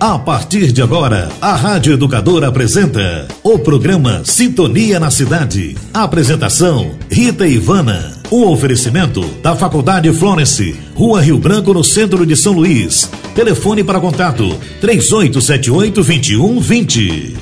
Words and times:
A 0.00 0.16
partir 0.16 0.70
de 0.70 0.80
agora, 0.80 1.28
a 1.40 1.56
Rádio 1.56 1.94
Educadora 1.94 2.46
apresenta 2.46 3.26
o 3.42 3.58
programa 3.58 4.22
Sintonia 4.24 5.00
na 5.00 5.10
Cidade. 5.10 5.76
Apresentação: 5.92 6.92
Rita 7.10 7.48
Ivana. 7.48 8.16
Um 8.30 8.46
oferecimento 8.46 9.20
da 9.42 9.56
Faculdade 9.56 10.12
Florence, 10.12 10.76
Rua 10.94 11.20
Rio 11.20 11.36
Branco, 11.36 11.74
no 11.74 11.82
centro 11.82 12.24
de 12.24 12.36
São 12.36 12.52
Luís. 12.52 13.10
Telefone 13.34 13.82
para 13.82 13.98
contato: 13.98 14.56
3878-2120. 14.80 17.34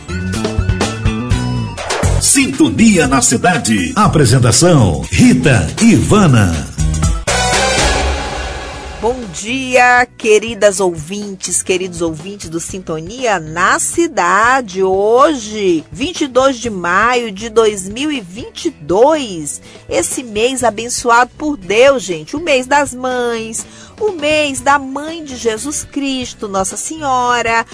Sintonia 2.23 3.07
na 3.07 3.21
Cidade. 3.21 3.93
Apresentação: 3.95 5.05
Rita 5.11 5.69
Ivana. 5.83 6.55
Dia, 9.37 10.09
queridas 10.17 10.81
ouvintes, 10.81 11.63
queridos 11.63 12.01
ouvintes 12.01 12.49
do 12.49 12.59
Sintonia 12.59 13.39
na 13.39 13.79
Cidade. 13.79 14.83
Hoje, 14.83 15.85
22 15.93 16.57
de 16.57 16.71
maio 16.71 17.31
de 17.31 17.51
2022. 17.51 19.61
Esse 19.91 20.23
mês 20.23 20.65
abençoado 20.65 21.33
por 21.37 21.59
Deus, 21.59 22.03
gente. 22.03 22.35
O 22.35 22.41
mês 22.41 22.67
das 22.67 22.95
mães, 22.95 23.67
o 24.01 24.13
mês 24.13 24.63
da 24.63 24.79
mãe 24.79 25.23
de 25.23 25.37
Jesus 25.37 25.85
Cristo, 25.85 26.49
Nossa 26.49 26.79
Senhora. 26.79 27.67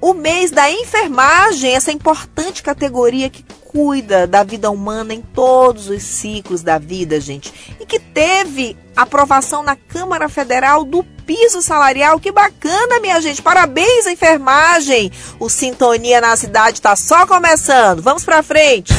O 0.00 0.14
mês 0.14 0.52
da 0.52 0.70
enfermagem, 0.70 1.74
essa 1.74 1.90
importante 1.90 2.62
categoria 2.62 3.28
que 3.28 3.42
cuida 3.68 4.24
da 4.24 4.44
vida 4.44 4.70
humana 4.70 5.12
em 5.12 5.20
todos 5.20 5.88
os 5.88 6.04
ciclos 6.04 6.62
da 6.62 6.78
vida, 6.78 7.20
gente. 7.20 7.52
E 7.80 7.84
que 7.84 7.98
teve 7.98 8.76
aprovação 8.98 9.62
na 9.62 9.76
Câmara 9.76 10.28
Federal 10.28 10.84
do 10.84 11.04
piso 11.24 11.62
salarial. 11.62 12.18
Que 12.18 12.32
bacana, 12.32 12.98
minha 13.00 13.20
gente. 13.20 13.40
Parabéns 13.40 14.06
enfermagem. 14.06 15.12
O 15.38 15.48
Sintonia 15.48 16.20
na 16.20 16.34
cidade 16.36 16.78
está 16.78 16.96
só 16.96 17.24
começando. 17.24 18.02
Vamos 18.02 18.24
para 18.24 18.42
frente. 18.42 18.92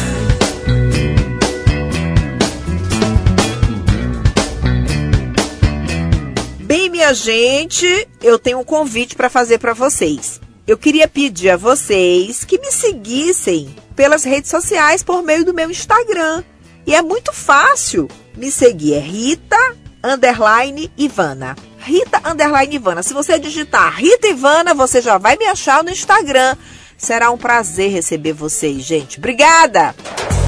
Bem, 6.61 6.89
minha 6.89 7.13
gente, 7.13 8.07
eu 8.21 8.39
tenho 8.39 8.59
um 8.59 8.63
convite 8.63 9.15
para 9.15 9.29
fazer 9.29 9.57
para 9.57 9.73
vocês. 9.73 10.39
Eu 10.65 10.77
queria 10.77 11.07
pedir 11.07 11.49
a 11.49 11.57
vocês 11.57 12.45
que 12.45 12.59
me 12.59 12.71
seguissem 12.71 13.75
pelas 13.95 14.23
redes 14.23 14.51
sociais 14.51 15.03
por 15.03 15.23
meio 15.23 15.43
do 15.43 15.53
meu 15.53 15.69
Instagram. 15.69 16.43
E 16.85 16.95
é 16.95 17.01
muito 17.01 17.33
fácil. 17.33 18.07
Me 18.37 18.51
seguir 18.51 18.93
é 18.93 18.99
Rita 18.99 19.57
underline 20.03 20.91
Ivana. 20.97 21.55
Rita 21.77 22.21
underline 22.25 22.75
Ivana. 22.75 23.03
Se 23.03 23.13
você 23.13 23.39
digitar 23.39 23.95
Rita 23.95 24.27
Ivana, 24.27 24.73
você 24.73 25.01
já 25.01 25.17
vai 25.17 25.37
me 25.37 25.45
achar 25.45 25.83
no 25.83 25.89
Instagram. 25.89 26.55
Será 26.97 27.31
um 27.31 27.37
prazer 27.37 27.91
receber 27.91 28.33
vocês, 28.33 28.83
gente. 28.83 29.17
Obrigada! 29.17 29.95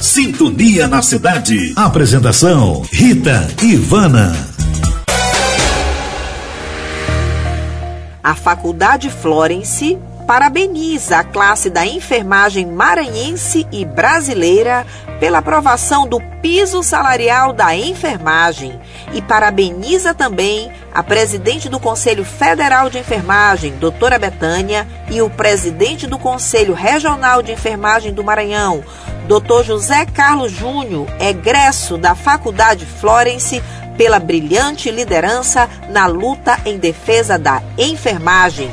Sintonia 0.02 0.88
na 0.88 1.00
cidade. 1.00 1.72
Apresentação: 1.76 2.82
Rita 2.92 3.48
Ivana. 3.62 4.32
A 8.22 8.34
Faculdade 8.34 9.10
Florence 9.10 9.98
parabeniza 10.26 11.18
a 11.18 11.24
classe 11.24 11.68
da 11.68 11.86
enfermagem 11.86 12.66
maranhense 12.66 13.66
e 13.70 13.84
brasileira 13.84 14.86
pela 15.20 15.38
aprovação 15.38 16.06
do 16.06 16.20
piso 16.40 16.82
salarial 16.82 17.52
da 17.52 17.76
enfermagem 17.76 18.80
e 19.12 19.22
parabeniza 19.22 20.14
também 20.14 20.72
a 20.92 21.02
presidente 21.02 21.68
do 21.68 21.78
Conselho 21.78 22.24
Federal 22.24 22.90
de 22.90 22.98
Enfermagem, 22.98 23.76
doutora 23.76 24.18
Betânia, 24.18 24.86
e 25.10 25.22
o 25.22 25.30
presidente 25.30 26.06
do 26.06 26.18
Conselho 26.18 26.74
Regional 26.74 27.42
de 27.42 27.52
Enfermagem 27.52 28.12
do 28.12 28.24
Maranhão, 28.24 28.82
doutor 29.26 29.64
José 29.64 30.06
Carlos 30.06 30.50
Júnior, 30.50 31.06
egresso 31.20 31.96
da 31.96 32.14
Faculdade 32.14 32.84
Florence, 32.84 33.62
pela 33.96 34.18
brilhante 34.18 34.90
liderança 34.90 35.68
na 35.90 36.06
luta 36.06 36.58
em 36.64 36.78
defesa 36.78 37.38
da 37.38 37.62
enfermagem. 37.78 38.70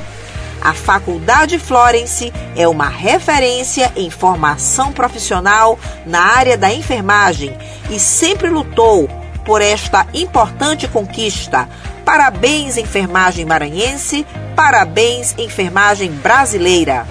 A 0.62 0.74
Faculdade 0.74 1.58
Florence 1.58 2.34
é 2.56 2.68
uma 2.68 2.90
referência 2.90 3.92
em 3.96 4.10
formação 4.10 4.92
profissional 4.92 5.80
na 6.06 6.22
área 6.22 6.58
da 6.58 6.72
enfermagem 6.72 7.56
e 7.90 8.00
sempre 8.00 8.50
lutou 8.50 9.10
por 9.46 9.62
esta 9.62 10.06
importante 10.14 10.88
conquista. 10.88 11.68
Parabéns, 12.04 12.78
enfermagem 12.78 13.46
maranhense, 13.46 14.26
parabéns, 14.56 15.34
enfermagem 15.38 16.12
brasileira. 16.12 17.06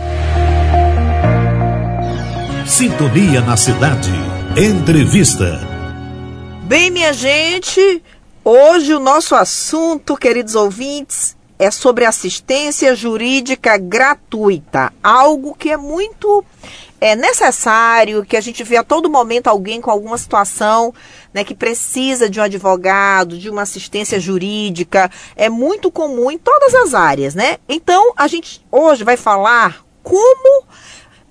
Sintonia 2.66 3.40
na 3.40 3.56
cidade. 3.56 4.12
Entrevista. 4.56 5.58
Bem, 6.64 6.90
minha 6.90 7.14
gente, 7.14 8.02
hoje 8.44 8.92
o 8.92 9.00
nosso 9.00 9.34
assunto, 9.34 10.16
queridos 10.16 10.54
ouvintes, 10.54 11.37
é 11.58 11.70
sobre 11.70 12.04
assistência 12.04 12.94
jurídica 12.94 13.76
gratuita, 13.76 14.92
algo 15.02 15.54
que 15.54 15.70
é 15.70 15.76
muito 15.76 16.44
é 17.00 17.14
necessário, 17.14 18.24
que 18.24 18.36
a 18.36 18.40
gente 18.40 18.64
vê 18.64 18.76
a 18.76 18.82
todo 18.82 19.08
momento 19.08 19.46
alguém 19.46 19.80
com 19.80 19.90
alguma 19.90 20.18
situação 20.18 20.92
né, 21.32 21.44
que 21.44 21.54
precisa 21.54 22.28
de 22.28 22.40
um 22.40 22.42
advogado, 22.42 23.38
de 23.38 23.48
uma 23.48 23.62
assistência 23.62 24.18
jurídica, 24.18 25.10
é 25.36 25.48
muito 25.48 25.92
comum 25.92 26.30
em 26.30 26.38
todas 26.38 26.74
as 26.74 26.94
áreas, 26.94 27.36
né? 27.36 27.58
Então, 27.68 28.12
a 28.16 28.26
gente 28.26 28.64
hoje 28.70 29.04
vai 29.04 29.16
falar 29.16 29.84
como 30.02 30.64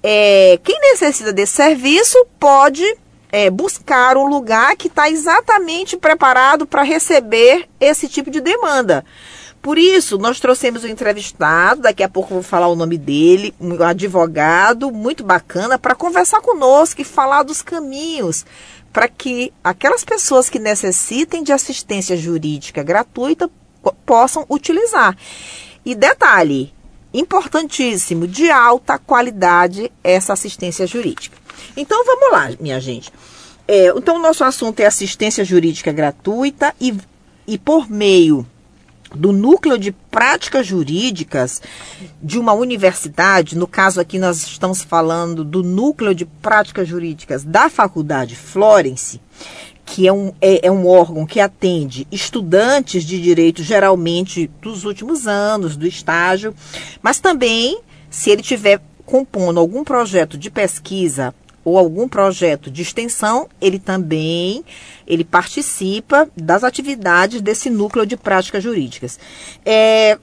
é, 0.02 0.58
quem 0.64 0.80
necessita 0.80 1.34
desse 1.34 1.54
serviço 1.54 2.18
pode 2.40 2.86
é, 3.32 3.50
buscar 3.50 4.16
um 4.16 4.26
lugar 4.26 4.76
que 4.78 4.88
está 4.88 5.10
exatamente 5.10 5.98
preparado 5.98 6.66
para 6.66 6.84
receber 6.84 7.68
esse 7.80 8.08
tipo 8.08 8.32
de 8.32 8.40
demanda. 8.40 9.04
Por 9.68 9.78
isso, 9.78 10.18
nós 10.18 10.40
trouxemos 10.40 10.86
um 10.86 10.88
entrevistado, 10.88 11.82
daqui 11.82 12.02
a 12.02 12.08
pouco 12.08 12.34
vou 12.34 12.42
falar 12.42 12.70
o 12.70 12.76
nome 12.76 12.98
dele, 12.98 13.54
um 13.60 13.84
advogado 13.84 14.94
muito 14.94 15.26
bacana, 15.26 15.78
para 15.78 15.94
conversar 15.94 16.40
conosco 16.40 17.02
e 17.02 17.04
falar 17.04 17.44
dos 17.44 17.62
caminhos 17.62 18.46
para 18.94 19.10
que 19.10 19.52
aquelas 19.62 20.06
pessoas 20.06 20.50
que 20.50 20.58
necessitem 20.58 21.44
de 21.44 21.52
assistência 21.52 22.16
jurídica 22.16 22.82
gratuita 22.82 23.52
possam 24.06 24.46
utilizar. 24.50 25.18
E 25.84 25.94
detalhe, 25.94 26.74
importantíssimo, 27.14 28.26
de 28.26 28.50
alta 28.50 28.98
qualidade 28.98 29.92
essa 30.02 30.32
assistência 30.32 30.88
jurídica. 30.88 31.38
Então 31.76 32.06
vamos 32.06 32.32
lá, 32.32 32.50
minha 32.58 32.80
gente. 32.80 33.12
É, 33.68 33.88
então, 33.88 34.16
o 34.16 34.22
nosso 34.22 34.46
assunto 34.46 34.80
é 34.80 34.86
assistência 34.86 35.44
jurídica 35.44 35.92
gratuita 35.92 36.74
e, 36.80 36.96
e 37.46 37.58
por 37.58 37.92
meio 37.92 38.48
do 39.16 39.32
núcleo 39.32 39.78
de 39.78 39.92
práticas 39.92 40.66
jurídicas 40.66 41.62
de 42.22 42.38
uma 42.38 42.54
universidade, 42.54 43.58
no 43.58 43.68
caso 43.68 44.00
aqui 44.00 44.20
nós 44.20 44.44
estamos 44.44 44.82
falando 44.82 45.44
do 45.44 45.64
núcleo 45.64 46.14
de 46.14 46.26
práticas 46.26 46.88
jurídicas 46.88 47.44
da 47.44 47.70
Faculdade 47.70 48.36
Florence, 48.36 49.22
que 49.86 50.08
é 50.08 50.12
um, 50.12 50.34
é, 50.42 50.68
é 50.68 50.72
um 50.72 50.86
órgão 50.86 51.26
que 51.26 51.40
atende 51.40 52.06
estudantes 52.12 53.06
de 53.06 53.22
direito, 53.22 53.64
geralmente 53.64 54.52
dos 54.62 54.84
últimos 54.84 55.28
anos, 55.28 55.78
do 55.78 55.88
estágio, 55.88 56.54
mas 57.02 57.20
também, 57.20 57.80
se 58.10 58.30
ele 58.30 58.42
tiver 58.42 58.82
compondo 59.06 59.60
algum 59.60 59.86
projeto 59.86 60.38
de 60.38 60.52
pesquisa 60.52 61.34
ou 61.68 61.78
algum 61.78 62.08
projeto 62.08 62.72
de 62.72 62.82
extensão, 62.82 63.50
ele 63.60 63.78
também 63.78 64.64
ele 65.06 65.26
participa 65.26 66.30
das 66.34 66.64
atividades 66.64 67.42
desse 67.42 67.70
núcleo 67.70 68.06
de 68.06 68.16
práticas 68.16 68.64
jurídicas. 68.64 69.20
É, 69.66 70.18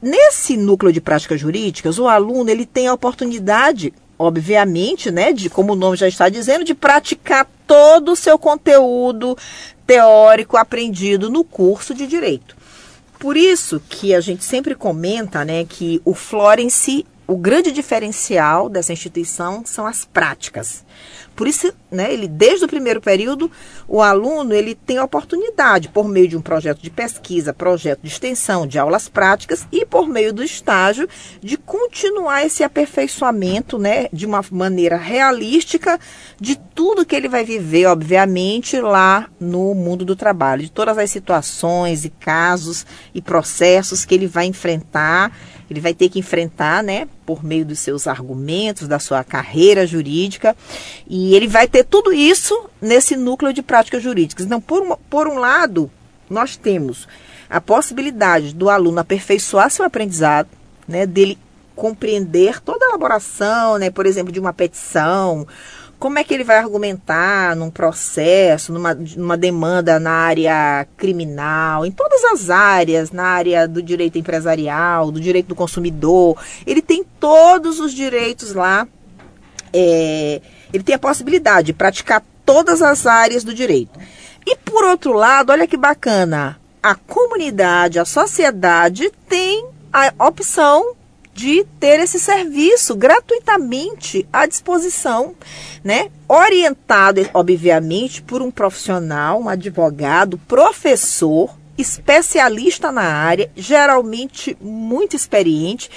nesse 0.00 0.56
núcleo 0.56 0.90
de 0.90 1.02
práticas 1.02 1.38
jurídicas, 1.38 1.98
o 1.98 2.08
aluno 2.08 2.48
ele 2.48 2.64
tem 2.64 2.86
a 2.86 2.94
oportunidade, 2.94 3.92
obviamente, 4.18 5.10
né, 5.10 5.34
de 5.34 5.50
como 5.50 5.74
o 5.74 5.76
nome 5.76 5.98
já 5.98 6.08
está 6.08 6.30
dizendo, 6.30 6.64
de 6.64 6.74
praticar 6.74 7.46
todo 7.66 8.12
o 8.12 8.16
seu 8.16 8.38
conteúdo 8.38 9.36
teórico 9.86 10.56
aprendido 10.56 11.28
no 11.28 11.44
curso 11.44 11.92
de 11.92 12.06
direito. 12.06 12.56
Por 13.18 13.36
isso 13.36 13.82
que 13.86 14.14
a 14.14 14.20
gente 14.22 14.44
sempre 14.44 14.74
comenta, 14.74 15.44
né, 15.44 15.66
que 15.68 16.00
o 16.06 16.14
Florence 16.14 17.04
o 17.26 17.36
grande 17.36 17.72
diferencial 17.72 18.68
dessa 18.68 18.92
instituição 18.92 19.64
são 19.64 19.86
as 19.86 20.04
práticas. 20.04 20.84
Por 21.34 21.46
isso, 21.46 21.70
né, 21.90 22.12
ele 22.12 22.26
desde 22.26 22.64
o 22.64 22.68
primeiro 22.68 23.00
período, 23.00 23.50
o 23.86 24.00
aluno 24.00 24.54
ele 24.54 24.74
tem 24.74 24.96
a 24.96 25.04
oportunidade, 25.04 25.88
por 25.88 26.08
meio 26.08 26.28
de 26.28 26.36
um 26.36 26.40
projeto 26.40 26.80
de 26.80 26.88
pesquisa, 26.88 27.52
projeto 27.52 28.00
de 28.00 28.08
extensão, 28.08 28.66
de 28.66 28.78
aulas 28.78 29.06
práticas 29.08 29.66
e 29.70 29.84
por 29.84 30.08
meio 30.08 30.32
do 30.32 30.42
estágio, 30.42 31.06
de 31.42 31.58
continuar 31.58 32.46
esse 32.46 32.64
aperfeiçoamento, 32.64 33.78
né, 33.78 34.08
de 34.12 34.24
uma 34.24 34.42
maneira 34.50 34.96
realística 34.96 36.00
de 36.40 36.56
tudo 36.56 37.04
que 37.04 37.14
ele 37.14 37.28
vai 37.28 37.44
viver, 37.44 37.86
obviamente, 37.86 38.80
lá 38.80 39.28
no 39.38 39.74
mundo 39.74 40.04
do 40.04 40.16
trabalho, 40.16 40.62
de 40.62 40.70
todas 40.70 40.96
as 40.96 41.10
situações 41.10 42.04
e 42.04 42.08
casos 42.08 42.86
e 43.14 43.20
processos 43.20 44.04
que 44.04 44.14
ele 44.14 44.26
vai 44.26 44.46
enfrentar 44.46 45.32
ele 45.68 45.80
vai 45.80 45.92
ter 45.92 46.08
que 46.08 46.18
enfrentar, 46.18 46.82
né, 46.82 47.08
por 47.26 47.44
meio 47.44 47.66
dos 47.66 47.80
seus 47.80 48.06
argumentos, 48.06 48.86
da 48.86 49.00
sua 49.00 49.24
carreira 49.24 49.84
jurídica, 49.84 50.56
e 51.08 51.34
ele 51.34 51.48
vai 51.48 51.66
ter 51.66 51.84
tudo 51.84 52.12
isso 52.12 52.70
nesse 52.80 53.16
núcleo 53.16 53.52
de 53.52 53.62
práticas 53.62 54.02
jurídicas. 54.02 54.46
Então, 54.46 54.60
por 54.60 54.82
um, 54.82 54.96
por 55.10 55.26
um 55.26 55.38
lado, 55.38 55.90
nós 56.30 56.56
temos 56.56 57.08
a 57.50 57.60
possibilidade 57.60 58.54
do 58.54 58.70
aluno 58.70 59.00
aperfeiçoar 59.00 59.70
seu 59.70 59.84
aprendizado, 59.84 60.48
né, 60.86 61.04
dele 61.04 61.36
compreender 61.74 62.60
toda 62.62 62.86
a 62.86 62.88
elaboração, 62.88 63.76
né, 63.76 63.90
por 63.90 64.06
exemplo, 64.06 64.32
de 64.32 64.40
uma 64.40 64.52
petição 64.52 65.46
como 65.98 66.18
é 66.18 66.24
que 66.24 66.34
ele 66.34 66.44
vai 66.44 66.58
argumentar 66.58 67.56
num 67.56 67.70
processo, 67.70 68.72
numa, 68.72 68.94
numa 68.94 69.36
demanda 69.36 69.98
na 69.98 70.10
área 70.10 70.86
criminal, 70.96 71.86
em 71.86 71.90
todas 71.90 72.22
as 72.24 72.50
áreas, 72.50 73.10
na 73.10 73.24
área 73.24 73.66
do 73.66 73.82
direito 73.82 74.18
empresarial, 74.18 75.10
do 75.10 75.20
direito 75.20 75.46
do 75.46 75.54
consumidor. 75.54 76.38
Ele 76.66 76.82
tem 76.82 77.04
todos 77.18 77.80
os 77.80 77.94
direitos 77.94 78.52
lá. 78.52 78.86
É, 79.72 80.40
ele 80.72 80.84
tem 80.84 80.94
a 80.94 80.98
possibilidade 80.98 81.68
de 81.68 81.72
praticar 81.72 82.22
todas 82.44 82.82
as 82.82 83.06
áreas 83.06 83.42
do 83.42 83.54
direito. 83.54 83.98
E 84.46 84.56
por 84.56 84.84
outro 84.84 85.12
lado, 85.12 85.50
olha 85.50 85.66
que 85.66 85.76
bacana, 85.76 86.60
a 86.82 86.94
comunidade, 86.94 87.98
a 87.98 88.04
sociedade 88.04 89.10
tem 89.28 89.66
a 89.92 90.12
opção 90.26 90.94
de 91.36 91.66
ter 91.78 92.00
esse 92.00 92.18
serviço 92.18 92.96
gratuitamente 92.96 94.26
à 94.32 94.46
disposição, 94.46 95.34
né? 95.84 96.08
Orientado, 96.26 97.28
obviamente, 97.34 98.22
por 98.22 98.40
um 98.40 98.50
profissional, 98.50 99.42
um 99.42 99.48
advogado, 99.48 100.38
professor, 100.48 101.54
especialista 101.76 102.90
na 102.90 103.02
área, 103.02 103.50
geralmente 103.54 104.56
muito 104.62 105.14
experiente, 105.14 105.90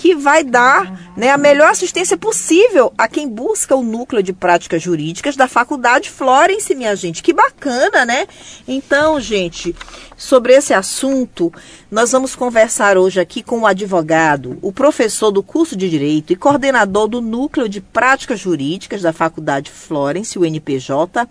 que 0.00 0.14
vai 0.14 0.42
dar 0.42 1.12
né, 1.14 1.28
a 1.28 1.36
melhor 1.36 1.68
assistência 1.68 2.16
possível 2.16 2.90
a 2.96 3.06
quem 3.06 3.28
busca 3.28 3.76
o 3.76 3.82
núcleo 3.82 4.22
de 4.22 4.32
práticas 4.32 4.82
jurídicas 4.82 5.36
da 5.36 5.46
Faculdade 5.46 6.08
Florence, 6.08 6.74
minha 6.74 6.96
gente. 6.96 7.22
Que 7.22 7.34
bacana, 7.34 8.06
né? 8.06 8.26
Então, 8.66 9.20
gente, 9.20 9.76
sobre 10.16 10.54
esse 10.54 10.72
assunto, 10.72 11.52
nós 11.90 12.12
vamos 12.12 12.34
conversar 12.34 12.96
hoje 12.96 13.20
aqui 13.20 13.42
com 13.42 13.60
o 13.60 13.66
advogado, 13.66 14.56
o 14.62 14.72
professor 14.72 15.30
do 15.30 15.42
curso 15.42 15.76
de 15.76 15.90
Direito 15.90 16.32
e 16.32 16.36
coordenador 16.36 17.06
do 17.06 17.20
Núcleo 17.20 17.68
de 17.68 17.82
Práticas 17.82 18.40
Jurídicas 18.40 19.02
da 19.02 19.12
Faculdade 19.12 19.70
Florence, 19.70 20.38
o 20.38 20.46
NPJ, 20.46 21.28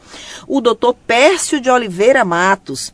o 0.48 0.62
doutor 0.62 0.94
Pércio 0.94 1.60
de 1.60 1.72
Oliveira 1.72 2.24
Matos. 2.24 2.94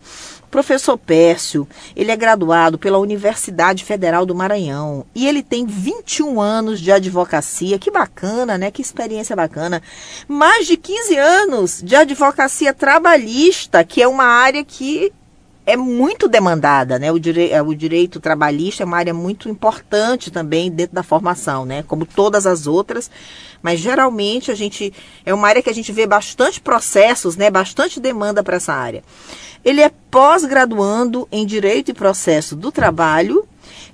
Professor 0.55 0.97
Pércio, 0.97 1.67
ele 1.97 2.13
é 2.13 2.15
graduado 2.15 2.79
pela 2.79 2.97
Universidade 2.97 3.83
Federal 3.83 4.25
do 4.25 4.33
Maranhão 4.33 5.05
e 5.13 5.27
ele 5.27 5.43
tem 5.43 5.65
21 5.65 6.39
anos 6.39 6.79
de 6.79 6.93
advocacia. 6.93 7.77
Que 7.77 7.91
bacana, 7.91 8.57
né? 8.57 8.71
Que 8.71 8.81
experiência 8.81 9.35
bacana. 9.35 9.83
Mais 10.29 10.65
de 10.65 10.77
15 10.77 11.17
anos 11.17 11.81
de 11.83 11.93
advocacia 11.93 12.73
trabalhista, 12.73 13.83
que 13.83 14.01
é 14.01 14.07
uma 14.07 14.23
área 14.23 14.63
que 14.63 15.11
é 15.65 15.75
muito 15.75 16.27
demandada, 16.27 16.99
né? 16.99 17.11
O, 17.11 17.19
direi 17.19 17.59
o 17.59 17.73
direito 17.73 18.19
trabalhista 18.19 18.83
é 18.83 18.85
uma 18.85 18.97
área 18.97 19.13
muito 19.13 19.49
importante 19.49 20.29
também 20.29 20.69
dentro 20.69 20.93
da 20.93 21.01
formação, 21.01 21.65
né? 21.65 21.83
Como 21.83 22.05
todas 22.05 22.45
as 22.45 22.67
outras, 22.67 23.09
mas 23.61 23.79
geralmente 23.79 24.51
a 24.51 24.55
gente 24.55 24.93
é 25.25 25.33
uma 25.33 25.47
área 25.47 25.61
que 25.61 25.69
a 25.69 25.73
gente 25.73 25.91
vê 25.91 26.05
bastante 26.05 26.61
processos, 26.61 27.35
né? 27.35 27.49
Bastante 27.49 27.99
demanda 27.99 28.43
para 28.43 28.57
essa 28.57 28.73
área. 28.73 29.03
Ele 29.63 29.81
é 29.81 29.91
pós-graduando 30.11 31.27
em 31.31 31.45
Direito 31.45 31.89
e 31.89 31.93
Processo 31.93 32.55
do 32.55 32.71
Trabalho 32.71 33.47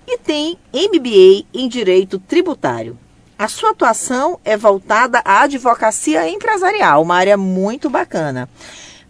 e 0.06 0.18
tem 0.18 0.58
MBA 0.74 1.46
em 1.54 1.70
Direito 1.70 2.20
Tributário. 2.20 2.98
A 3.40 3.48
sua 3.48 3.72
atuação 3.72 4.40
é 4.44 4.58
voltada 4.58 5.22
à 5.24 5.44
advocacia 5.44 6.30
empresarial, 6.30 7.02
uma 7.02 7.16
área 7.16 7.38
muito 7.38 7.90
bacana. 7.90 8.50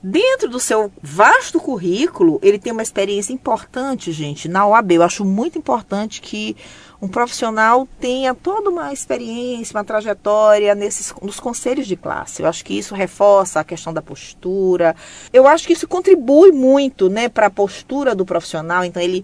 Dentro 0.04 0.50
do 0.50 0.60
seu 0.60 0.92
vasto 1.00 1.60
currículo, 1.60 2.40
ele 2.42 2.58
tem 2.58 2.74
uma 2.74 2.82
experiência 2.82 3.34
importante, 3.34 4.12
gente, 4.12 4.50
na 4.50 4.66
OAB. 4.66 4.94
Eu 4.94 5.04
acho 5.04 5.24
muito 5.24 5.60
importante 5.60 6.22
que 6.22 6.58
um 7.00 7.08
profissional 7.08 7.88
tenha 8.00 8.34
toda 8.34 8.72
uma 8.72 8.92
experiência, 8.92 9.78
uma 9.78 9.84
trajetória 9.84 10.74
nesses, 10.74 11.14
nos 11.22 11.40
conselhos 11.40 11.86
de 11.86 11.96
classe. 11.96 12.42
Eu 12.42 12.48
acho 12.48 12.66
que 12.66 12.76
isso 12.76 12.96
reforça 12.96 13.60
a 13.60 13.64
questão 13.64 13.94
da 13.94 14.02
postura. 14.02 14.96
Eu 15.32 15.48
acho 15.48 15.68
que 15.68 15.74
isso 15.74 15.88
contribui 15.88 16.52
muito 16.52 17.08
né, 17.08 17.30
para 17.30 17.46
a 17.46 17.52
postura 17.52 18.16
do 18.16 18.26
profissional. 18.26 18.84
Então, 18.84 19.02
ele 19.02 19.24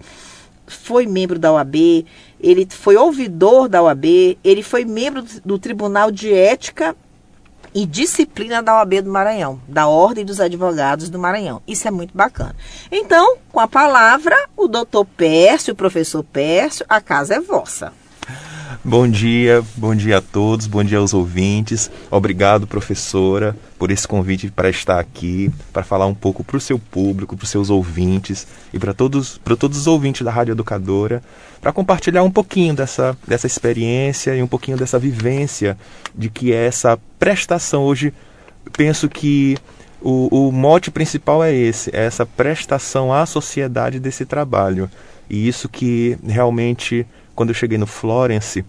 foi 0.68 1.08
membro 1.08 1.40
da 1.40 1.52
OAB, 1.54 2.06
ele 2.40 2.68
foi 2.70 2.98
ouvidor 2.98 3.68
da 3.68 3.82
OAB, 3.82 4.38
ele 4.44 4.62
foi 4.62 4.86
membro 4.86 5.24
do 5.44 5.58
Tribunal 5.58 6.12
de 6.12 6.32
Ética 6.32 6.96
e 7.74 7.86
disciplina 7.86 8.62
da 8.62 8.78
OAB 8.78 9.02
do 9.02 9.10
Maranhão, 9.10 9.62
da 9.68 9.88
Ordem 9.88 10.26
dos 10.26 10.40
Advogados 10.40 11.10
do 11.10 11.20
Maranhão. 11.20 11.62
Isso 11.68 11.88
é 11.88 11.92
muito 11.92 12.16
bacana. 12.16 12.56
Então, 12.92 13.38
com 13.52 13.60
a 13.60 13.68
palavra, 13.68 14.36
o 14.56 14.68
doutor 14.68 15.06
Pércio, 15.06 15.74
o 15.74 15.78
professor 15.78 16.24
Pércio, 16.24 16.86
a 16.88 17.02
casa 17.02 17.36
é 17.36 17.40
vossa. 17.40 17.94
Bom 18.84 19.08
dia, 19.08 19.64
bom 19.76 19.94
dia 19.94 20.20
a 20.20 20.22
todos, 20.22 20.68
bom 20.68 20.84
dia 20.84 21.00
aos 21.00 21.14
ouvintes. 21.14 21.92
Obrigado, 22.10 22.68
professora, 22.68 23.56
por 23.78 23.92
esse 23.92 24.08
convite 24.08 24.50
para 24.50 24.70
estar 24.70 25.00
aqui, 25.00 25.52
para 25.74 25.84
falar 25.84 26.06
um 26.06 26.14
pouco 26.14 26.44
para 26.44 26.56
o 26.56 26.62
seu 26.62 26.80
público, 26.80 27.36
para 27.36 27.44
os 27.44 27.50
seus 27.50 27.70
ouvintes 27.70 28.48
e 28.74 28.80
para 28.80 28.94
todos, 28.94 29.38
para 29.40 29.56
todos 29.56 29.78
os 29.80 29.88
ouvintes 29.88 30.22
da 30.22 30.32
Rádio 30.32 30.54
Educadora, 30.54 31.22
para 31.60 31.74
compartilhar 31.74 32.24
um 32.24 32.32
pouquinho 32.32 32.74
dessa, 32.74 33.18
dessa 33.28 33.48
experiência 33.48 34.36
e 34.36 34.42
um 34.42 34.48
pouquinho 34.48 34.78
dessa 34.78 35.00
vivência 35.00 35.78
de 36.16 36.30
que 36.30 36.54
é 36.54 36.68
essa 36.68 36.98
prestação 37.20 37.84
hoje. 37.84 38.14
Penso 38.78 39.10
que 39.10 39.58
o, 40.02 40.48
o 40.48 40.52
mote 40.52 40.92
principal 40.92 41.44
é 41.44 41.54
esse, 41.54 41.90
é 41.94 42.06
essa 42.06 42.26
prestação 42.26 43.12
à 43.12 43.26
sociedade 43.26 44.00
desse 44.00 44.26
trabalho. 44.26 44.90
E 45.30 45.48
isso 45.48 45.68
que 45.68 46.18
realmente, 46.26 47.06
quando 47.38 47.52
eu 47.52 47.56
cheguei 47.56 47.78
no 47.78 47.86
Florence, 47.86 48.66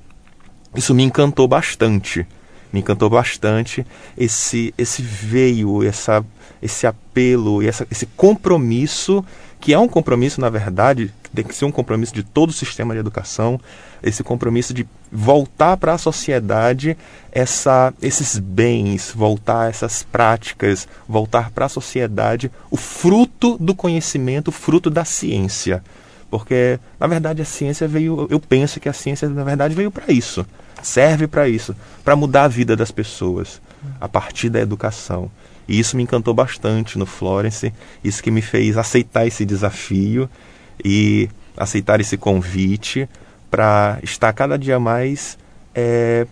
isso 0.77 0.95
me 0.95 1.03
encantou 1.03 1.49
bastante. 1.49 2.27
Me 2.71 2.81
encantou 2.81 3.09
bastante 3.09 3.87
esse 4.15 4.75
esse 4.77 5.01
veio, 5.01 5.83
essa, 5.83 6.23
esse 6.61 6.87
apelo 6.87 7.63
e 7.63 7.67
esse 7.67 8.05
compromisso, 8.15 9.25
que 9.59 9.73
é 9.73 9.79
um 9.79 9.89
compromisso, 9.89 10.39
na 10.39 10.51
verdade, 10.51 11.11
tem 11.35 11.47
que 11.47 11.55
ser 11.55 11.65
um 11.65 11.73
compromisso 11.73 12.13
de 12.13 12.23
todo 12.23 12.51
o 12.51 12.53
sistema 12.53 12.93
de 12.93 13.01
educação, 13.01 13.59
esse 14.03 14.23
compromisso 14.23 14.75
de 14.75 14.87
voltar 15.11 15.79
para 15.79 15.95
a 15.95 15.99
sociedade 15.99 16.95
essa, 17.33 17.95
esses 18.03 18.39
bens, 18.39 19.11
voltar 19.17 19.71
essas 19.71 20.03
práticas, 20.03 20.87
voltar 21.09 21.51
para 21.53 21.65
a 21.65 21.71
sociedade 21.71 22.51
o 22.71 22.77
fruto 22.77 23.57
do 23.57 23.75
conhecimento, 23.75 24.49
o 24.49 24.53
fruto 24.53 24.91
da 24.91 25.07
ciência. 25.07 25.83
Porque, 26.31 26.79
na 27.01 27.07
verdade, 27.07 27.41
a 27.41 27.45
ciência 27.45 27.89
veio, 27.89 28.27
eu 28.31 28.39
penso 28.39 28.79
que 28.79 28.89
a 28.89 28.93
ciência, 28.93 29.29
na 29.29 29.45
verdade, 29.45 29.75
veio 29.75 29.91
para 29.91 30.13
isso. 30.13 30.45
Serve 30.83 31.27
para 31.27 31.49
isso, 31.49 31.75
para 32.05 32.15
mudar 32.15 32.45
a 32.45 32.49
vida 32.49 32.77
das 32.77 32.91
pessoas 32.91 33.61
a 34.01 34.09
partir 34.09 34.49
da 34.49 34.61
educação. 34.61 35.31
E 35.67 35.79
isso 35.79 35.97
me 35.97 36.03
encantou 36.03 36.33
bastante 36.33 36.99
no 36.99 37.07
Florence, 37.07 37.73
isso 38.03 38.23
que 38.23 38.31
me 38.31 38.41
fez 38.41 38.77
aceitar 38.77 39.27
esse 39.27 39.45
desafio 39.45 40.29
e 40.85 41.29
aceitar 41.57 42.01
esse 42.01 42.17
convite 42.17 43.09
para 43.51 43.99
estar 44.03 44.33
cada 44.33 44.59
dia 44.59 44.79
mais 44.79 45.39
é, 45.75 46.27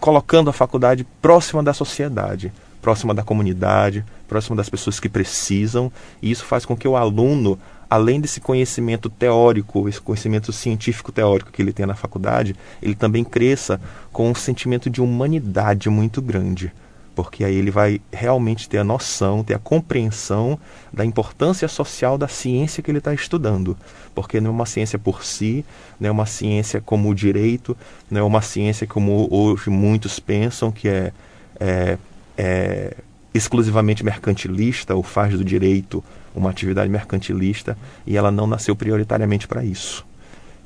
colocando 0.00 0.50
a 0.50 0.52
faculdade 0.52 1.06
próxima 1.22 1.62
da 1.62 1.72
sociedade, 1.72 2.52
próxima 2.82 3.14
da 3.14 3.22
comunidade, 3.22 4.04
próxima 4.26 4.56
das 4.56 4.68
pessoas 4.68 5.00
que 5.00 5.08
precisam, 5.08 5.90
e 6.20 6.30
isso 6.30 6.44
faz 6.44 6.64
com 6.64 6.76
que 6.76 6.86
o 6.86 6.96
aluno 6.96 7.58
além 7.88 8.20
desse 8.20 8.40
conhecimento 8.40 9.08
teórico, 9.08 9.88
esse 9.88 10.00
conhecimento 10.00 10.52
científico 10.52 11.10
teórico 11.10 11.50
que 11.50 11.62
ele 11.62 11.72
tem 11.72 11.86
na 11.86 11.94
faculdade, 11.94 12.54
ele 12.82 12.94
também 12.94 13.24
cresça 13.24 13.80
com 14.12 14.30
um 14.30 14.34
sentimento 14.34 14.90
de 14.90 15.00
humanidade 15.00 15.88
muito 15.88 16.20
grande. 16.20 16.72
porque 17.18 17.42
aí 17.42 17.56
ele 17.56 17.72
vai 17.72 18.00
realmente 18.12 18.68
ter 18.68 18.78
a 18.78 18.84
noção, 18.84 19.42
ter 19.42 19.52
a 19.54 19.58
compreensão 19.58 20.56
da 20.92 21.04
importância 21.04 21.66
social 21.66 22.16
da 22.16 22.28
ciência 22.28 22.80
que 22.80 22.92
ele 22.92 22.98
está 22.98 23.12
estudando, 23.12 23.76
porque 24.14 24.40
não 24.40 24.50
é 24.50 24.54
uma 24.54 24.66
ciência 24.66 25.00
por 25.00 25.24
si, 25.24 25.64
não 25.98 26.08
é 26.08 26.12
uma 26.12 26.26
ciência 26.26 26.80
como 26.80 27.08
o 27.08 27.14
direito, 27.16 27.76
não 28.08 28.20
é 28.20 28.22
uma 28.22 28.40
ciência 28.40 28.86
como 28.86 29.26
hoje 29.32 29.68
muitos 29.68 30.20
pensam 30.20 30.70
que 30.70 30.88
é, 30.88 31.12
é, 31.58 31.98
é 32.36 32.96
exclusivamente 33.34 34.04
mercantilista 34.04 34.94
ou 34.94 35.02
faz 35.02 35.36
do 35.36 35.44
direito 35.44 36.04
uma 36.38 36.50
atividade 36.50 36.88
mercantilista 36.90 37.76
e 38.06 38.16
ela 38.16 38.30
não 38.30 38.46
nasceu 38.46 38.74
prioritariamente 38.74 39.46
para 39.46 39.64
isso. 39.64 40.06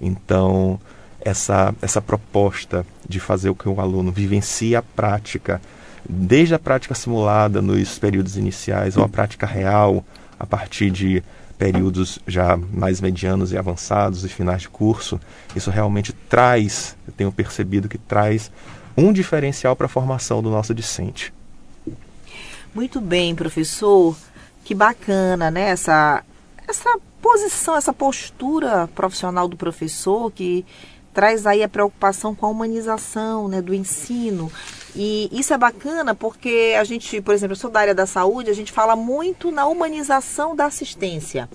Então, 0.00 0.79
essa, 1.21 1.75
essa 1.81 2.00
proposta 2.00 2.85
de 3.09 3.19
fazer 3.21 3.50
o 3.50 3.55
que 3.55 3.69
o 3.69 3.81
aluno 3.81 4.11
vivencie 4.12 4.76
a 4.76 4.83
prática 4.83 5.61
desde 6.09 6.55
a 6.55 6.59
prática 6.59 6.95
simulada 6.95 7.62
nos 7.62 7.99
períodos 7.99 8.37
iniciais 8.37 8.97
ou 8.97 9.05
a 9.05 9.09
prática 9.09 9.47
real 9.47 10.05
a 10.38 10.45
partir 10.45 10.91
de 10.91 11.23
períodos 11.57 12.19
já 12.26 12.57
mais 12.57 13.00
medianos 13.00 13.52
e 13.52 13.57
avançados 13.57 14.25
e 14.25 14.29
finais 14.29 14.62
de 14.62 14.69
curso, 14.69 15.21
isso 15.55 15.71
realmente 15.71 16.12
traz, 16.12 16.97
eu 17.07 17.12
tenho 17.12 17.31
percebido 17.31 17.88
que 17.88 17.99
traz 17.99 18.50
um 18.97 19.12
diferencial 19.12 19.76
para 19.76 19.87
a 19.87 19.88
formação 19.88 20.43
do 20.43 20.50
nosso 20.50 20.75
discente. 20.75 21.33
Muito 22.75 23.00
bem, 23.00 23.35
professor. 23.35 24.17
Que 24.64 24.75
bacana, 24.75 25.50
né? 25.50 25.71
Essa, 25.71 26.25
essa 26.66 26.99
posição, 27.21 27.76
essa 27.76 27.92
postura 27.92 28.88
profissional 28.95 29.49
do 29.49 29.57
professor 29.57 30.31
que 30.31 30.64
traz 31.12 31.47
aí 31.47 31.62
a 31.62 31.69
preocupação 31.69 32.35
com 32.35 32.47
a 32.47 32.49
humanização 32.49 33.49
né, 33.49 33.61
do 33.61 33.75
ensino. 33.75 34.50
E 34.95 35.28
isso 35.33 35.52
é 35.52 35.59
bacana 35.59 36.14
porque 36.14 36.75
a 36.78 36.85
gente, 36.85 37.21
por 37.21 37.35
exemplo, 37.35 37.52
eu 37.52 37.59
sou 37.59 37.71
da 37.71 37.81
área 37.81 37.95
da 37.95 38.07
saúde, 38.07 38.50
a 38.50 38.54
gente 38.54 38.73
fala 38.73 38.97
muito 38.97 39.50
na 39.50 39.66
humanização 39.66 40.57
da 40.57 40.66
assistência. 40.66 41.49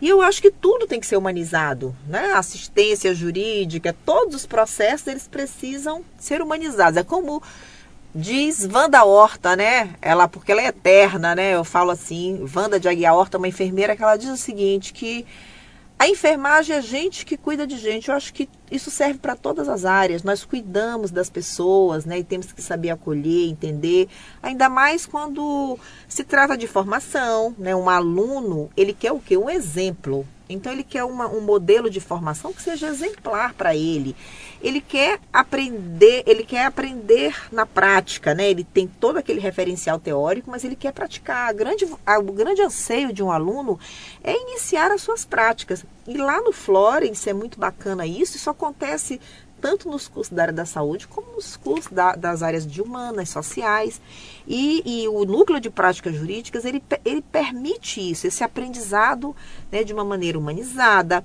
E 0.00 0.08
eu 0.08 0.20
acho 0.20 0.42
que 0.42 0.50
tudo 0.50 0.86
tem 0.86 0.98
que 0.98 1.06
ser 1.06 1.16
humanizado, 1.16 1.94
né? 2.08 2.32
Assistência 2.32 3.14
jurídica, 3.14 3.94
todos 4.04 4.34
os 4.34 4.46
processos 4.46 5.06
eles 5.06 5.28
precisam 5.28 6.04
ser 6.18 6.42
humanizados. 6.42 6.96
É 6.96 7.04
como 7.04 7.40
diz 8.14 8.68
Wanda 8.70 9.04
Horta, 9.04 9.56
né? 9.56 9.94
Ela 10.00 10.28
porque 10.28 10.52
ela 10.52 10.60
é 10.60 10.66
eterna, 10.66 11.34
né? 11.34 11.54
Eu 11.54 11.64
falo 11.64 11.90
assim, 11.90 12.44
Wanda 12.54 12.78
de 12.78 12.88
Aguiar 12.88 13.14
Horta, 13.14 13.38
uma 13.38 13.48
enfermeira 13.48 13.96
que 13.96 14.02
ela 14.02 14.16
diz 14.16 14.30
o 14.30 14.36
seguinte 14.36 14.92
que 14.92 15.26
a 16.02 16.08
enfermagem 16.08 16.74
é 16.74 16.80
gente 16.80 17.24
que 17.24 17.36
cuida 17.36 17.64
de 17.64 17.78
gente. 17.78 18.08
Eu 18.08 18.16
acho 18.16 18.34
que 18.34 18.48
isso 18.68 18.90
serve 18.90 19.20
para 19.20 19.36
todas 19.36 19.68
as 19.68 19.84
áreas. 19.84 20.24
Nós 20.24 20.44
cuidamos 20.44 21.12
das 21.12 21.30
pessoas, 21.30 22.04
né? 22.04 22.18
E 22.18 22.24
temos 22.24 22.50
que 22.50 22.60
saber 22.60 22.90
acolher, 22.90 23.48
entender. 23.48 24.08
Ainda 24.42 24.68
mais 24.68 25.06
quando 25.06 25.78
se 26.08 26.24
trata 26.24 26.58
de 26.58 26.66
formação, 26.66 27.54
né? 27.56 27.76
Um 27.76 27.88
aluno, 27.88 28.68
ele 28.76 28.92
quer 28.92 29.12
o 29.12 29.20
quê? 29.20 29.36
Um 29.36 29.48
exemplo. 29.48 30.26
Então 30.48 30.72
ele 30.72 30.82
quer 30.82 31.04
uma, 31.04 31.28
um 31.28 31.40
modelo 31.40 31.88
de 31.88 32.00
formação 32.00 32.52
que 32.52 32.62
seja 32.62 32.88
exemplar 32.88 33.54
para 33.54 33.76
ele. 33.76 34.16
Ele 34.62 34.80
quer 34.80 35.18
aprender, 35.32 36.22
ele 36.24 36.44
quer 36.44 36.66
aprender 36.66 37.34
na 37.50 37.66
prática, 37.66 38.32
né? 38.32 38.48
Ele 38.48 38.62
tem 38.62 38.86
todo 38.86 39.16
aquele 39.18 39.40
referencial 39.40 39.98
teórico, 39.98 40.50
mas 40.50 40.62
ele 40.62 40.76
quer 40.76 40.92
praticar. 40.92 41.48
A 41.48 41.52
grande, 41.52 41.86
a, 42.06 42.18
o 42.18 42.32
grande 42.32 42.62
anseio 42.62 43.12
de 43.12 43.22
um 43.22 43.32
aluno 43.32 43.78
é 44.22 44.40
iniciar 44.40 44.92
as 44.92 45.02
suas 45.02 45.24
práticas. 45.24 45.84
E 46.06 46.16
lá 46.16 46.40
no 46.40 46.52
Florence 46.52 47.28
é 47.28 47.32
muito 47.32 47.58
bacana 47.58 48.06
isso. 48.06 48.36
Isso 48.36 48.48
acontece 48.48 49.20
tanto 49.62 49.88
nos 49.88 50.08
cursos 50.08 50.34
da 50.34 50.42
área 50.42 50.52
da 50.52 50.66
saúde 50.66 51.06
como 51.06 51.36
nos 51.36 51.56
cursos 51.56 51.90
da, 51.92 52.16
das 52.16 52.42
áreas 52.42 52.66
de 52.66 52.82
humanas, 52.82 53.28
sociais. 53.30 54.00
E, 54.46 54.82
e, 54.84 55.08
o 55.08 55.24
núcleo 55.24 55.60
de 55.60 55.70
práticas 55.70 56.16
jurídicas, 56.16 56.64
ele, 56.64 56.82
ele 57.04 57.22
permite 57.22 58.10
isso, 58.10 58.26
esse 58.26 58.42
aprendizado 58.42 59.34
né, 59.70 59.84
de 59.84 59.92
uma 59.92 60.04
maneira 60.04 60.36
humanizada, 60.36 61.24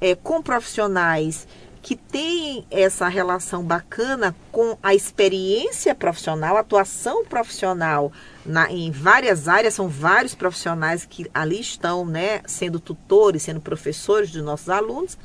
é, 0.00 0.14
com 0.14 0.42
profissionais 0.42 1.46
que 1.86 1.94
têm 1.94 2.66
essa 2.68 3.06
relação 3.06 3.62
bacana 3.62 4.34
com 4.50 4.76
a 4.82 4.92
experiência 4.92 5.94
profissional, 5.94 6.56
atuação 6.56 7.24
profissional 7.24 8.10
na, 8.44 8.68
em 8.72 8.90
várias 8.90 9.46
áreas, 9.46 9.74
são 9.74 9.86
vários 9.86 10.34
profissionais 10.34 11.06
que 11.06 11.30
ali 11.32 11.60
estão 11.60 12.04
né, 12.04 12.42
sendo 12.44 12.80
tutores, 12.80 13.44
sendo 13.44 13.60
professores 13.60 14.32
dos 14.32 14.42
nossos 14.42 14.68
alunos 14.68 15.16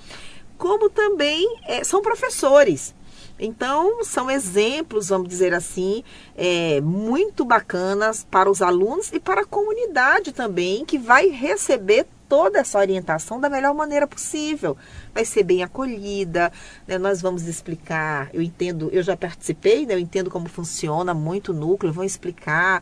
como 0.55 0.87
também 0.87 1.47
é, 1.65 1.83
são 1.83 1.99
professores. 2.03 2.93
Então, 3.39 4.03
são 4.03 4.29
exemplos, 4.29 5.09
vamos 5.09 5.27
dizer 5.27 5.55
assim, 5.55 6.03
é, 6.37 6.79
muito 6.81 7.43
bacanas 7.43 8.23
para 8.29 8.47
os 8.47 8.61
alunos 8.61 9.11
e 9.11 9.19
para 9.19 9.41
a 9.41 9.45
comunidade 9.45 10.31
também, 10.31 10.85
que 10.85 10.99
vai 10.99 11.29
receber 11.29 12.05
toda 12.31 12.59
essa 12.59 12.79
orientação 12.79 13.41
da 13.41 13.49
melhor 13.49 13.75
maneira 13.75 14.07
possível. 14.07 14.77
Vai 15.13 15.25
ser 15.25 15.43
bem 15.43 15.63
acolhida, 15.63 16.49
né? 16.87 16.97
nós 16.97 17.21
vamos 17.21 17.45
explicar, 17.45 18.29
eu 18.33 18.41
entendo, 18.41 18.89
eu 18.93 19.03
já 19.03 19.17
participei, 19.17 19.85
né? 19.85 19.95
eu 19.95 19.99
entendo 19.99 20.29
como 20.31 20.47
funciona 20.47 21.13
muito 21.13 21.51
o 21.51 21.53
núcleo, 21.53 21.91
vão 21.91 22.05
explicar 22.05 22.81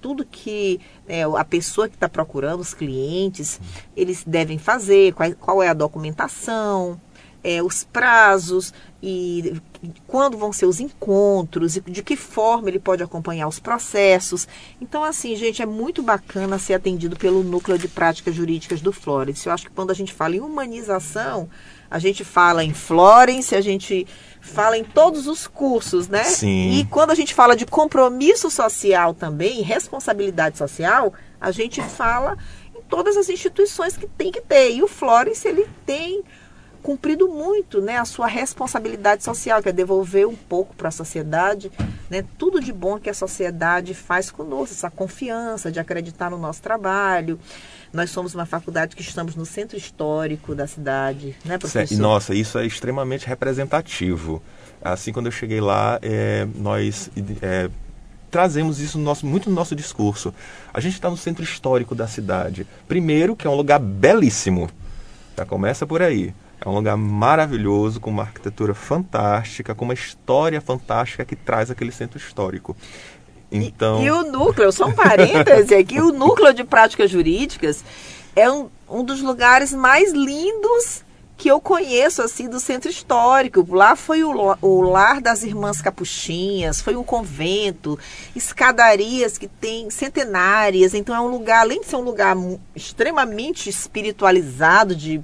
tudo 0.00 0.24
que 0.24 0.80
é, 1.08 1.22
a 1.22 1.44
pessoa 1.44 1.88
que 1.88 1.96
está 1.96 2.08
procurando, 2.08 2.60
os 2.60 2.72
clientes, 2.72 3.60
eles 3.96 4.22
devem 4.24 4.58
fazer, 4.58 5.12
qual, 5.12 5.32
qual 5.40 5.60
é 5.60 5.68
a 5.68 5.74
documentação, 5.74 7.00
é, 7.44 7.62
os 7.62 7.84
prazos 7.84 8.72
e 9.02 9.60
quando 10.06 10.38
vão 10.38 10.50
ser 10.50 10.64
os 10.64 10.80
encontros 10.80 11.76
e 11.76 11.80
de 11.82 12.02
que 12.02 12.16
forma 12.16 12.70
ele 12.70 12.78
pode 12.78 13.02
acompanhar 13.02 13.46
os 13.46 13.60
processos. 13.60 14.48
Então, 14.80 15.04
assim, 15.04 15.36
gente, 15.36 15.60
é 15.60 15.66
muito 15.66 16.02
bacana 16.02 16.58
ser 16.58 16.72
atendido 16.72 17.14
pelo 17.14 17.44
Núcleo 17.44 17.76
de 17.76 17.86
Práticas 17.86 18.34
Jurídicas 18.34 18.80
do 18.80 18.92
Florence. 18.92 19.46
Eu 19.46 19.52
acho 19.52 19.66
que 19.66 19.72
quando 19.72 19.90
a 19.90 19.94
gente 19.94 20.14
fala 20.14 20.34
em 20.34 20.40
humanização, 20.40 21.50
a 21.90 21.98
gente 21.98 22.24
fala 22.24 22.64
em 22.64 22.72
Florence, 22.72 23.54
a 23.54 23.60
gente 23.60 24.06
fala 24.40 24.78
em 24.78 24.84
todos 24.84 25.26
os 25.26 25.46
cursos, 25.46 26.08
né? 26.08 26.24
Sim. 26.24 26.72
E 26.72 26.86
quando 26.86 27.10
a 27.10 27.14
gente 27.14 27.34
fala 27.34 27.54
de 27.54 27.66
compromisso 27.66 28.50
social 28.50 29.12
também, 29.12 29.60
responsabilidade 29.60 30.56
social, 30.56 31.12
a 31.38 31.50
gente 31.50 31.82
fala 31.82 32.38
em 32.74 32.80
todas 32.88 33.18
as 33.18 33.28
instituições 33.28 33.98
que 33.98 34.06
tem 34.06 34.32
que 34.32 34.40
ter. 34.40 34.74
E 34.74 34.82
o 34.82 34.88
Florence, 34.88 35.46
ele 35.46 35.68
tem 35.84 36.24
cumprido 36.84 37.26
muito 37.26 37.80
né, 37.80 37.96
a 37.96 38.04
sua 38.04 38.26
responsabilidade 38.26 39.24
social, 39.24 39.62
que 39.62 39.70
é 39.70 39.72
devolver 39.72 40.28
um 40.28 40.36
pouco 40.36 40.76
para 40.76 40.88
a 40.88 40.92
sociedade 40.92 41.72
né, 42.10 42.22
tudo 42.36 42.60
de 42.60 42.72
bom 42.74 42.98
que 42.98 43.08
a 43.08 43.14
sociedade 43.14 43.94
faz 43.94 44.30
conosco, 44.30 44.74
essa 44.74 44.90
confiança 44.90 45.72
de 45.72 45.80
acreditar 45.80 46.30
no 46.30 46.36
nosso 46.36 46.60
trabalho. 46.60 47.40
Nós 47.90 48.10
somos 48.10 48.34
uma 48.34 48.44
faculdade 48.44 48.94
que 48.94 49.00
estamos 49.00 49.34
no 49.34 49.46
centro 49.46 49.78
histórico 49.78 50.54
da 50.54 50.66
cidade, 50.66 51.34
né, 51.42 51.56
professor? 51.56 51.96
Nossa, 51.98 52.34
isso 52.34 52.58
é 52.58 52.66
extremamente 52.66 53.26
representativo. 53.26 54.42
Assim, 54.82 55.10
quando 55.10 55.26
eu 55.26 55.32
cheguei 55.32 55.62
lá, 55.62 55.98
é, 56.02 56.46
nós 56.54 57.10
é, 57.40 57.70
trazemos 58.30 58.78
isso 58.78 58.98
no 58.98 59.04
nosso, 59.04 59.24
muito 59.24 59.48
no 59.48 59.56
nosso 59.56 59.74
discurso. 59.74 60.34
A 60.72 60.80
gente 60.80 60.94
está 60.94 61.08
no 61.08 61.16
centro 61.16 61.42
histórico 61.42 61.94
da 61.94 62.06
cidade. 62.06 62.66
Primeiro, 62.86 63.34
que 63.34 63.46
é 63.46 63.50
um 63.50 63.54
lugar 63.54 63.78
belíssimo. 63.78 64.68
Já 65.34 65.46
começa 65.46 65.86
por 65.86 66.02
aí. 66.02 66.34
É 66.64 66.68
um 66.68 66.74
lugar 66.74 66.96
maravilhoso, 66.96 68.00
com 68.00 68.08
uma 68.08 68.22
arquitetura 68.22 68.72
fantástica, 68.72 69.74
com 69.74 69.84
uma 69.84 69.92
história 69.92 70.60
fantástica 70.60 71.24
que 71.24 71.36
traz 71.36 71.70
aquele 71.70 71.92
centro 71.92 72.16
histórico. 72.16 72.74
Então... 73.52 74.02
E, 74.02 74.06
e 74.06 74.10
o 74.10 74.22
núcleo, 74.32 74.72
só 74.72 74.86
um 74.86 74.92
parêntese 74.92 75.74
aqui, 75.74 76.00
o 76.00 76.10
núcleo 76.10 76.54
de 76.54 76.64
práticas 76.64 77.10
jurídicas 77.10 77.84
é 78.34 78.50
um, 78.50 78.70
um 78.88 79.04
dos 79.04 79.20
lugares 79.20 79.72
mais 79.72 80.12
lindos 80.12 81.04
que 81.36 81.50
eu 81.50 81.60
conheço 81.60 82.22
assim 82.22 82.48
do 82.48 82.58
centro 82.58 82.90
histórico. 82.90 83.66
Lá 83.74 83.94
foi 83.94 84.24
o, 84.24 84.56
o 84.62 84.80
lar 84.80 85.20
das 85.20 85.42
irmãs 85.42 85.82
capuchinhas, 85.82 86.80
foi 86.80 86.96
um 86.96 87.04
convento, 87.04 87.98
escadarias 88.34 89.36
que 89.36 89.48
tem 89.48 89.90
centenárias. 89.90 90.94
Então 90.94 91.14
é 91.14 91.20
um 91.20 91.28
lugar, 91.28 91.60
além 91.60 91.80
de 91.80 91.86
ser 91.86 91.96
um 91.96 92.02
lugar 92.02 92.36
extremamente 92.74 93.68
espiritualizado 93.68 94.94
de 94.96 95.20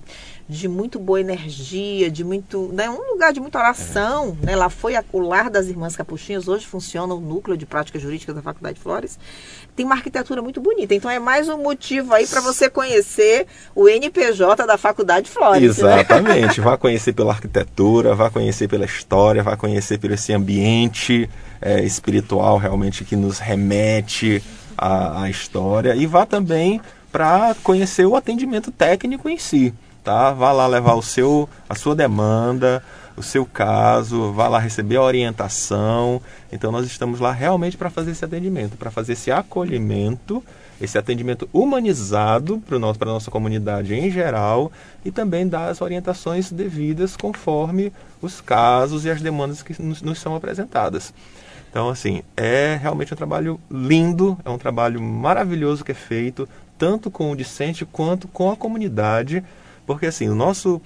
de 0.51 0.67
muito 0.67 0.99
boa 0.99 1.21
energia, 1.21 2.11
de 2.11 2.25
muito, 2.25 2.71
né, 2.73 2.91
um 2.91 3.13
lugar 3.13 3.33
de 3.33 3.39
muita 3.39 3.59
oração, 3.59 4.37
é. 4.43 4.47
né? 4.47 4.57
Lá 4.57 4.69
foi 4.69 4.97
a, 4.97 5.05
o 5.13 5.21
lar 5.21 5.49
das 5.49 5.69
irmãs 5.69 5.95
capuchinhas, 5.95 6.49
hoje 6.49 6.67
funciona 6.67 7.15
o 7.15 7.21
núcleo 7.21 7.57
de 7.57 7.65
prática 7.65 8.01
jurídica 8.01 8.35
da 8.35 8.43
Faculdade 8.43 8.75
de 8.75 8.81
Flores. 8.81 9.17
Tem 9.77 9.87
uma 9.87 9.95
arquitetura 9.95 10.43
muito 10.43 10.61
bonita, 10.61 10.93
então 10.93 11.09
é 11.09 11.21
mais 11.21 11.49
um 11.49 11.57
motivo 11.57 12.13
aí 12.13 12.27
para 12.27 12.41
você 12.41 12.69
conhecer 12.69 13.47
o 13.77 13.89
NPJ 13.89 14.67
da 14.67 14.77
Faculdade 14.77 15.27
de 15.27 15.33
Flores. 15.33 15.79
Né? 15.79 16.01
Exatamente, 16.01 16.59
né? 16.59 16.65
vá 16.67 16.77
conhecer 16.77 17.13
pela 17.13 17.33
arquitetura, 17.33 18.15
vá 18.17 18.29
conhecer 18.29 18.69
pela 18.69 18.85
história, 18.85 19.45
vá 19.45 19.57
conhecer 19.57 19.99
pelo 19.99 20.15
esse 20.15 20.33
ambiente 20.33 21.31
é, 21.63 21.81
espiritual 21.85 22.59
realmente 22.59 23.05
que 23.05 23.15
nos 23.15 23.39
remete 23.39 24.43
à, 24.77 25.23
à 25.23 25.31
história 25.31 25.95
e 25.95 26.07
vá 26.07 26.27
também 26.27 26.81
para 27.13 27.55
conhecer 27.63 28.05
o 28.05 28.17
atendimento 28.17 28.73
técnico 28.73 29.29
em 29.29 29.39
si 29.39 29.73
tá? 30.11 30.33
Vá 30.33 30.51
lá 30.51 30.67
levar 30.67 30.95
o 30.95 31.03
seu, 31.03 31.49
a 31.69 31.77
sua 31.77 31.95
demanda, 31.95 32.83
o 33.17 33.23
seu 33.23 33.47
caso, 33.47 34.33
vá 34.33 34.49
lá 34.49 34.59
receber 34.59 34.97
a 34.97 35.03
orientação. 35.03 36.21
Então 36.51 36.73
nós 36.73 36.85
estamos 36.85 37.21
lá 37.21 37.31
realmente 37.31 37.77
para 37.77 37.89
fazer 37.89 38.11
esse 38.11 38.25
atendimento, 38.25 38.77
para 38.77 38.91
fazer 38.91 39.13
esse 39.13 39.31
acolhimento, 39.31 40.43
esse 40.81 40.99
atendimento 40.99 41.49
humanizado 41.53 42.61
para 42.67 42.77
a 42.77 43.13
nossa 43.13 43.31
comunidade 43.31 43.95
em 43.95 44.11
geral 44.11 44.73
e 45.05 45.13
também 45.13 45.47
dar 45.47 45.69
as 45.69 45.81
orientações 45.81 46.51
devidas 46.51 47.17
conforme 47.17 47.93
os 48.21 48.41
casos 48.41 49.05
e 49.05 49.11
as 49.11 49.23
demandas 49.23 49.63
que 49.63 49.81
nos, 49.81 50.03
nos 50.03 50.19
são 50.19 50.35
apresentadas. 50.35 51.15
Então, 51.71 51.89
assim, 51.89 52.23
é 52.37 52.77
realmente 52.83 53.15
um 53.15 53.17
trabalho 53.17 53.61
lindo, 53.71 54.37
é 54.45 54.51
um 54.51 54.59
trabalho 54.59 55.01
maravilhoso 55.01 55.85
que 55.85 55.93
é 55.93 55.95
feito, 55.95 56.49
tanto 56.77 57.13
com 57.13 57.31
o 57.31 57.37
discente 57.37 57.85
quanto 57.85 58.27
com 58.27 58.51
a 58.51 58.57
comunidade, 58.57 59.45
porque, 59.91 60.07
assim, 60.07 60.29
o 60.29 60.37
nosso, 60.37 60.81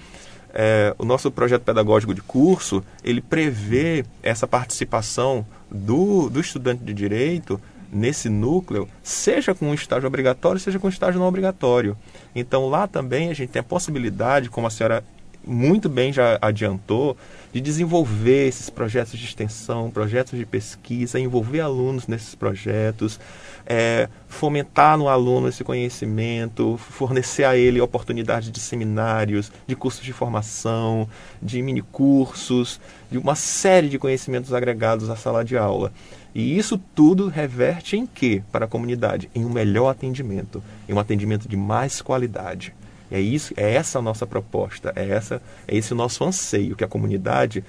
é, 0.55 0.95
o 0.97 1.05
nosso 1.05 1.31
projeto 1.31 1.61
pedagógico 1.61 2.15
de 2.15 2.23
curso, 2.23 2.83
ele 3.05 3.21
prevê 3.21 4.03
essa 4.23 4.47
participação 4.47 5.47
do, 5.71 6.31
do 6.31 6.41
estudante 6.41 6.83
de 6.83 6.95
direito 6.95 7.61
nesse 7.93 8.31
núcleo, 8.31 8.89
seja 9.03 9.55
com 9.55 9.67
um 9.67 9.75
estágio 9.75 10.07
obrigatório, 10.07 10.59
seja 10.59 10.79
com 10.79 10.89
estágio 10.89 11.21
não 11.21 11.29
obrigatório. 11.29 11.95
Então, 12.35 12.67
lá 12.67 12.89
também 12.89 13.29
a 13.29 13.35
gente 13.35 13.51
tem 13.51 13.61
a 13.61 13.63
possibilidade, 13.63 14.49
como 14.49 14.67
a 14.67 14.71
senhora 14.71 15.05
muito 15.47 15.89
bem 15.89 16.13
já 16.13 16.39
adiantou, 16.41 17.17
de 17.53 17.61
desenvolver 17.61 18.49
esses 18.49 18.69
projetos 18.69 19.19
de 19.19 19.25
extensão, 19.25 19.91
projetos 19.91 20.39
de 20.39 20.45
pesquisa, 20.45 21.21
envolver 21.21 21.61
alunos 21.61 22.09
nesses 22.09 22.35
projetos, 22.35 23.21
é, 23.67 24.09
fomentar 24.29 24.99
no 24.99 25.09
aluno 25.09 25.49
esse 25.49 25.63
conhecimento, 25.63 26.77
fornecer 26.77 27.45
a 27.45 27.57
ele 27.57 27.81
oportunidades 27.81 28.51
de 28.51 28.61
seminários, 28.61 29.53
de 29.67 29.77
cursos 29.77 30.03
de 30.03 30.13
formação, 30.13 31.09
de 31.41 31.63
minicursos, 31.63 32.81
de 33.11 33.19
uma 33.19 33.35
série 33.35 33.89
de 33.89 33.99
conhecimentos 33.99 34.53
agregados 34.53 35.09
à 35.09 35.17
sala 35.17 35.45
de 35.45 35.57
aula. 35.57 35.93
E 36.35 36.59
isso 36.59 36.77
tudo 36.95 37.29
reverte 37.29 37.97
em 37.97 38.05
quê 38.05 38.43
para 38.51 38.65
a 38.65 38.69
comunidade? 38.69 39.31
Em 39.33 39.45
um 39.45 39.51
melhor 39.51 39.91
atendimento, 39.91 40.61
em 40.89 40.93
um 40.93 40.99
atendimento 40.99 41.49
de 41.49 41.57
mais 41.57 42.03
qualidade. 42.03 42.75
É 43.11 43.21
isso, 43.21 43.53
é 43.57 43.75
essa 43.75 43.99
a 43.99 44.03
nossa 44.03 44.27
proposta, 44.27 44.93
é 44.97 45.09
essa, 45.09 45.43
é 45.69 45.77
esse 45.77 45.93
o 45.93 45.97
nosso 45.97 46.25
anseio 46.25 46.75
que 46.75 46.85
a 46.85 46.89
comunidade 46.89 47.65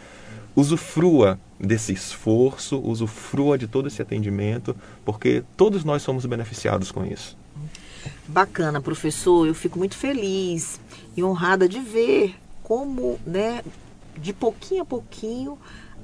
usufrua 0.55 1.37
desse 1.59 1.91
esforço, 1.91 2.79
usufrua 2.79 3.57
de 3.57 3.67
todo 3.67 3.87
esse 3.87 4.01
atendimento, 4.01 4.75
porque 5.03 5.43
todos 5.57 5.83
nós 5.83 6.01
somos 6.01 6.25
beneficiados 6.25 6.91
com 6.91 7.05
isso. 7.05 7.37
Bacana, 8.27 8.79
professor. 8.79 9.47
Eu 9.47 9.53
fico 9.53 9.77
muito 9.77 9.95
feliz 9.95 10.79
e 11.15 11.23
honrada 11.23 11.67
de 11.67 11.79
ver 11.79 12.35
como, 12.63 13.19
né, 13.25 13.61
de 14.17 14.33
pouquinho 14.33 14.83
a 14.83 14.85
pouquinho, 14.85 15.57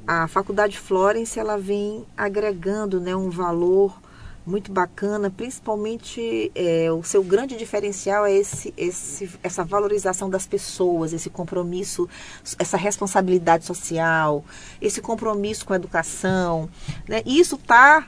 a 0.05 0.27
Faculdade 0.27 0.77
Florence 0.77 1.39
ela 1.39 1.57
vem 1.57 2.05
agregando, 2.17 2.99
né, 2.99 3.15
um 3.15 3.29
valor 3.29 3.99
muito 4.45 4.71
bacana, 4.71 5.29
principalmente 5.29 6.51
é, 6.55 6.91
o 6.91 7.03
seu 7.03 7.23
grande 7.23 7.55
diferencial 7.55 8.25
é 8.25 8.33
esse, 8.33 8.73
esse, 8.75 9.29
essa 9.43 9.63
valorização 9.63 10.29
das 10.29 10.47
pessoas, 10.47 11.13
esse 11.13 11.29
compromisso, 11.29 12.09
essa 12.57 12.77
responsabilidade 12.77 13.65
social, 13.65 14.43
esse 14.81 15.01
compromisso 15.01 15.65
com 15.65 15.73
a 15.73 15.75
educação. 15.75 16.69
Né? 17.07 17.21
E 17.25 17.39
isso 17.39 17.55
está, 17.55 18.07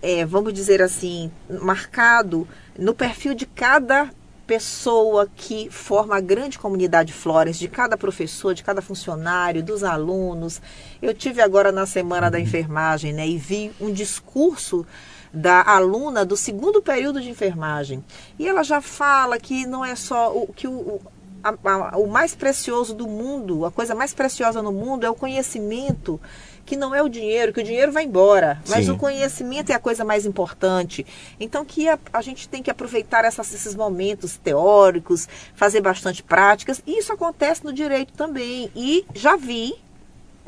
é, 0.00 0.24
vamos 0.24 0.54
dizer 0.54 0.80
assim, 0.80 1.30
marcado 1.60 2.48
no 2.78 2.94
perfil 2.94 3.34
de 3.34 3.44
cada 3.44 4.10
pessoa 4.46 5.28
que 5.36 5.68
forma 5.68 6.16
a 6.16 6.20
grande 6.20 6.58
comunidade 6.58 7.12
Florence, 7.12 7.58
de 7.58 7.68
cada 7.68 7.98
professor, 7.98 8.54
de 8.54 8.64
cada 8.64 8.80
funcionário, 8.80 9.62
dos 9.62 9.84
alunos. 9.84 10.62
Eu 11.02 11.12
tive 11.12 11.42
agora 11.42 11.70
na 11.70 11.84
semana 11.84 12.30
da 12.30 12.40
enfermagem, 12.40 13.12
né, 13.12 13.28
e 13.28 13.36
vi 13.36 13.70
um 13.78 13.92
discurso 13.92 14.86
da 15.32 15.62
aluna 15.62 16.24
do 16.24 16.36
segundo 16.36 16.82
período 16.82 17.20
de 17.20 17.30
enfermagem. 17.30 18.04
E 18.38 18.46
ela 18.46 18.62
já 18.62 18.80
fala 18.80 19.38
que 19.38 19.66
não 19.66 19.84
é 19.84 19.94
só 19.94 20.32
o 20.32 20.52
que 20.52 20.66
o, 20.66 21.00
a, 21.42 21.54
a, 21.64 21.98
o 21.98 22.06
mais 22.06 22.34
precioso 22.34 22.94
do 22.94 23.06
mundo, 23.06 23.64
a 23.64 23.70
coisa 23.70 23.94
mais 23.94 24.12
preciosa 24.14 24.62
no 24.62 24.72
mundo 24.72 25.04
é 25.04 25.10
o 25.10 25.14
conhecimento, 25.14 26.20
que 26.64 26.76
não 26.76 26.94
é 26.94 27.02
o 27.02 27.08
dinheiro, 27.08 27.52
que 27.52 27.60
o 27.60 27.64
dinheiro 27.64 27.90
vai 27.90 28.04
embora, 28.04 28.60
mas 28.68 28.84
Sim. 28.84 28.92
o 28.92 28.98
conhecimento 28.98 29.70
é 29.70 29.74
a 29.74 29.78
coisa 29.78 30.04
mais 30.04 30.26
importante. 30.26 31.06
Então 31.40 31.64
que 31.64 31.88
a, 31.88 31.98
a 32.12 32.20
gente 32.20 32.48
tem 32.48 32.62
que 32.62 32.70
aproveitar 32.70 33.24
essas, 33.24 33.52
esses 33.54 33.74
momentos 33.74 34.36
teóricos, 34.36 35.28
fazer 35.54 35.80
bastante 35.80 36.22
práticas, 36.22 36.82
e 36.86 36.98
isso 36.98 37.12
acontece 37.12 37.64
no 37.64 37.72
direito 37.72 38.12
também. 38.12 38.70
E 38.76 39.06
já 39.14 39.36
vi 39.36 39.74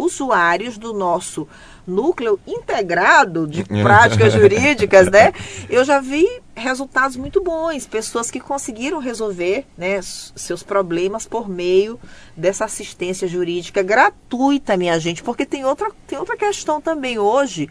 usuários 0.00 0.78
do 0.78 0.92
nosso 0.92 1.47
núcleo 1.87 2.38
integrado 2.47 3.47
de 3.47 3.64
práticas 3.83 4.33
jurídicas, 4.33 5.11
né? 5.11 5.33
Eu 5.69 5.85
já 5.85 6.00
vi 6.00 6.26
resultados 6.54 7.16
muito 7.16 7.42
bons, 7.42 7.87
pessoas 7.87 8.30
que 8.30 8.40
conseguiram 8.40 8.99
resolver 8.99 9.66
né, 9.76 10.00
seus 10.02 10.62
problemas 10.62 11.26
por 11.26 11.49
meio 11.49 11.99
dessa 12.37 12.64
assistência 12.64 13.26
jurídica 13.26 13.83
gratuita, 13.83 14.76
minha 14.76 14.99
gente, 14.99 15.23
porque 15.23 15.47
tem 15.47 15.64
outra, 15.64 15.90
tem 16.07 16.19
outra 16.19 16.37
questão 16.37 16.80
também 16.80 17.18
hoje, 17.18 17.68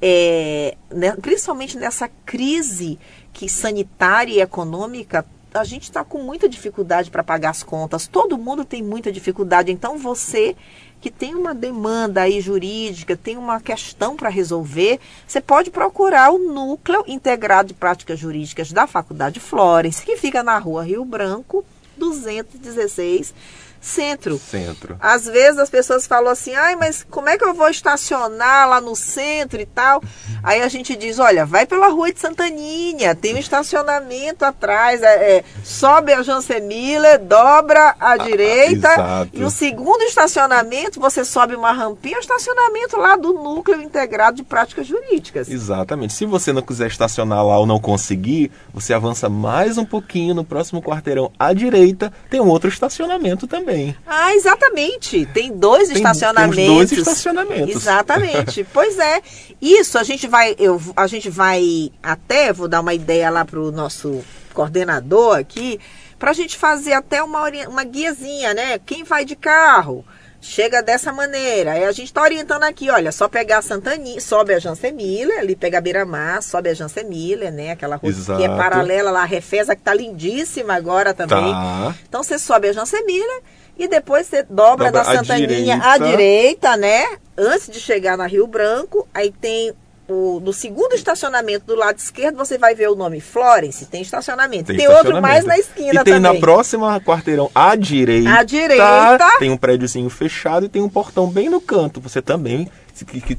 é, 0.00 0.76
né, 0.90 1.12
principalmente 1.20 1.76
nessa 1.76 2.08
crise 2.24 2.98
que 3.32 3.48
sanitária 3.48 4.32
e 4.32 4.40
econômica 4.40 5.24
a 5.52 5.64
gente 5.64 5.84
está 5.84 6.04
com 6.04 6.22
muita 6.22 6.48
dificuldade 6.48 7.10
para 7.10 7.24
pagar 7.24 7.50
as 7.50 7.62
contas. 7.62 8.06
Todo 8.06 8.38
mundo 8.38 8.64
tem 8.64 8.82
muita 8.82 9.10
dificuldade. 9.10 9.72
Então 9.72 9.98
você 9.98 10.56
que 11.00 11.10
tem 11.10 11.34
uma 11.34 11.54
demanda 11.54 12.22
aí 12.22 12.40
jurídica, 12.40 13.16
tem 13.16 13.36
uma 13.36 13.60
questão 13.60 14.16
para 14.16 14.28
resolver, 14.28 15.00
você 15.26 15.40
pode 15.40 15.70
procurar 15.70 16.30
o 16.30 16.38
Núcleo 16.38 17.04
Integrado 17.06 17.68
de 17.68 17.74
Práticas 17.74 18.18
Jurídicas 18.18 18.70
da 18.72 18.86
Faculdade 18.86 19.40
Florence, 19.40 20.04
que 20.04 20.16
fica 20.16 20.42
na 20.42 20.58
rua 20.58 20.84
Rio 20.84 21.04
Branco, 21.04 21.64
216 21.96 23.34
centro. 23.80 24.38
Centro. 24.38 24.96
Às 25.00 25.24
vezes 25.24 25.58
as 25.58 25.70
pessoas 25.70 26.06
falam 26.06 26.30
assim, 26.30 26.54
ai, 26.54 26.76
mas 26.76 27.04
como 27.08 27.28
é 27.28 27.38
que 27.38 27.44
eu 27.44 27.54
vou 27.54 27.68
estacionar 27.68 28.68
lá 28.68 28.80
no 28.80 28.94
centro 28.94 29.60
e 29.60 29.66
tal? 29.66 30.02
Aí 30.42 30.60
a 30.60 30.68
gente 30.68 30.94
diz, 30.94 31.18
olha, 31.18 31.46
vai 31.46 31.64
pela 31.64 31.88
rua 31.88 32.12
de 32.12 32.20
Santaninha, 32.20 33.14
tem 33.14 33.34
um 33.34 33.38
estacionamento 33.38 34.44
atrás, 34.44 35.02
é, 35.02 35.38
é, 35.38 35.44
sobe 35.64 36.12
a 36.12 36.22
Jansemila, 36.22 37.18
dobra 37.18 37.96
à 37.98 38.12
ah, 38.12 38.16
direita, 38.18 38.88
e 39.32 39.42
o 39.42 39.50
segundo 39.50 40.02
estacionamento, 40.02 41.00
você 41.00 41.24
sobe 41.24 41.54
uma 41.54 41.72
rampinha, 41.72 42.16
é 42.16 42.18
o 42.18 42.20
estacionamento 42.20 42.96
lá 42.96 43.16
do 43.16 43.32
Núcleo 43.32 43.80
Integrado 43.80 44.36
de 44.36 44.42
Práticas 44.42 44.86
Jurídicas. 44.86 45.48
Exatamente. 45.48 46.12
Se 46.12 46.26
você 46.26 46.52
não 46.52 46.60
quiser 46.60 46.88
estacionar 46.88 47.44
lá 47.46 47.58
ou 47.58 47.66
não 47.66 47.78
conseguir, 47.78 48.50
você 48.74 48.92
avança 48.92 49.28
mais 49.28 49.78
um 49.78 49.84
pouquinho 49.84 50.34
no 50.34 50.44
próximo 50.44 50.82
quarteirão 50.82 51.30
à 51.38 51.52
direita, 51.52 52.12
tem 52.28 52.40
um 52.40 52.48
outro 52.48 52.68
estacionamento 52.68 53.46
também 53.46 53.69
também. 53.70 53.96
Ah, 54.06 54.34
exatamente. 54.34 55.26
Tem 55.26 55.52
dois 55.56 55.88
Tem, 55.88 55.96
estacionamentos. 55.96 56.74
dois 56.74 56.92
estacionamentos. 56.92 57.76
Exatamente. 57.76 58.66
pois 58.72 58.98
é. 58.98 59.22
Isso 59.60 59.98
a 59.98 60.02
gente 60.02 60.26
vai, 60.26 60.56
eu, 60.58 60.80
a 60.96 61.06
gente 61.06 61.30
vai 61.30 61.90
até, 62.02 62.52
vou 62.52 62.68
dar 62.68 62.80
uma 62.80 62.94
ideia 62.94 63.30
lá 63.30 63.44
para 63.44 63.60
o 63.60 63.70
nosso 63.70 64.22
coordenador 64.52 65.38
aqui, 65.38 65.78
para 66.18 66.30
a 66.30 66.34
gente 66.34 66.56
fazer 66.56 66.92
até 66.92 67.22
uma, 67.22 67.48
uma 67.68 67.84
guiazinha, 67.84 68.52
né? 68.52 68.78
Quem 68.78 69.04
vai 69.04 69.24
de 69.24 69.36
carro? 69.36 70.04
chega 70.40 70.82
dessa 70.82 71.12
maneira. 71.12 71.72
Aí 71.72 71.84
a 71.84 71.92
gente 71.92 72.06
está 72.06 72.22
orientando 72.22 72.62
aqui, 72.62 72.90
olha, 72.90 73.12
só 73.12 73.28
pegar 73.28 73.58
a 73.58 73.62
Santaninha, 73.62 74.20
sobe 74.20 74.54
a 74.54 74.58
Jansemiller, 74.58 75.38
ali 75.38 75.54
pega 75.54 75.78
a 75.78 75.80
Beira-Mar, 75.80 76.42
sobe 76.42 76.70
a 76.70 76.74
Jansemiller, 76.74 77.52
né? 77.52 77.72
Aquela 77.72 77.96
rua 77.96 78.10
Exato. 78.10 78.38
que 78.38 78.44
é 78.44 78.48
paralela 78.48 79.10
lá, 79.10 79.22
a 79.22 79.26
Refesa, 79.26 79.76
que 79.76 79.82
tá 79.82 79.92
lindíssima 79.92 80.74
agora 80.74 81.12
também. 81.12 81.52
Tá. 81.52 81.94
Então 82.08 82.22
você 82.22 82.38
sobe 82.38 82.68
a 82.68 82.72
Jansemiller 82.72 83.42
e 83.80 83.88
depois 83.88 84.26
você 84.26 84.42
dobra, 84.42 84.90
dobra 84.90 84.92
da 84.92 85.04
Santaninha 85.04 85.76
à 85.76 85.78
direita. 85.78 85.88
à 85.88 85.98
direita, 85.98 86.76
né? 86.76 87.04
Antes 87.36 87.68
de 87.68 87.80
chegar 87.80 88.16
na 88.16 88.26
Rio 88.26 88.46
Branco, 88.46 89.08
aí 89.14 89.32
tem 89.32 89.72
o, 90.06 90.40
no 90.40 90.52
segundo 90.52 90.92
estacionamento 90.92 91.64
do 91.66 91.74
lado 91.74 91.96
esquerdo, 91.96 92.36
você 92.36 92.58
vai 92.58 92.74
ver 92.74 92.90
o 92.90 92.94
nome 92.94 93.20
Florence, 93.20 93.86
tem 93.86 94.02
estacionamento. 94.02 94.66
Tem, 94.66 94.76
tem 94.76 94.86
estacionamento. 94.86 95.16
outro 95.16 95.22
mais 95.22 95.44
na 95.44 95.58
esquina 95.58 96.00
e 96.00 96.04
tem 96.04 96.14
também. 96.14 96.20
na 96.20 96.34
próxima 96.34 97.00
quarteirão 97.00 97.50
à 97.54 97.74
direita. 97.74 98.30
À 98.30 98.42
direita. 98.42 99.38
Tem 99.38 99.50
um 99.50 99.56
prédiozinho 99.56 100.10
fechado 100.10 100.66
e 100.66 100.68
tem 100.68 100.82
um 100.82 100.88
portão 100.88 101.28
bem 101.28 101.48
no 101.48 101.60
canto. 101.60 102.00
Você 102.00 102.20
também, 102.20 102.68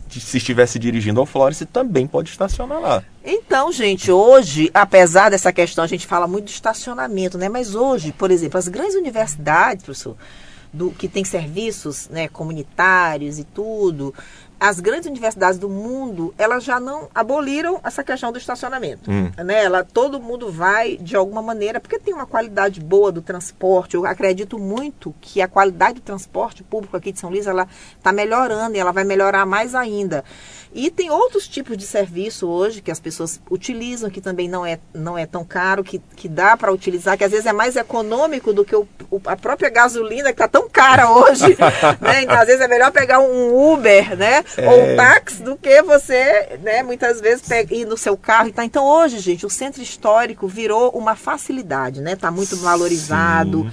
se, 0.10 0.20
se 0.20 0.38
estivesse 0.38 0.80
dirigindo 0.80 1.20
ao 1.20 1.26
Florence, 1.26 1.66
também 1.66 2.08
pode 2.08 2.30
estacionar 2.30 2.80
lá. 2.80 3.04
Então, 3.24 3.72
gente, 3.72 4.12
hoje, 4.12 4.70
apesar 4.74 5.30
dessa 5.30 5.52
questão, 5.52 5.84
a 5.84 5.88
gente 5.88 6.08
fala 6.08 6.28
muito 6.28 6.46
de 6.46 6.52
estacionamento, 6.52 7.38
né? 7.38 7.50
Mas 7.50 7.76
hoje, 7.76 8.12
por 8.12 8.32
exemplo, 8.32 8.58
as 8.58 8.68
grandes 8.68 8.96
universidades, 8.96 9.84
professor, 9.84 10.16
do, 10.74 10.90
que 10.92 11.08
tem 11.08 11.24
serviços 11.24 12.08
né, 12.10 12.28
comunitários 12.28 13.38
e 13.40 13.44
tudo, 13.44 14.14
as 14.62 14.80
grandes 14.80 15.08
universidades 15.08 15.58
do 15.58 15.68
mundo, 15.68 16.36
elas 16.38 16.64
já 16.64 16.80
não 16.80 17.10
aboliram 17.16 17.82
essa 17.84 18.04
questão 18.04 18.32
do 18.32 18.38
estacionamento. 18.38 19.10
Hum. 19.10 19.32
Né? 19.44 19.66
Ela, 19.66 19.84
todo 19.84 20.20
mundo 20.20 20.52
vai 20.52 20.98
de 20.98 21.16
alguma 21.16 21.42
maneira, 21.42 21.80
porque 21.80 21.98
tem 21.98 22.14
uma 22.14 22.28
qualidade 22.28 22.80
boa 22.80 23.12
do 23.12 23.24
transporte. 23.24 23.96
Eu 23.96 24.06
acredito 24.06 24.60
muito 24.60 25.16
que 25.20 25.42
a 25.42 25.48
qualidade 25.48 25.96
do 25.96 26.02
transporte 26.02 26.62
público 26.62 26.96
aqui 26.96 27.12
de 27.12 27.20
São 27.20 27.32
Luís, 27.32 27.48
ela 27.48 27.68
está 27.98 28.12
melhorando 28.14 28.76
e 28.76 28.80
ela 28.80 28.92
vai 28.92 29.04
melhorar 29.04 29.48
mais 29.48 29.74
ainda. 29.74 30.24
E 30.74 30.90
tem 30.90 31.10
outros 31.10 31.50
tipos 31.50 31.78
de 31.78 31.86
serviço 31.86 32.48
hoje 32.48 32.82
que 32.82 32.92
as 32.92 33.00
pessoas 33.00 33.42
utilizam, 33.50 34.10
que 34.10 34.22
também 34.22 34.48
não 34.48 34.66
é, 34.66 34.80
não 34.94 35.18
é 35.18 35.26
tão 35.26 35.44
caro, 35.44 35.84
que, 35.84 36.00
que 36.16 36.30
dá 36.30 36.56
para 36.56 36.72
utilizar, 36.72 37.18
que 37.18 37.26
às 37.26 37.32
vezes 37.32 37.46
é 37.46 37.52
mais 37.52 37.76
econômico 37.76 38.54
do 38.54 38.64
que 38.64 38.74
o, 38.74 38.88
o, 39.10 39.22
a 39.26 39.36
própria 39.36 39.70
gasolina, 39.70 40.26
que 40.32 40.42
está 40.42 40.48
tão 40.48 40.70
cara 40.70 41.12
hoje. 41.12 41.58
né? 42.00 42.24
Então, 42.24 42.40
às 42.40 42.48
vezes 42.48 42.62
é 42.62 42.70
melhor 42.70 42.90
pegar 42.92 43.20
um 43.20 43.74
Uber, 43.74 44.16
né? 44.16 44.46
É... 44.56 44.70
Ou 44.70 44.84
um 44.84 44.96
táxi, 44.96 45.44
do 45.44 45.58
que 45.58 45.82
você, 45.82 46.58
né, 46.62 46.84
muitas 46.84 47.20
vezes, 47.20 47.44
ir 47.70 47.86
no 47.86 47.98
seu 47.98 48.16
carro. 48.16 48.52
Tá? 48.54 48.64
Então, 48.64 48.86
hoje, 48.86 49.20
gente, 49.20 49.46
o 49.46 49.50
centro 49.50 49.82
histórico 49.82 50.48
virou 50.48 50.90
uma 50.92 51.16
facilidade, 51.16 52.00
né? 52.00 52.14
Está 52.14 52.32
muito 52.32 52.56
valorizado. 52.56 53.70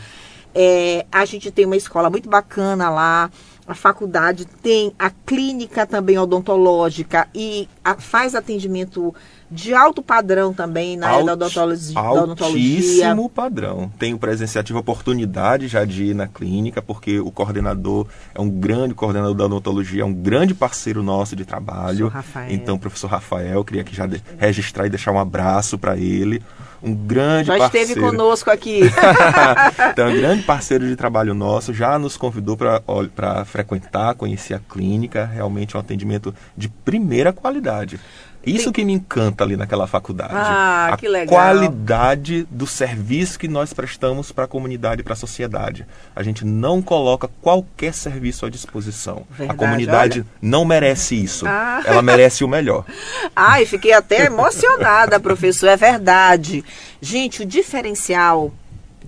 É, 0.52 1.06
a 1.12 1.24
gente 1.24 1.52
tem 1.52 1.64
uma 1.64 1.76
escola 1.76 2.10
muito 2.10 2.28
bacana 2.28 2.90
lá 2.90 3.30
a 3.68 3.74
faculdade 3.74 4.46
tem 4.46 4.94
a 4.98 5.10
clínica 5.10 5.86
também 5.86 6.18
odontológica 6.18 7.28
e 7.34 7.68
a, 7.84 7.96
faz 7.96 8.34
atendimento 8.34 9.14
de 9.50 9.74
alto 9.74 10.02
padrão 10.02 10.54
também 10.54 10.96
na 10.96 11.08
área 11.08 11.24
da 11.24 11.32
odontologia. 11.34 11.98
Altíssimo 11.98 13.28
padrão. 13.28 13.92
Tenho 13.98 14.18
presenciado, 14.18 14.66
tive 14.66 14.78
oportunidade 14.78 15.68
já 15.68 15.84
de 15.84 16.04
ir 16.04 16.14
na 16.14 16.26
clínica, 16.26 16.80
porque 16.80 17.20
o 17.20 17.30
coordenador 17.30 18.06
é 18.34 18.40
um 18.40 18.48
grande 18.48 18.94
coordenador 18.94 19.34
da 19.34 19.44
odontologia, 19.44 20.02
é 20.02 20.04
um 20.04 20.14
grande 20.14 20.54
parceiro 20.54 21.02
nosso 21.02 21.36
de 21.36 21.44
trabalho. 21.44 22.10
Então, 22.48 22.76
o 22.76 22.78
professor 22.78 23.08
Rafael, 23.08 23.62
queria 23.64 23.84
que 23.84 23.94
já 23.94 24.06
de, 24.06 24.22
registrar 24.38 24.86
e 24.86 24.90
deixar 24.90 25.12
um 25.12 25.18
abraço 25.18 25.78
para 25.78 25.96
ele 25.96 26.42
um 26.82 26.94
grande 26.94 27.48
já 27.48 27.58
parceiro. 27.58 27.86
Já 27.86 27.92
esteve 27.92 28.10
conosco 28.10 28.50
aqui. 28.50 28.80
então, 29.92 30.08
um 30.08 30.16
grande 30.16 30.42
parceiro 30.42 30.86
de 30.86 30.96
trabalho 30.96 31.34
nosso, 31.34 31.74
já 31.74 31.98
nos 31.98 32.16
convidou 32.16 32.56
para 32.56 33.44
frequentar, 33.44 34.14
conhecer 34.14 34.54
a 34.54 34.58
clínica, 34.60 35.24
realmente 35.24 35.74
é 35.74 35.78
um 35.78 35.80
atendimento 35.80 36.34
de 36.56 36.68
primeira 36.68 37.32
qualidade. 37.32 37.98
Isso 38.44 38.72
que 38.72 38.84
me 38.84 38.92
encanta 38.92 39.44
ali 39.44 39.56
naquela 39.56 39.86
faculdade. 39.86 40.32
Ah, 40.34 40.90
a 40.92 40.96
que 40.96 41.08
legal. 41.08 41.28
qualidade 41.28 42.46
do 42.50 42.66
serviço 42.66 43.38
que 43.38 43.48
nós 43.48 43.72
prestamos 43.72 44.32
para 44.32 44.44
a 44.44 44.48
comunidade 44.48 45.00
e 45.00 45.04
para 45.04 45.12
a 45.12 45.16
sociedade. 45.16 45.86
A 46.14 46.22
gente 46.22 46.44
não 46.44 46.80
coloca 46.80 47.28
qualquer 47.42 47.92
serviço 47.92 48.46
à 48.46 48.50
disposição. 48.50 49.26
Verdade, 49.30 49.50
a 49.50 49.54
comunidade 49.54 50.20
olha. 50.20 50.26
não 50.40 50.64
merece 50.64 51.14
isso. 51.22 51.46
Ah. 51.46 51.82
Ela 51.84 52.00
merece 52.00 52.44
o 52.44 52.48
melhor. 52.48 52.84
Ai, 53.34 53.66
fiquei 53.66 53.92
até 53.92 54.26
emocionada, 54.26 55.20
professor. 55.20 55.68
É 55.68 55.76
verdade. 55.76 56.64
Gente, 57.00 57.42
o 57.42 57.46
diferencial 57.46 58.52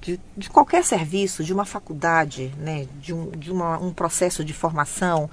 de, 0.01 0.19
de, 0.37 0.49
qualquer 0.49 0.85
serviço, 0.85 1.45
de 1.45 1.53
uma 1.53 1.65
faculdade, 1.65 2.53
né, 2.59 2.87
de, 3.01 3.13
um, 3.13 3.31
de 3.31 3.51
uma, 3.51 3.79
um 3.79 3.93
processo 3.93 4.45
de 4.45 4.53
formação, 4.53 5.29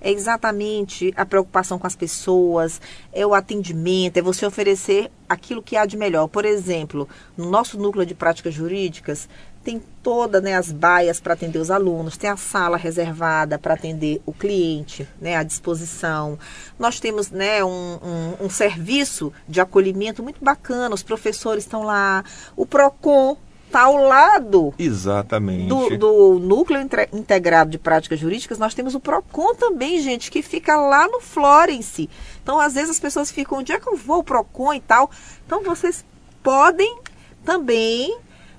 é 0.00 0.10
exatamente 0.10 1.12
a 1.16 1.26
preocupação 1.26 1.78
com 1.78 1.86
as 1.86 1.96
pessoas, 1.96 2.80
é 3.12 3.26
o 3.26 3.34
atendimento, 3.34 4.16
é 4.16 4.22
você 4.22 4.46
oferecer 4.46 5.10
aquilo 5.28 5.62
que 5.62 5.76
há 5.76 5.84
de 5.84 5.96
melhor. 5.96 6.28
Por 6.28 6.44
exemplo, 6.44 7.08
no 7.36 7.50
nosso 7.50 7.78
núcleo 7.78 8.06
de 8.06 8.14
práticas 8.14 8.54
jurídicas, 8.54 9.28
tem 9.62 9.82
todas 10.02 10.42
né, 10.42 10.54
as 10.54 10.72
baias 10.72 11.20
para 11.20 11.34
atender 11.34 11.58
os 11.58 11.70
alunos, 11.70 12.16
tem 12.16 12.30
a 12.30 12.36
sala 12.36 12.76
reservada 12.76 13.58
para 13.58 13.74
atender 13.74 14.22
o 14.24 14.32
cliente, 14.32 15.06
né, 15.20 15.36
à 15.36 15.42
disposição. 15.42 16.38
Nós 16.78 16.98
temos 16.98 17.30
né, 17.30 17.62
um, 17.62 17.98
um, 18.02 18.46
um 18.46 18.50
serviço 18.50 19.32
de 19.46 19.60
acolhimento 19.60 20.22
muito 20.22 20.42
bacana, 20.42 20.94
os 20.94 21.02
professores 21.02 21.64
estão 21.64 21.82
lá, 21.82 22.24
o 22.56 22.64
PROCON 22.64 23.36
está 23.68 23.82
ao 23.82 23.96
lado 23.96 24.74
Exatamente. 24.78 25.68
Do, 25.68 25.96
do 25.96 26.38
Núcleo 26.38 26.80
Integrado 27.12 27.70
de 27.70 27.78
Práticas 27.78 28.18
Jurídicas, 28.18 28.58
nós 28.58 28.74
temos 28.74 28.94
o 28.94 29.00
PROCON 29.00 29.54
também, 29.54 30.00
gente, 30.00 30.30
que 30.30 30.42
fica 30.42 30.76
lá 30.76 31.06
no 31.06 31.20
Florence. 31.20 32.10
Então, 32.42 32.58
às 32.58 32.74
vezes 32.74 32.90
as 32.90 33.00
pessoas 33.00 33.30
ficam, 33.30 33.58
onde 33.58 33.72
é 33.72 33.78
que 33.78 33.88
eu 33.88 33.96
vou, 33.96 34.18
o 34.18 34.24
PROCON 34.24 34.74
e 34.74 34.80
tal? 34.80 35.10
Então, 35.46 35.62
vocês 35.62 36.04
podem 36.42 36.98
também 37.44 38.18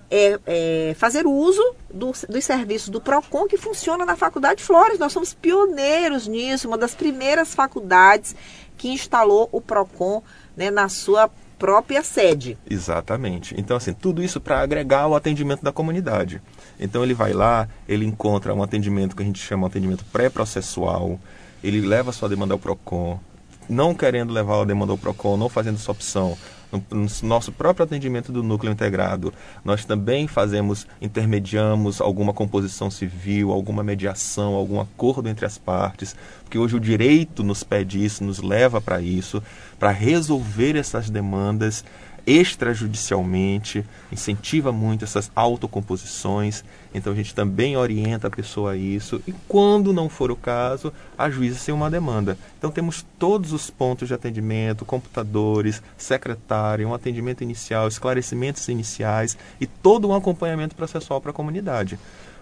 é, 0.09 0.39
é, 0.45 0.95
fazer 0.97 1.27
uso 1.27 1.63
do, 1.93 2.11
dos 2.27 2.45
serviços 2.45 2.89
do 2.89 3.01
PROCON 3.01 3.47
que 3.47 3.57
funciona 3.57 4.05
na 4.05 4.15
Faculdade 4.15 4.63
Flores. 4.63 4.99
Nós 4.99 5.11
somos 5.11 5.33
pioneiros 5.33 6.27
nisso, 6.27 6.67
uma 6.67 6.77
das 6.77 6.95
primeiras 6.95 7.53
faculdades 7.53 8.35
que 8.77 8.89
instalou 8.89 9.49
o 9.51 9.59
PROCON 9.59 10.23
né, 10.55 10.71
na 10.71 10.89
sua 10.89 11.29
própria 11.59 12.01
sede. 12.01 12.57
Exatamente. 12.67 13.53
Então, 13.57 13.75
assim, 13.75 13.93
tudo 13.93 14.23
isso 14.23 14.39
para 14.39 14.61
agregar 14.61 15.07
o 15.07 15.15
atendimento 15.15 15.61
da 15.61 15.71
comunidade. 15.71 16.41
Então, 16.79 17.03
ele 17.03 17.13
vai 17.13 17.33
lá, 17.33 17.67
ele 17.87 18.05
encontra 18.05 18.55
um 18.55 18.63
atendimento 18.63 19.15
que 19.15 19.21
a 19.21 19.25
gente 19.25 19.39
chama 19.39 19.67
de 19.67 19.73
atendimento 19.73 20.05
pré-processual, 20.05 21.19
ele 21.61 21.81
leva 21.81 22.13
sua 22.13 22.29
demanda 22.29 22.53
ao 22.53 22.59
PROCON, 22.59 23.19
não 23.67 23.93
querendo 23.93 24.31
levar 24.31 24.61
a 24.61 24.65
demanda 24.65 24.93
ao 24.93 24.97
PROCON, 24.97 25.35
não 25.35 25.49
fazendo 25.49 25.75
essa 25.75 25.91
opção, 25.91 26.37
no, 26.71 27.07
nosso 27.23 27.51
próprio 27.51 27.83
atendimento 27.83 28.31
do 28.31 28.43
núcleo 28.43 28.71
integrado, 28.71 29.33
nós 29.63 29.85
também 29.85 30.27
fazemos, 30.27 30.85
intermediamos 31.01 31.99
alguma 31.99 32.33
composição 32.33 32.91
civil, 32.91 33.51
alguma 33.51 33.83
mediação, 33.83 34.53
algum 34.53 34.79
acordo 34.79 35.27
entre 35.27 35.45
as 35.45 35.57
partes, 35.57 36.15
porque 36.43 36.57
hoje 36.57 36.75
o 36.75 36.79
direito 36.79 37.43
nos 37.43 37.63
pede 37.63 38.03
isso, 38.03 38.23
nos 38.23 38.39
leva 38.39 38.79
para 38.79 39.01
isso, 39.01 39.41
para 39.79 39.91
resolver 39.91 40.75
essas 40.75 41.09
demandas 41.09 41.83
extrajudicialmente, 42.27 43.83
incentiva 44.11 44.71
muito 44.71 45.03
essas 45.03 45.31
autocomposições, 45.35 46.63
então 46.93 47.11
a 47.11 47.15
gente 47.15 47.33
também 47.33 47.75
orienta 47.75 48.27
a 48.27 48.29
pessoa 48.29 48.73
a 48.73 48.75
isso, 48.75 49.19
e 49.25 49.33
quando 49.47 49.91
não 49.91 50.07
for 50.09 50.29
o 50.29 50.35
caso, 50.35 50.93
ajuiza-se 51.17 51.71
uma 51.71 51.89
demanda. 51.89 52.37
Então 52.57 52.69
temos 52.69 53.03
todos 53.17 53.51
os 53.51 53.71
pontos 53.71 54.07
de 54.07 54.13
atendimento, 54.13 54.85
computadores, 54.85 55.81
secretário, 55.97 56.87
um 56.87 56.93
atendimento 56.93 57.43
inicial, 57.43 57.87
esclarecimentos 57.87 58.67
iniciais 58.67 59.35
e 59.59 59.65
todo 59.65 60.07
um 60.07 60.13
acompanhamento 60.13 60.75
processual 60.75 61.19
para 61.19 61.31
a 61.31 61.33
comunidade 61.33 61.97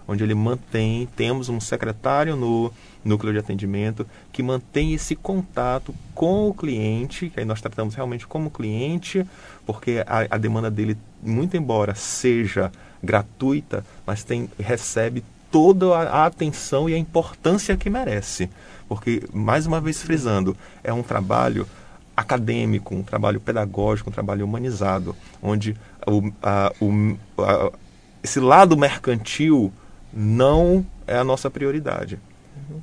onde 0.08 0.24
ele 0.24 0.34
mantém, 0.34 1.06
temos 1.14 1.50
um 1.50 1.60
secretário 1.60 2.34
no 2.34 2.72
núcleo 3.04 3.32
de 3.32 3.38
atendimento 3.38 4.06
que 4.32 4.42
mantém 4.42 4.94
esse 4.94 5.14
contato 5.14 5.94
com 6.14 6.48
o 6.48 6.54
cliente, 6.54 7.28
que 7.28 7.38
aí 7.38 7.44
nós 7.46 7.60
tratamos 7.60 7.94
realmente 7.94 8.26
como 8.26 8.50
cliente, 8.50 9.24
porque 9.66 10.02
a, 10.06 10.34
a 10.34 10.38
demanda 10.38 10.70
dele, 10.70 10.96
muito 11.22 11.56
embora 11.56 11.94
seja 11.94 12.72
gratuita, 13.02 13.84
mas 14.06 14.24
tem, 14.24 14.48
recebe 14.58 15.22
toda 15.50 15.94
a 15.96 16.26
atenção 16.26 16.88
e 16.88 16.94
a 16.94 16.98
importância 16.98 17.76
que 17.76 17.90
merece. 17.90 18.48
Porque, 18.88 19.22
mais 19.32 19.66
uma 19.66 19.80
vez 19.80 20.02
frisando, 20.02 20.56
é 20.82 20.92
um 20.92 21.02
trabalho 21.02 21.66
acadêmico, 22.16 22.94
um 22.94 23.02
trabalho 23.02 23.40
pedagógico, 23.40 24.10
um 24.10 24.12
trabalho 24.12 24.44
humanizado, 24.44 25.14
onde 25.42 25.76
o, 26.06 26.32
a, 26.42 26.72
o, 26.80 27.16
a, 27.38 27.70
esse 28.22 28.40
lado 28.40 28.76
mercantil 28.76 29.72
não 30.12 30.84
é 31.06 31.16
a 31.16 31.24
nossa 31.24 31.50
prioridade. 31.50 32.18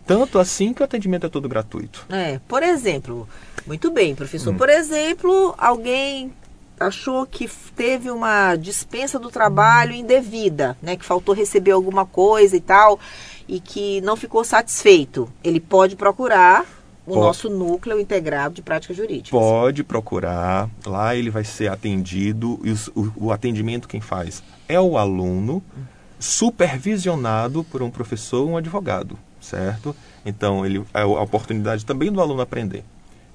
Tanto 0.06 0.40
assim 0.40 0.74
que 0.74 0.82
o 0.82 0.86
atendimento 0.86 1.26
é 1.26 1.30
todo 1.30 1.50
gratuito. 1.50 2.06
É, 2.10 2.40
por 2.48 2.64
exemplo, 2.64 3.28
muito 3.66 3.92
bem, 3.92 4.16
professor. 4.16 4.54
Hum. 4.54 4.58
Por 4.58 4.70
exemplo, 4.70 5.54
alguém 5.58 6.32
achou 6.80 7.26
que 7.26 7.50
teve 7.76 8.12
uma 8.12 8.56
dispensa 8.56 9.18
do 9.18 9.30
trabalho 9.30 9.94
indevida, 9.94 10.78
né, 10.82 10.96
que 10.96 11.06
faltou 11.06 11.34
receber 11.34 11.72
alguma 11.72 12.06
coisa 12.06 12.56
e 12.56 12.60
tal, 12.60 13.00
e 13.48 13.60
que 13.60 14.02
não 14.02 14.16
ficou 14.16 14.44
satisfeito. 14.44 15.30
Ele 15.44 15.60
pode 15.60 15.96
procurar 15.96 16.66
o 17.06 17.14
pode, 17.14 17.20
nosso 17.20 17.50
núcleo 17.50 18.00
integrado 18.00 18.56
de 18.56 18.62
práticas 18.62 18.98
jurídicas. 18.98 19.30
Pode 19.30 19.84
procurar, 19.84 20.70
lá 20.86 21.16
ele 21.16 21.30
vai 21.30 21.44
ser 21.44 21.70
atendido 21.72 22.60
e 22.64 22.72
o, 22.94 23.28
o 23.28 23.32
atendimento 23.32 23.88
quem 23.88 24.02
faz 24.02 24.44
é 24.68 24.80
o 24.80 24.98
aluno. 24.98 25.64
Hum 25.78 25.95
supervisionado 26.20 27.64
por 27.64 27.82
um 27.82 27.92
professor 27.92 28.44
ou 28.44 28.52
um 28.52 28.58
advogado, 28.58 29.18
certo? 29.40 29.96
Então, 30.26 30.66
ele, 30.66 30.84
é 30.94 31.02
a 31.02 31.06
oportunidade 31.06 31.86
também 31.86 32.12
do 32.12 32.22
aluno 32.22 32.42
aprender. 32.42 32.84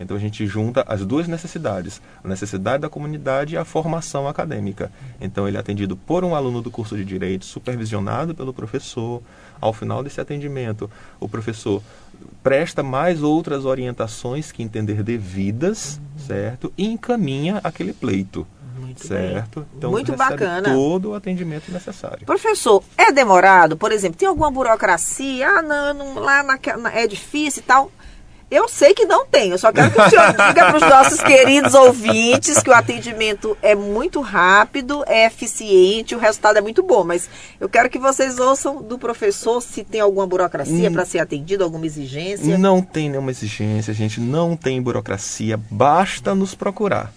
Então, 0.01 0.17
a 0.17 0.21
gente 0.21 0.47
junta 0.47 0.83
as 0.89 1.05
duas 1.05 1.29
necessidades, 1.29 2.01
a 2.25 2.27
necessidade 2.27 2.81
da 2.81 2.89
comunidade 2.89 3.55
e 3.55 3.59
a 3.59 3.67
formação 3.67 4.27
acadêmica. 4.27 4.91
Então, 5.21 5.47
ele 5.47 5.59
é 5.59 5.61
atendido 5.61 5.95
por 5.95 6.25
um 6.25 6.35
aluno 6.35 6.63
do 6.63 6.71
curso 6.71 6.97
de 6.97 7.05
Direito, 7.05 7.45
supervisionado 7.45 8.35
pelo 8.35 8.55
professor. 8.55 9.23
Ao 9.61 9.75
final 9.75 10.03
desse 10.03 10.19
atendimento, 10.19 10.91
o 11.21 11.29
professor 11.29 11.83
presta 12.43 12.83
mais 12.83 13.23
outras 13.23 13.67
orientações 13.67 14.51
que 14.51 14.63
entender 14.63 15.03
devidas, 15.03 16.01
certo? 16.17 16.73
E 16.79 16.87
encaminha 16.87 17.61
aquele 17.63 17.93
pleito. 17.93 18.47
Muito 18.91 19.07
certo. 19.07 19.61
Bem. 19.61 19.69
Então, 19.77 19.91
Muito 19.91 20.17
bacana. 20.17 20.73
todo 20.73 21.11
o 21.11 21.15
atendimento 21.15 21.71
necessário. 21.71 22.27
Professor, 22.27 22.83
é 22.97 23.13
demorado? 23.13 23.77
Por 23.77 23.93
exemplo, 23.93 24.19
tem 24.19 24.29
alguma 24.29 24.51
burocracia? 24.51 25.49
Ah, 25.49 25.63
não, 25.63 25.95
não 25.95 26.15
lá 26.15 26.43
na, 26.43 26.59
na, 26.77 26.93
é 26.93 27.07
difícil 27.07 27.63
e 27.63 27.65
tal. 27.65 27.91
Eu 28.51 28.69
sei 28.69 28.93
que 28.93 29.05
não 29.05 29.25
tem. 29.25 29.53
Eu 29.53 29.59
só 29.59 29.71
quero 29.71 29.93
que 29.93 30.01
o 30.01 30.11
senhor 30.11 30.27
diga 30.35 30.67
para 30.67 30.77
os 30.77 30.83
nossos 30.83 31.23
queridos 31.23 31.73
ouvintes 31.73 32.61
que 32.61 32.69
o 32.69 32.75
atendimento 32.75 33.57
é 33.63 33.77
muito 33.77 34.21
rápido, 34.21 35.05
é 35.07 35.25
eficiente, 35.27 36.17
o 36.17 36.19
resultado 36.19 36.59
é 36.59 36.61
muito 36.61 36.83
bom. 36.83 37.05
Mas 37.05 37.31
eu 37.61 37.69
quero 37.69 37.89
que 37.89 37.99
vocês 37.99 38.41
ouçam 38.41 38.83
do 38.83 38.99
professor 38.99 39.63
se 39.63 39.85
tem 39.85 40.01
alguma 40.01 40.27
burocracia 40.27 40.91
hum, 40.91 40.93
para 40.93 41.05
ser 41.05 41.21
atendido, 41.21 41.63
alguma 41.63 41.87
exigência. 41.87 42.59
Não 42.59 42.83
tem 42.83 43.09
nenhuma 43.09 43.31
exigência, 43.31 43.95
gente. 43.95 44.21
Não 44.21 44.57
tem 44.57 44.83
burocracia. 44.83 45.57
Basta 45.71 46.35
nos 46.35 46.53
procurar. 46.53 47.13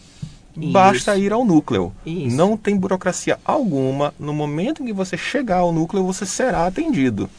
Isso. 0.55 0.71
Basta 0.71 1.17
ir 1.17 1.33
ao 1.33 1.43
núcleo. 1.43 1.93
Isso. 2.05 2.35
Não 2.35 2.55
tem 2.55 2.77
burocracia 2.77 3.39
alguma. 3.43 4.13
No 4.19 4.33
momento 4.33 4.81
em 4.81 4.85
que 4.85 4.93
você 4.93 5.17
chegar 5.17 5.57
ao 5.57 5.71
núcleo, 5.71 6.03
você 6.03 6.25
será 6.25 6.65
atendido 6.65 7.29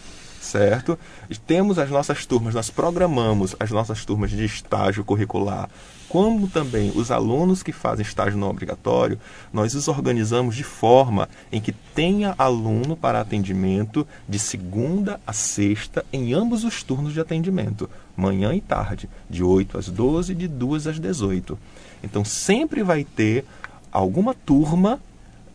certo? 0.44 0.98
Temos 1.46 1.78
as 1.78 1.90
nossas 1.90 2.26
turmas, 2.26 2.54
nós 2.54 2.70
programamos 2.70 3.56
as 3.58 3.70
nossas 3.70 4.04
turmas 4.04 4.30
de 4.30 4.44
estágio 4.44 5.02
curricular, 5.02 5.68
como 6.08 6.46
também 6.46 6.92
os 6.94 7.10
alunos 7.10 7.62
que 7.62 7.72
fazem 7.72 8.06
estágio 8.06 8.38
não 8.38 8.50
obrigatório, 8.50 9.18
nós 9.52 9.74
os 9.74 9.88
organizamos 9.88 10.54
de 10.54 10.62
forma 10.62 11.28
em 11.50 11.60
que 11.60 11.72
tenha 11.72 12.34
aluno 12.38 12.96
para 12.96 13.20
atendimento 13.20 14.06
de 14.28 14.38
segunda 14.38 15.18
a 15.26 15.32
sexta 15.32 16.04
em 16.12 16.32
ambos 16.32 16.62
os 16.62 16.82
turnos 16.82 17.12
de 17.12 17.20
atendimento, 17.20 17.90
manhã 18.16 18.54
e 18.54 18.60
tarde, 18.60 19.08
de 19.28 19.42
8 19.42 19.78
às 19.78 19.88
12 19.88 20.34
de 20.34 20.46
2 20.46 20.86
às 20.86 21.00
18. 21.00 21.58
Então 22.04 22.24
sempre 22.24 22.82
vai 22.82 23.04
ter 23.04 23.44
alguma 23.90 24.34
turma 24.34 25.00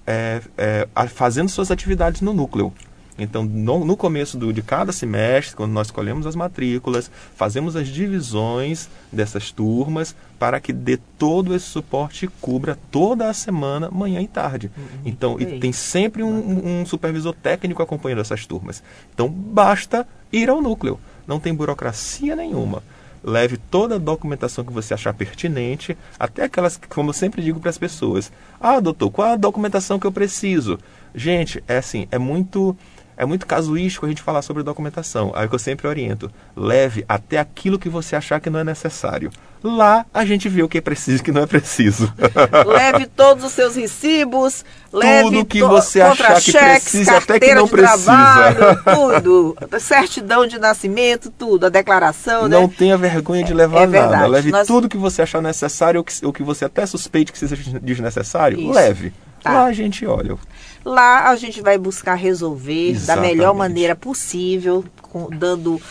é, 0.05 0.41
é, 0.57 0.88
fazendo 1.07 1.49
suas 1.49 1.69
atividades 1.69 2.21
no 2.21 2.33
núcleo. 2.33 2.73
Então, 3.21 3.43
no, 3.43 3.83
no 3.83 3.97
começo 3.97 4.38
do, 4.38 4.53
de 4.53 4.62
cada 4.62 4.93
semestre, 4.93 5.55
quando 5.55 5.73
nós 5.73 5.88
escolhemos 5.88 6.25
as 6.25 6.35
matrículas, 6.35 7.12
fazemos 7.35 7.75
as 7.75 7.89
divisões 7.89 8.89
dessas 9.12 9.51
turmas 9.51 10.15
para 10.39 10.59
que 10.62 10.71
dê 10.71 10.97
todo 11.17 11.53
esse 11.53 11.65
suporte 11.65 12.25
e 12.25 12.27
cubra 12.39 12.79
toda 12.89 13.29
a 13.29 13.33
semana, 13.33 13.91
manhã 13.91 14.21
e 14.21 14.27
tarde. 14.27 14.71
Uhum. 14.75 14.83
Então, 15.05 15.38
e 15.38 15.59
tem 15.59 15.73
sempre 15.73 16.23
um, 16.23 16.79
um 16.81 16.85
supervisor 16.85 17.33
técnico 17.33 17.83
acompanhando 17.83 18.21
essas 18.21 18.45
turmas. 18.45 18.81
Então, 19.13 19.27
basta 19.27 20.07
ir 20.31 20.49
ao 20.49 20.62
núcleo. 20.62 20.97
Não 21.27 21.41
tem 21.41 21.53
burocracia 21.53 22.38
nenhuma 22.38 22.81
leve 23.23 23.58
toda 23.58 23.95
a 23.95 23.99
documentação 23.99 24.63
que 24.63 24.73
você 24.73 24.93
achar 24.93 25.13
pertinente, 25.13 25.97
até 26.19 26.43
aquelas 26.43 26.77
que, 26.77 26.88
como 26.88 27.10
eu 27.10 27.13
sempre 27.13 27.41
digo 27.41 27.60
para 27.60 27.69
as 27.69 27.77
pessoas: 27.77 28.32
Ah, 28.60 28.79
doutor, 28.79 29.12
qual 29.12 29.29
a 29.29 29.36
documentação 29.36 29.99
que 29.99 30.08
eu 30.08 30.12
preciso? 30.12 30.79
Gente, 31.13 31.63
é 31.67 31.77
assim, 31.77 32.08
é 32.12 32.17
muito 32.17 32.77
é 33.19 33.25
muito 33.25 33.45
casuístico 33.45 34.05
a 34.05 34.10
gente 34.10 34.21
falar 34.21 34.41
sobre 34.41 34.63
documentação. 34.63 35.34
Aí 35.36 35.45
que 35.45 35.53
eu 35.53 35.60
sempre 35.60 35.86
oriento, 35.86 36.32
leve 36.55 37.03
até 37.08 37.38
aquilo 37.38 37.77
que 37.77 37.89
você 37.89 38.15
achar 38.15 38.39
que 38.39 38.49
não 38.49 38.60
é 38.60 38.63
necessário. 38.63 39.29
Lá 39.62 40.05
a 40.13 40.23
gente 40.23 40.47
vê 40.47 40.63
o 40.63 40.69
que 40.69 40.77
é 40.77 40.82
preciso 40.82 41.17
e 41.17 41.19
o 41.19 41.23
que 41.25 41.32
não 41.34 41.41
é 41.41 41.45
preciso. 41.45 42.13
leve 42.65 43.08
todos 43.08 43.43
os 43.43 43.51
seus 43.51 43.75
recibos, 43.75 44.63
leve 44.93 45.23
tudo 45.23 45.45
que 45.45 45.62
você 45.62 45.99
achar 45.99 46.41
que 46.41 46.49
precisa 46.53 47.17
até 47.17 47.38
que 47.41 47.53
não 47.53 47.67
precisa. 47.67 48.05
Trabalho, 48.05 48.84
tudo, 48.95 49.58
certidão 49.82 50.47
de 50.47 50.58
nascimento, 50.58 51.29
tudo, 51.29 51.65
a 51.65 51.69
declaração. 51.69 52.47
Não 52.47 52.67
né? 52.67 52.73
tenha 52.77 52.97
vergonha 52.97 53.43
de 53.43 53.53
levar 53.53 53.82
é, 53.82 53.84
é 53.84 53.88
nada. 53.88 54.27
Leve 54.27 54.49
Nós... 54.49 54.65
tudo 54.65 54.88
que 54.88 54.97
você 54.97 55.23
achar 55.23 55.41
necessário 55.41 55.97
ou 55.97 56.05
que, 56.05 56.25
ou 56.25 56.32
que 56.32 56.41
você 56.41 56.63
até 56.63 56.86
suspeite 56.86 57.34
que 57.34 57.38
seja 57.38 57.58
desnecessário, 57.82 58.58
Isso. 58.58 58.71
leve. 58.71 59.12
Tá. 59.43 59.51
Lá 59.51 59.65
a 59.65 59.73
gente 59.73 60.05
olha. 60.05 60.38
Lá 60.83 61.29
a 61.29 61.35
gente 61.35 61.61
vai 61.61 61.77
buscar 61.77 62.15
resolver 62.15 62.91
Exatamente. 62.91 63.29
da 63.29 63.35
melhor 63.35 63.53
maneira 63.53 63.95
possível, 63.95 64.83
com, 65.01 65.29
dando 65.29 65.81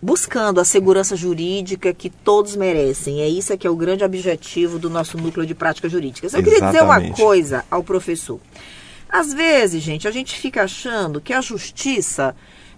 buscando 0.00 0.60
a 0.60 0.64
segurança 0.64 1.14
jurídica 1.14 1.94
que 1.94 2.10
todos 2.10 2.56
merecem. 2.56 3.20
É 3.20 3.28
isso 3.28 3.56
que 3.56 3.66
é 3.66 3.70
o 3.70 3.76
grande 3.76 4.02
objetivo 4.02 4.78
do 4.78 4.90
nosso 4.90 5.16
núcleo 5.16 5.46
de 5.46 5.54
práticas 5.54 5.92
jurídicas. 5.92 6.34
Eu 6.34 6.40
Exatamente. 6.40 6.60
queria 6.60 6.72
dizer 6.72 6.84
uma 6.84 7.16
coisa 7.16 7.64
ao 7.70 7.84
professor. 7.84 8.40
Às 9.08 9.32
vezes, 9.32 9.82
gente, 9.82 10.08
a 10.08 10.10
gente 10.10 10.34
fica 10.36 10.64
achando 10.64 11.20
que 11.20 11.32
a 11.32 11.40
justiça 11.40 12.34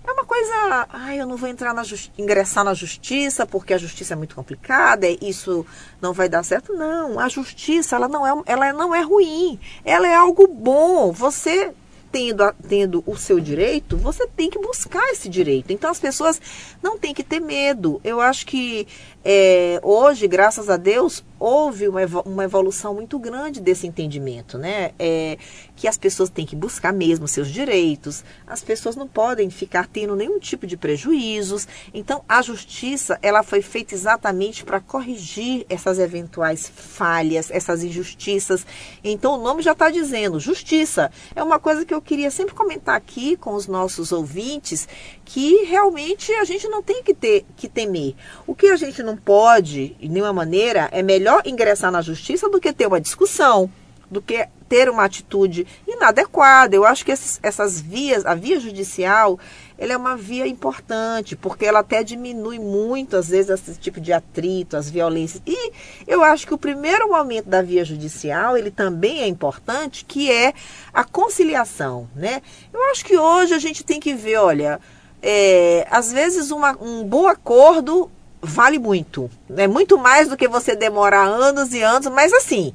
é 0.07 0.13
uma 0.13 0.25
coisa, 0.25 0.87
ai, 0.91 1.21
eu 1.21 1.27
não 1.27 1.37
vou 1.37 1.49
entrar 1.49 1.73
na 1.73 1.83
ingressar 2.19 2.63
na 2.63 2.75
justiça 2.75 3.47
porque 3.47 3.73
a 3.73 3.79
justiça 3.79 4.13
é 4.13 4.17
muito 4.17 4.35
complicada, 4.35 5.07
isso 5.09 5.67
não 6.01 6.13
vai 6.13 6.29
dar 6.29 6.43
certo. 6.43 6.75
Não, 6.75 7.19
a 7.19 7.29
justiça 7.29 7.97
ela 7.97 8.09
não 8.09 8.27
é, 8.27 8.43
ela 8.47 8.73
não 8.73 8.95
é 8.95 9.01
ruim, 9.01 9.59
ela 9.85 10.07
é 10.07 10.15
algo 10.15 10.47
bom. 10.47 11.11
Você 11.13 11.73
tendo, 12.15 12.55
tendo 12.69 13.03
o 13.07 13.17
seu 13.17 13.41
direito, 13.41 13.97
você 13.97 14.25
tem 14.29 14.49
que 14.49 14.57
buscar 14.57 15.11
esse 15.11 15.29
direito. 15.29 15.73
Então 15.73 15.91
as 15.91 15.99
pessoas 15.99 16.41
não 16.81 16.97
têm 16.97 17.13
que 17.13 17.25
ter 17.25 17.41
medo. 17.41 18.01
Eu 18.05 18.21
acho 18.21 18.47
que 18.47 18.87
é, 19.25 19.81
hoje, 19.83 20.29
graças 20.29 20.69
a 20.69 20.77
Deus, 20.77 21.25
houve 21.39 21.89
uma 21.89 22.45
evolução 22.45 22.95
muito 22.95 23.19
grande 23.19 23.61
desse 23.61 23.87
entendimento, 23.87 24.59
né? 24.59 24.93
É, 24.99 25.39
que 25.77 25.89
as 25.89 25.99
pessoas 25.99 26.31
têm 26.31 26.47
que 26.47 26.55
buscar 26.55 26.93
mesmo 26.93 27.27
seus 27.27 27.49
direitos, 27.49 28.23
as 28.47 28.63
pessoas 28.63 28.97
não 28.97 29.09
podem 29.09 29.51
ficar 29.51 29.87
tendo 29.87 30.15
nenhum 30.15 30.39
tipo 30.39 30.67
de 30.67 30.77
prejuízos. 30.77 31.67
Então, 31.93 32.23
a 32.29 32.43
justiça, 32.43 33.19
ela 33.23 33.43
foi 33.43 33.63
feita 33.63 33.95
exatamente 33.95 34.65
para 34.65 34.81
corrigir 34.81 35.67
essas 35.69 35.99
eventuais 35.99 36.71
falhas, 36.75 37.51
essas 37.51 37.83
injustiças. 37.83 38.67
Então, 39.03 39.35
o 39.35 39.43
nome 39.43 39.63
já 39.63 39.73
está 39.73 39.91
dizendo, 39.91 40.39
justiça. 40.39 41.11
É 41.35 41.43
uma 41.43 41.59
coisa 41.59 41.85
que 41.85 41.93
eu 41.93 42.01
queria 42.01 42.31
sempre 42.31 42.55
comentar 42.55 42.95
aqui 42.95 43.37
com 43.37 43.55
os 43.55 43.67
nossos 43.67 44.13
ouvintes, 44.13 44.87
que 45.25 45.65
realmente 45.65 46.33
a 46.33 46.45
gente 46.45 46.69
não 46.69 46.83
tem 46.83 47.03
que 47.03 47.15
ter 47.15 47.45
que 47.57 47.69
temer. 47.69 48.15
O 48.47 48.55
que 48.55 48.67
a 48.67 48.77
gente 48.77 49.03
não 49.03 49.17
pode, 49.17 49.97
de 50.01 50.09
nenhuma 50.09 50.33
maneira, 50.33 50.89
é 50.93 51.03
melhor 51.03 51.43
ingressar 51.47 51.91
na 51.91 52.03
justiça 52.03 52.49
do 52.49 52.61
que 52.61 52.73
ter 52.73 52.87
uma 52.87 53.01
discussão, 53.01 53.71
do 54.11 54.21
que 54.21 54.47
ter 54.69 54.89
uma 54.89 55.05
atitude 55.05 55.67
inadequada. 55.87 56.75
Eu 56.75 56.85
acho 56.85 57.05
que 57.05 57.13
esses, 57.13 57.39
essas 57.43 57.81
vias, 57.81 58.27
a 58.27 58.35
via 58.35 58.61
judicial, 58.61 59.39
ela 59.79 59.93
é 59.93 59.97
uma 59.97 60.17
via 60.17 60.47
importante, 60.47 61.35
porque 61.37 61.65
ela 61.65 61.81
até 61.81 62.03
diminui 62.03 62.59
muito, 62.59 63.17
às 63.17 63.29
vezes, 63.29 63.51
esse 63.51 63.79
tipo 63.79 64.01
de 64.01 64.13
atrito, 64.13 64.77
as 64.77 64.91
violências. 64.91 65.43
E 65.47 65.73
eu 66.07 66.23
acho 66.23 66.47
que 66.47 66.55
o 66.55 66.59
primeiro 66.59 67.09
momento 67.09 67.49
da 67.49 67.63
via 67.63 67.85
judicial, 67.85 68.57
ele 68.57 68.71
também 68.71 69.21
é 69.21 69.27
importante, 69.27 70.05
que 70.05 70.31
é 70.31 70.53
a 70.93 71.05
conciliação, 71.05 72.09
né? 72.15 72.43
Eu 72.73 72.91
acho 72.91 73.05
que 73.05 73.17
hoje 73.17 73.55
a 73.55 73.59
gente 73.59 73.83
tem 73.85 73.99
que 73.99 74.15
ver, 74.15 74.37
olha, 74.37 74.81
é, 75.27 75.87
às 75.91 76.13
vezes 76.13 76.51
uma, 76.51 76.77
um 76.79 77.03
bom 77.03 77.27
acordo 77.27 78.11
vale 78.43 78.79
muito. 78.79 79.31
É 79.57 79.67
muito 79.67 79.97
mais 79.97 80.29
do 80.29 80.37
que 80.37 80.47
você 80.47 80.77
demorar 80.77 81.25
anos 81.25 81.73
e 81.73 81.81
anos, 81.81 82.09
mas 82.09 82.31
assim, 82.35 82.75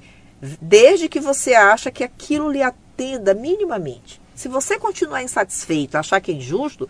desde 0.59 1.07
que 1.07 1.19
você 1.19 1.53
acha 1.53 1.91
que 1.91 2.03
aquilo 2.03 2.51
lhe 2.51 2.63
atenda 2.63 3.35
minimamente. 3.35 4.19
Se 4.33 4.47
você 4.47 4.79
continuar 4.79 5.21
insatisfeito, 5.21 5.95
achar 5.95 6.19
que 6.19 6.31
é 6.31 6.33
injusto, 6.33 6.89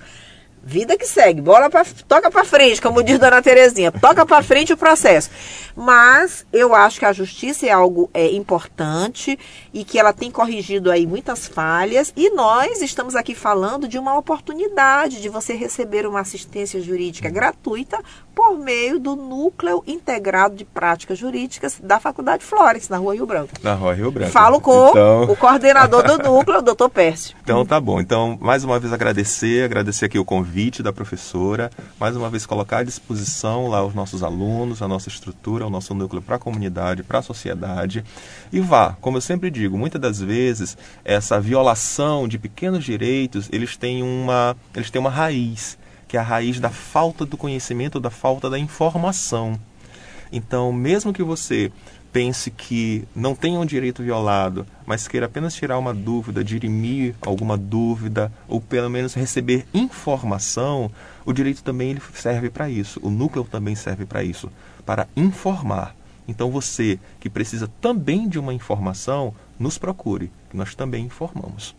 Vida 0.62 0.98
que 0.98 1.06
segue, 1.06 1.40
bola 1.42 1.70
pra, 1.70 1.86
toca 2.08 2.30
para 2.30 2.44
frente, 2.44 2.82
como 2.82 3.02
diz 3.02 3.18
Dona 3.18 3.42
Terezinha, 3.42 3.92
toca 3.92 4.26
para 4.26 4.44
frente 4.44 4.74
o 4.74 4.78
processo. 4.78 5.30
Mas 5.76 6.46
eu 6.52 6.76
acho 6.76 7.00
que 7.00 7.06
a 7.06 7.14
justiça 7.14 7.66
é 7.66 7.72
algo 7.72 8.10
é, 8.14 8.32
importante 8.34 9.40
e 9.74 9.86
que 9.86 9.98
ela 9.98 10.12
tem 10.12 10.30
corrigido 10.30 10.92
aí 10.92 11.08
muitas 11.08 11.48
falhas. 11.48 12.12
E 12.16 12.30
nós 12.32 12.82
estamos 12.82 13.16
aqui 13.16 13.34
falando 13.34 13.88
de 13.88 13.98
uma 13.98 14.18
oportunidade 14.18 15.22
de 15.22 15.30
você 15.30 15.54
receber 15.54 16.06
uma 16.06 16.20
assistência 16.20 16.82
jurídica 16.82 17.30
gratuita 17.30 17.98
por 18.40 18.58
meio 18.58 19.00
do 19.00 19.16
Núcleo 19.18 19.84
Integrado 19.86 20.56
de 20.56 20.64
Práticas 20.64 21.18
Jurídicas 21.18 21.80
da 21.84 22.00
Faculdade 22.00 22.46
Flores, 22.46 22.88
na 22.88 22.98
Rua 22.98 23.14
Rio 23.14 23.26
Branco. 23.26 23.52
Na 23.62 23.74
Rua 23.74 23.94
Rio 23.94 24.12
Branco. 24.12 24.32
Falo 24.32 24.62
com 24.62 24.90
então... 24.90 25.24
o 25.24 25.36
coordenador 25.36 26.04
do 26.04 26.18
núcleo, 26.18 26.60
o 26.60 26.62
doutor 26.62 26.90
Pércio. 26.90 27.36
Então 27.44 27.66
tá 27.66 27.82
bom. 27.82 28.00
Então, 28.00 28.38
mais 28.40 28.64
uma 28.64 28.80
vez 28.80 28.94
agradecer, 28.94 29.66
agradecer 29.66 30.06
aqui 30.06 30.18
o 30.18 30.24
convite 30.24 30.60
convite 30.60 30.84
da 30.84 30.92
professora, 30.92 31.72
mais 31.98 32.16
uma 32.18 32.30
vez 32.30 32.46
colocar 32.46 32.80
à 32.80 32.84
disposição 32.84 33.68
lá 33.68 33.86
os 33.86 33.94
nossos 33.94 34.24
alunos, 34.24 34.82
a 34.82 34.88
nossa 34.88 35.08
estrutura, 35.08 35.66
o 35.66 35.70
nosso 35.70 35.94
núcleo 35.94 36.22
para 36.22 36.36
a 36.36 36.40
comunidade, 36.40 37.02
para 37.02 37.20
a 37.20 37.22
sociedade. 37.22 38.04
E 38.52 38.60
vá, 38.60 38.98
como 39.00 39.18
eu 39.18 39.22
sempre 39.22 39.50
digo, 39.50 39.78
muitas 39.78 40.02
das 40.02 40.20
vezes 40.20 40.78
essa 41.04 41.40
violação 41.40 42.28
de 42.28 42.38
pequenos 42.38 42.84
direitos, 42.84 43.48
eles 43.54 43.78
têm 43.78 44.04
uma, 44.04 44.56
eles 44.76 44.92
têm 44.92 45.00
uma 45.00 45.10
raiz, 45.10 45.78
que 46.10 46.18
é 46.18 46.20
a 46.20 46.24
raiz 46.24 46.60
da 46.60 46.72
falta 46.72 47.24
do 47.24 47.38
conhecimento, 47.38 48.00
da 48.00 48.10
falta 48.10 48.50
da 48.50 48.58
informação. 48.58 49.58
Então, 50.32 50.74
mesmo 50.74 51.14
que 51.14 51.22
você 51.24 51.72
pense 52.12 52.50
que 52.50 53.08
não 53.16 53.36
tenha 53.36 53.60
um 53.60 53.66
direito 53.66 54.02
violado, 54.02 54.66
mas 54.88 55.08
queira 55.08 55.28
apenas 55.28 55.54
tirar 55.54 55.78
uma 55.78 55.94
dúvida, 55.94 56.44
dirimir 56.44 57.14
alguma 57.22 57.56
dúvida, 57.56 58.32
ou 58.48 58.60
pelo 58.60 58.90
menos 58.90 59.14
receber 59.14 59.68
informação, 59.72 60.92
o 61.24 61.32
direito 61.32 61.64
também 61.64 61.92
ele 61.92 62.02
serve 62.16 62.50
para 62.50 62.68
isso. 62.68 63.00
O 63.04 63.12
núcleo 63.12 63.44
também 63.46 63.76
serve 63.76 64.04
para 64.04 64.24
isso, 64.24 64.52
para 64.84 65.08
informar. 65.16 65.96
Então 66.28 66.50
você 66.50 67.00
que 67.20 67.30
precisa 67.30 67.70
também 67.80 68.28
de 68.28 68.40
uma 68.40 68.54
informação, 68.54 69.34
nos 69.60 69.78
procure, 69.78 70.32
que 70.50 70.58
nós 70.58 70.74
também 70.74 71.06
informamos. 71.06 71.76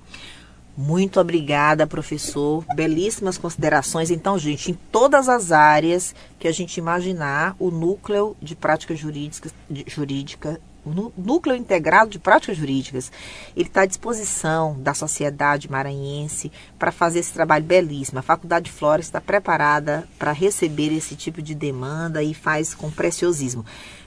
Muito 0.81 1.21
obrigada, 1.21 1.87
professor. 1.87 2.65
Belíssimas 2.75 3.37
considerações. 3.37 4.11
Então, 4.11 4.39
gente, 4.39 4.71
em 4.71 4.75
todas 4.91 5.29
as 5.29 5.53
áreas 5.53 6.15
que 6.39 6.49
a 6.49 6.53
gente 6.53 6.79
imaginar, 6.79 7.55
o 7.59 7.71
núcleo 7.71 8.35
de 8.41 8.57
práticas 8.57 8.99
jurídicas, 8.99 9.53
de, 9.69 9.85
jurídica, 9.87 10.59
o 10.83 11.13
núcleo 11.19 11.55
integrado 11.55 12.09
de 12.09 12.19
práticas 12.19 12.57
jurídicas, 12.57 13.13
ele 13.55 13.69
está 13.69 13.83
à 13.83 13.87
disposição 13.87 14.75
da 14.81 14.95
sociedade 14.95 15.71
maranhense 15.71 16.51
para 16.79 16.91
fazer 16.91 17.19
esse 17.19 17.35
trabalho 17.35 17.67
belíssimo. 17.67 18.19
A 18.19 18.23
Faculdade 18.23 18.65
de 18.65 18.73
Flores 18.73 19.05
está 19.05 19.21
preparada 19.21 20.09
para 20.19 20.33
receber 20.33 20.97
esse 20.97 21.15
tipo 21.15 21.43
de 21.43 21.55
demanda 21.55 22.23
e 22.23 22.33
faz 22.33 22.75
com 22.75 22.91
preciosismo. 22.91 23.67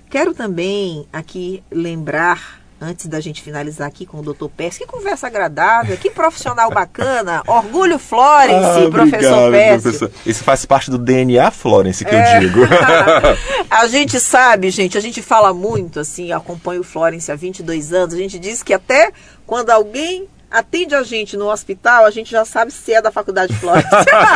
Quero 0.09 0.33
também 0.33 1.07
aqui 1.13 1.63
lembrar 1.69 2.62
antes 2.83 3.07
da 3.07 3.19
gente 3.19 3.41
finalizar 3.41 3.87
aqui 3.87 4.05
com 4.05 4.19
o 4.19 4.21
doutor 4.21 4.49
Pérez, 4.49 4.77
que 4.77 4.85
conversa 4.85 5.27
agradável, 5.27 5.95
que 5.97 6.09
profissional 6.09 6.69
bacana. 6.69 7.41
Orgulho 7.47 7.97
Florence, 7.97 8.85
ah, 8.85 8.89
professor 8.91 9.51
Pérez. 9.51 10.01
Isso 10.25 10.43
faz 10.43 10.65
parte 10.65 10.91
do 10.91 10.97
DNA 10.97 11.49
Florence 11.51 12.03
que 12.03 12.13
é. 12.13 12.37
eu 12.37 12.39
digo. 12.41 12.59
a 13.69 13.87
gente 13.87 14.19
sabe, 14.19 14.69
gente, 14.69 14.97
a 14.97 15.01
gente 15.01 15.21
fala 15.21 15.53
muito, 15.53 15.99
assim, 15.99 16.31
acompanho 16.31 16.81
o 16.81 16.83
Florence 16.83 17.31
há 17.31 17.35
22 17.35 17.93
anos, 17.93 18.13
a 18.13 18.17
gente 18.17 18.37
diz 18.37 18.61
que 18.61 18.73
até 18.73 19.11
quando 19.45 19.69
alguém 19.69 20.27
atende 20.53 20.93
a 20.93 21.01
gente 21.01 21.35
no 21.35 21.51
hospital, 21.51 22.05
a 22.05 22.11
gente 22.11 22.29
já 22.29 22.45
sabe 22.45 22.71
se 22.71 22.93
é 22.93 23.01
da 23.01 23.11
Faculdade 23.11 23.55
Flores. 23.55 23.83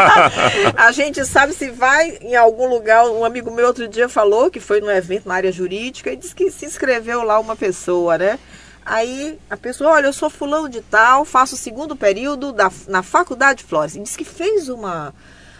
a 0.75 0.91
gente 0.91 1.23
sabe 1.23 1.53
se 1.53 1.69
vai 1.69 2.17
em 2.21 2.35
algum 2.35 2.67
lugar. 2.67 3.05
Um 3.05 3.23
amigo 3.23 3.51
meu 3.51 3.67
outro 3.67 3.87
dia 3.87 4.09
falou 4.09 4.49
que 4.49 4.59
foi 4.59 4.81
num 4.81 4.89
evento 4.89 5.27
na 5.27 5.35
área 5.35 5.51
jurídica 5.51 6.11
e 6.11 6.15
disse 6.15 6.33
que 6.33 6.49
se 6.49 6.65
inscreveu 6.65 7.21
lá 7.21 7.39
uma 7.39 7.55
pessoa, 7.55 8.17
né? 8.17 8.39
Aí 8.83 9.37
a 9.47 9.55
pessoa, 9.55 9.91
olha, 9.91 10.07
eu 10.07 10.13
sou 10.13 10.27
fulano 10.27 10.67
de 10.67 10.81
tal, 10.81 11.23
faço 11.23 11.53
o 11.53 11.57
segundo 11.57 11.95
período 11.95 12.51
da, 12.51 12.71
na 12.87 13.03
Faculdade 13.03 13.63
Flores. 13.63 13.95
E 13.95 13.99
disse 13.99 14.17
que 14.17 14.25
fez 14.25 14.69
uma 14.69 15.13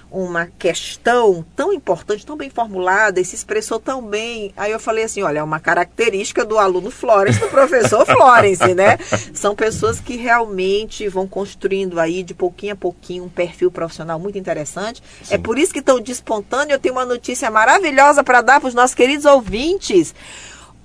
uma 0.10 0.48
questão 0.58 1.46
tão 1.56 1.74
importante, 1.74 2.26
tão 2.26 2.38
bem 2.38 2.50
formulada 2.50 3.20
e 3.20 3.26
se 3.26 3.36
expressou 3.36 3.80
tão 3.80 4.02
bem. 4.02 4.54
Aí 4.56 4.72
eu 4.72 4.80
falei 4.80 5.04
assim, 5.04 5.22
olha, 5.22 5.40
é 5.40 5.44
uma 5.44 5.60
característica 5.60 6.46
do 6.46 6.58
aluno 6.58 6.90
Florence, 6.90 7.40
do 7.40 7.48
professor 7.48 8.06
Florence, 8.08 8.74
né? 8.74 8.98
São 9.34 9.56
pessoas 9.56 10.00
que 10.00 10.16
realmente 10.16 11.08
vão 11.08 11.28
construindo 11.28 12.00
aí 12.00 12.24
de 12.24 12.34
pouquinho 12.34 12.74
a 12.74 12.76
pouquinho 12.76 13.26
um 13.26 13.30
perfil 13.30 13.70
profissional 13.70 14.20
muito 14.20 14.38
interessante. 14.38 15.04
Sim. 15.24 15.36
É 15.36 15.38
por 15.38 15.58
isso 15.58 15.74
que 15.74 15.80
estão 15.80 16.00
despontando. 16.00 16.72
Eu 16.72 16.80
tenho 16.80 16.96
uma 16.96 17.06
notícia 17.06 17.52
maravilhosa 17.52 18.24
para 18.24 18.42
dar 18.42 18.60
para 18.60 18.70
os 18.70 18.74
nossos 18.74 18.96
queridos 18.96 19.26
ouvintes. 19.26 20.16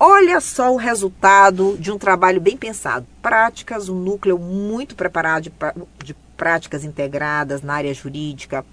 Olha 0.04 0.40
só 0.40 0.72
o 0.72 0.76
resultado 0.76 1.76
de 1.78 1.92
um 1.92 1.96
trabalho 1.96 2.40
bem 2.40 2.56
pensado. 2.56 3.06
Práticas, 3.22 3.88
um 3.88 3.94
núcleo 3.94 4.36
muito 4.36 4.96
preparado 4.96 5.44
de, 5.44 5.52
de 6.02 6.14
práticas 6.36 6.82
integradas 6.82 7.62
na 7.62 7.74
área 7.74 7.94
jurídica, 7.94 8.64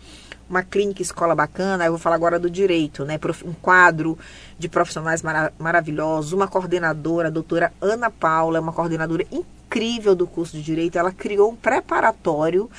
uma 0.50 0.64
clínica 0.64 1.02
escola 1.02 1.36
bacana, 1.36 1.86
eu 1.86 1.92
vou 1.92 2.00
falar 2.00 2.16
agora 2.16 2.40
do 2.40 2.50
direito, 2.50 3.06
né? 3.06 3.20
Um 3.46 3.54
quadro 3.54 4.18
de 4.58 4.68
profissionais 4.68 5.22
mara 5.22 5.54
maravilhosos, 5.60 6.34
uma 6.34 6.48
coordenadora, 6.48 7.28
a 7.28 7.32
doutora 7.32 7.72
Ana 7.80 8.10
Paula, 8.10 8.58
é 8.58 8.62
uma 8.62 8.74
coordenadora 8.74 9.26
incrível 9.32 10.16
do 10.16 10.26
curso 10.26 10.58
de 10.58 10.64
direito, 10.64 10.98
ela 10.98 11.12
criou 11.12 11.52
um 11.52 11.56
preparatório 11.56 12.70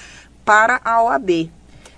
para 0.45 0.81
a 0.85 1.03
OAB. 1.05 1.51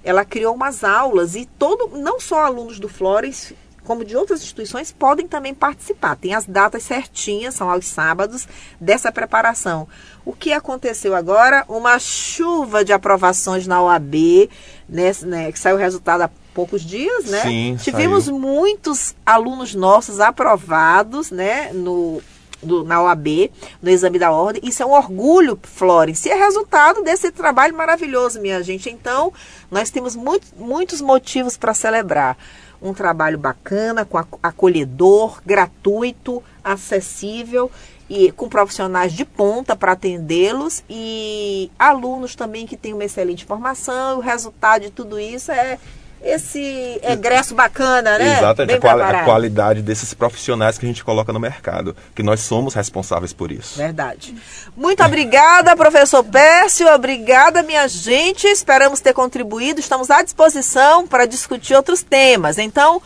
Ela 0.04 0.24
criou 0.24 0.54
umas 0.54 0.84
aulas 0.84 1.34
e 1.36 1.46
todo, 1.46 1.96
não 1.96 2.20
só 2.20 2.44
alunos 2.44 2.78
do 2.78 2.88
Flores 2.88 3.54
como 3.84 4.04
de 4.04 4.16
outras 4.16 4.42
instituições, 4.42 4.92
podem 4.92 5.26
também 5.26 5.54
participar. 5.54 6.16
Tem 6.16 6.34
as 6.34 6.46
datas 6.46 6.82
certinhas, 6.82 7.54
são 7.54 7.68
aos 7.68 7.86
sábados, 7.86 8.46
dessa 8.80 9.10
preparação. 9.10 9.88
O 10.24 10.32
que 10.32 10.52
aconteceu 10.52 11.14
agora? 11.14 11.64
Uma 11.68 11.98
chuva 11.98 12.84
de 12.84 12.92
aprovações 12.92 13.66
na 13.66 13.82
OAB, 13.82 14.48
né, 14.92 15.10
né, 15.22 15.50
que 15.50 15.58
saiu 15.58 15.76
o 15.76 15.78
resultado 15.78 16.22
há 16.22 16.30
poucos 16.52 16.82
dias, 16.82 17.24
né? 17.24 17.40
Sim, 17.40 17.76
Tivemos 17.80 18.26
saiu. 18.26 18.38
muitos 18.38 19.14
alunos 19.24 19.74
nossos 19.74 20.20
aprovados, 20.20 21.30
né, 21.30 21.72
no, 21.72 22.20
do, 22.62 22.84
na 22.84 23.02
OAB, 23.02 23.50
no 23.80 23.90
exame 23.90 24.18
da 24.18 24.30
ordem. 24.30 24.60
Isso 24.62 24.82
é 24.82 24.86
um 24.86 24.92
orgulho, 24.92 25.58
Florence, 25.62 26.28
e 26.28 26.30
é 26.30 26.34
resultado 26.34 27.02
desse 27.02 27.30
trabalho 27.30 27.74
maravilhoso, 27.74 28.38
minha 28.38 28.62
gente. 28.62 28.90
Então, 28.90 29.32
nós 29.70 29.88
temos 29.88 30.14
muito, 30.14 30.46
muitos 30.58 31.00
motivos 31.00 31.56
para 31.56 31.72
celebrar 31.72 32.36
um 32.82 32.92
trabalho 32.92 33.38
bacana, 33.38 34.04
com 34.04 34.18
acolhedor, 34.42 35.40
gratuito, 35.46 36.42
acessível 36.62 37.70
e 38.12 38.30
com 38.30 38.46
profissionais 38.46 39.14
de 39.14 39.24
ponta 39.24 39.74
para 39.74 39.92
atendê-los 39.92 40.84
e 40.86 41.70
alunos 41.78 42.36
também 42.36 42.66
que 42.66 42.76
têm 42.76 42.92
uma 42.92 43.04
excelente 43.04 43.46
formação. 43.46 44.18
O 44.18 44.20
resultado 44.20 44.82
de 44.82 44.90
tudo 44.90 45.18
isso 45.18 45.50
é 45.50 45.78
esse 46.22 47.00
egresso 47.02 47.54
bacana, 47.54 48.18
né? 48.18 48.36
Exatamente, 48.36 48.76
a, 48.76 48.80
quali 48.80 49.02
a, 49.02 49.24
qualidade 49.24 49.82
desses 49.82 50.12
profissionais 50.12 50.76
que 50.76 50.84
a 50.84 50.88
gente 50.88 51.02
coloca 51.02 51.32
no 51.32 51.40
mercado, 51.40 51.96
que 52.14 52.22
nós 52.22 52.40
somos 52.40 52.74
responsáveis 52.74 53.32
por 53.32 53.50
isso. 53.50 53.78
Verdade. 53.78 54.34
Muito 54.76 55.02
obrigada, 55.02 55.74
professor 55.74 56.22
Pércio, 56.22 56.86
obrigada, 56.92 57.62
minha 57.62 57.88
gente. 57.88 58.46
Esperamos 58.46 59.00
ter 59.00 59.14
contribuído, 59.14 59.80
estamos 59.80 60.10
à 60.10 60.22
disposição 60.22 61.06
para 61.06 61.24
discutir 61.24 61.74
outros 61.74 62.02
temas. 62.02 62.58
Então, 62.58 63.00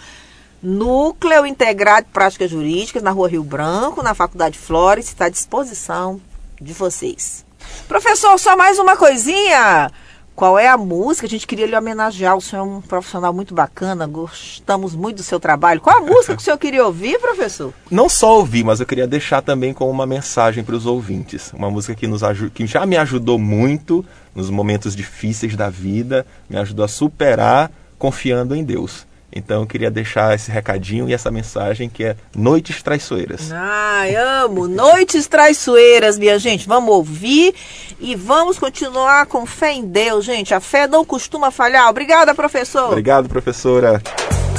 Núcleo 0.66 1.46
Integrado 1.46 2.08
de 2.08 2.12
Práticas 2.12 2.50
Jurídicas, 2.50 3.00
na 3.00 3.12
Rua 3.12 3.28
Rio 3.28 3.44
Branco, 3.44 4.02
na 4.02 4.14
Faculdade 4.14 4.58
Flores, 4.58 5.06
está 5.06 5.26
à 5.26 5.28
disposição 5.28 6.20
de 6.60 6.72
vocês. 6.72 7.46
Professor, 7.86 8.36
só 8.36 8.56
mais 8.56 8.76
uma 8.76 8.96
coisinha 8.96 9.92
qual 10.34 10.58
é 10.58 10.66
a 10.66 10.76
música. 10.76 11.24
A 11.24 11.30
gente 11.30 11.46
queria 11.46 11.66
lhe 11.66 11.76
homenagear. 11.76 12.36
O 12.36 12.40
senhor 12.40 12.62
é 12.62 12.64
um 12.64 12.80
profissional 12.80 13.32
muito 13.32 13.54
bacana, 13.54 14.08
gostamos 14.08 14.92
muito 14.96 15.18
do 15.18 15.22
seu 15.22 15.38
trabalho. 15.38 15.80
Qual 15.80 15.98
a 15.98 16.00
música 16.00 16.34
que 16.34 16.42
o 16.42 16.44
senhor 16.44 16.58
queria 16.58 16.84
ouvir, 16.84 17.20
professor? 17.20 17.72
Não 17.88 18.08
só 18.08 18.36
ouvir, 18.36 18.64
mas 18.64 18.80
eu 18.80 18.86
queria 18.86 19.06
deixar 19.06 19.42
também 19.42 19.72
com 19.72 19.88
uma 19.88 20.04
mensagem 20.04 20.64
para 20.64 20.74
os 20.74 20.84
ouvintes. 20.84 21.52
Uma 21.52 21.70
música 21.70 21.94
que, 21.94 22.08
nos 22.08 22.22
que 22.52 22.66
já 22.66 22.84
me 22.84 22.96
ajudou 22.96 23.38
muito 23.38 24.04
nos 24.34 24.50
momentos 24.50 24.96
difíceis 24.96 25.54
da 25.54 25.70
vida, 25.70 26.26
me 26.50 26.56
ajudou 26.56 26.84
a 26.84 26.88
superar 26.88 27.70
confiando 27.96 28.52
em 28.52 28.64
Deus. 28.64 29.06
Então 29.36 29.60
eu 29.60 29.66
queria 29.66 29.90
deixar 29.90 30.34
esse 30.34 30.50
recadinho 30.50 31.08
e 31.08 31.12
essa 31.12 31.30
mensagem 31.30 31.90
que 31.90 32.02
é 32.02 32.16
Noites 32.34 32.82
Traiçoeiras. 32.82 33.52
Ai, 33.52 34.16
amo! 34.16 34.66
Noites 34.66 35.26
Traiçoeiras, 35.26 36.18
minha 36.18 36.38
gente. 36.38 36.66
Vamos 36.66 36.90
ouvir 36.90 37.54
e 38.00 38.14
vamos 38.14 38.58
continuar 38.58 39.26
com 39.26 39.44
fé 39.44 39.74
em 39.74 39.86
Deus, 39.86 40.24
gente. 40.24 40.54
A 40.54 40.60
fé 40.60 40.86
não 40.86 41.04
costuma 41.04 41.50
falhar. 41.50 41.90
Obrigada, 41.90 42.34
professor. 42.34 42.86
Obrigado, 42.86 43.28
professora. 43.28 44.02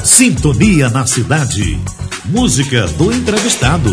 Sintonia 0.03 0.89
na 0.89 1.07
cidade. 1.07 1.81
Música 2.25 2.85
do 2.99 3.11
entrevistado. 3.11 3.89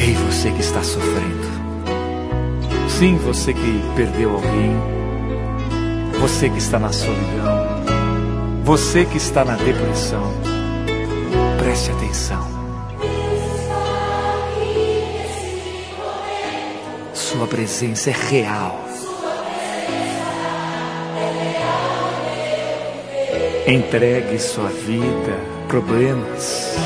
Ei, 0.00 0.14
você 0.14 0.50
que 0.50 0.60
está 0.60 0.82
sofrendo. 0.82 1.46
Sim, 2.88 3.16
você 3.18 3.52
que 3.52 3.82
perdeu 3.94 4.34
alguém. 4.34 4.98
Você 6.20 6.48
que 6.48 6.58
está 6.58 6.78
na 6.78 6.90
solidão 6.90 7.67
você 8.68 9.06
que 9.06 9.16
está 9.16 9.46
na 9.46 9.56
depressão, 9.56 10.30
preste 11.58 11.90
atenção. 11.90 12.46
Sua 17.14 17.46
presença 17.46 18.10
é 18.10 18.12
real. 18.12 18.78
Entregue 23.66 24.38
sua 24.38 24.68
vida, 24.68 25.38
problemas. 25.66 26.76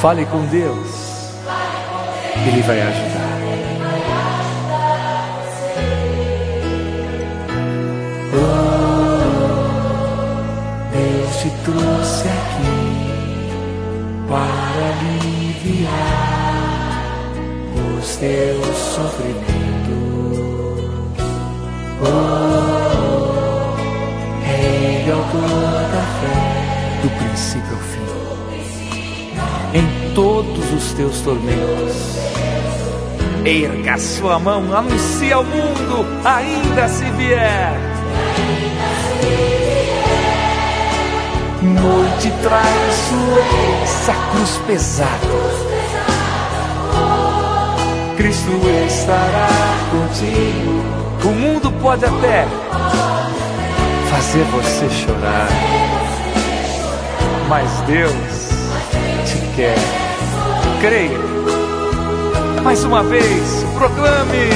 Fale 0.00 0.24
com 0.24 0.46
Deus. 0.46 1.34
Ele 2.46 2.62
vai 2.62 2.80
ajudar. 2.80 3.13
Te 11.44 11.50
trouxe 11.62 12.26
aqui 12.26 12.76
para 14.26 14.86
aliviar 15.68 16.14
os 17.98 18.16
teus 18.16 18.76
sofrimentos. 18.76 19.44
Oh, 22.00 22.04
Rei 24.42 25.10
autor 25.10 25.84
da 25.92 26.04
fé, 26.20 26.38
do 27.02 27.08
princípio 27.10 27.74
ao 27.74 27.80
fim, 27.80 28.08
em 29.74 29.86
todos 30.14 30.72
os 30.72 30.92
teus 30.94 31.20
tormentos. 31.20 32.14
Erga 33.44 33.98
sua 33.98 34.38
mão, 34.38 34.74
anuncie 34.74 35.30
ao 35.30 35.44
mundo, 35.44 36.06
ainda 36.24 36.88
se 36.88 37.04
vier 37.10 37.93
noite 41.84 42.32
sua 44.04 44.14
cruz 44.30 44.60
pesada. 44.66 45.10
Cristo 48.16 48.50
estará 48.86 49.48
contigo. 49.90 50.84
O 51.24 51.28
mundo 51.28 51.72
pode 51.80 52.04
até 52.04 52.46
fazer 54.10 54.44
você 54.44 54.88
chorar, 54.90 55.48
mas 57.48 57.70
Deus 57.86 58.12
te 59.26 59.38
quer. 59.56 59.78
Creia. 60.80 61.18
Mais 62.62 62.84
uma 62.84 63.02
vez, 63.02 63.64
proclame. 63.76 64.48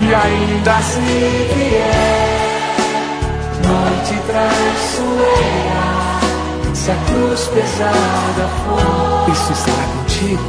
E 0.00 0.14
ainda 0.14 0.80
se 0.80 0.98
assim 0.98 1.48
vier 1.54 2.27
noite 4.08 4.22
traiçoeira, 4.26 5.84
se 6.74 6.90
a 6.90 6.94
cruz 6.94 7.46
pesada 7.48 8.48
for, 8.64 9.24
Cristo 9.26 9.52
estará 9.52 9.84
contigo. 9.98 10.42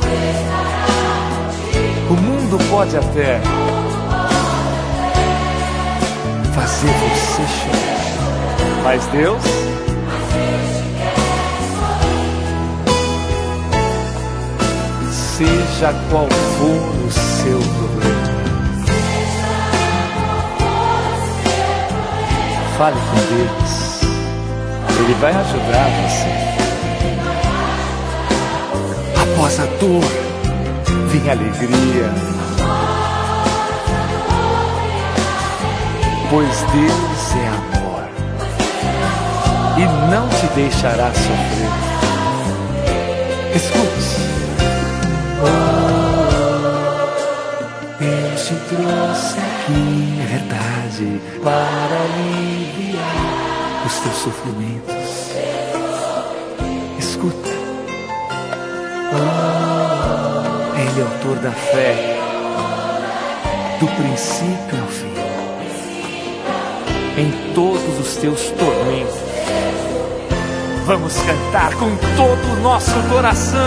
O 2.10 2.14
mundo 2.14 2.58
pode 2.70 2.98
até 2.98 3.42
fazer 6.56 6.88
você 6.88 7.42
chorar, 7.60 8.84
mas 8.84 9.06
Deus? 9.08 9.44
Seja 15.12 15.94
qual 16.10 16.28
for 16.30 17.06
o 17.06 17.12
seu 17.12 17.79
Fale 22.80 22.96
com 22.96 23.18
Deus, 23.36 24.00
Ele 25.00 25.14
vai 25.16 25.34
ajudar 25.34 25.90
você. 26.00 26.32
Após 29.22 29.60
a 29.60 29.66
dor, 29.82 30.02
vem 31.10 31.30
alegria. 31.30 32.10
Pois 36.30 36.62
Deus 36.72 37.36
é 37.36 37.48
amor 37.50 38.08
e 39.78 39.84
não 40.10 40.30
te 40.30 40.48
deixará 40.56 41.12
sofrer. 41.12 41.74
Escute. 43.56 44.20
Deus 48.00 48.48
te 48.48 48.56
trouxe 48.74 49.49
verdade, 50.28 51.22
para 51.44 52.02
aliviar 52.04 53.86
os 53.86 54.00
teus 54.00 54.16
sofrimentos. 54.16 55.32
Escuta. 56.98 57.50
Oh. 59.14 59.50
Ele 60.80 61.00
é 61.00 61.04
autor 61.04 61.36
da 61.38 61.52
fé, 61.52 61.96
do 63.80 63.88
princípio 63.88 64.82
ao 64.82 64.88
fim. 64.88 65.10
Em 67.18 67.54
todos 67.54 68.00
os 68.00 68.16
teus 68.18 68.52
tormentos, 68.52 69.20
vamos 70.86 71.14
cantar 71.18 71.74
com 71.74 71.96
todo 72.16 72.58
o 72.58 72.62
nosso 72.62 72.96
coração. 73.10 73.60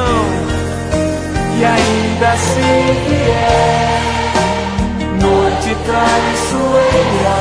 E 1.58 1.64
ainda 1.64 2.32
assim 2.32 3.08
vier 3.08 4.11
noite 5.72 5.76
traiçoeira, 5.84 7.40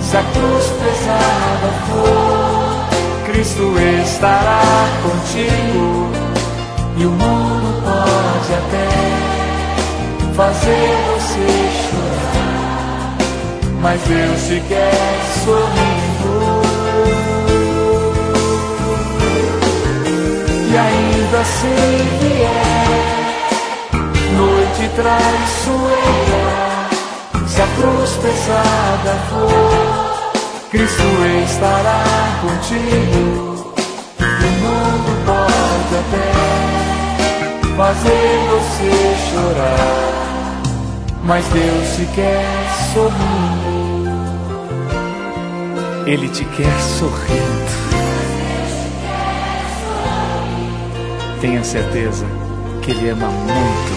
se 0.00 0.16
a 0.16 0.22
cruz 0.22 0.66
pesada 0.66 1.70
for, 1.86 2.86
Cristo 3.26 3.74
estará 4.04 4.62
contigo 5.02 6.12
e 6.96 7.06
o 7.06 7.10
mundo 7.10 7.82
pode 7.82 8.54
até 8.54 8.88
fazer 10.34 10.94
você 11.12 11.46
chorar, 11.90 13.16
mas 13.80 14.00
Deus 14.02 14.42
te 14.46 14.60
quer 14.68 15.20
sorrindo. 15.44 16.62
E 20.70 20.78
ainda 20.78 21.38
assim 21.40 22.08
vier 22.20 23.12
noite 24.36 24.88
traiçoeira, 24.96 26.21
se 27.52 27.60
a 27.60 27.66
cruz 27.66 28.10
pesada 28.16 29.14
for, 29.28 30.70
Cristo 30.70 31.02
estará 31.44 32.02
contigo. 32.40 33.74
O 34.18 34.48
mundo 34.62 35.12
pode 35.26 35.94
até 36.02 36.28
fazer 37.76 38.32
você 38.48 38.90
chorar, 39.30 40.62
mas 41.24 41.44
Deus 41.48 41.96
te 41.96 42.06
quer 42.14 42.46
sorrindo. 42.94 44.12
Ele 46.06 46.28
te 46.28 46.44
quer 46.46 46.80
sorrindo. 46.80 47.72
Tenha 51.42 51.62
certeza 51.62 52.24
que 52.80 52.92
Ele 52.92 53.10
ama 53.10 53.28
muito 53.28 53.91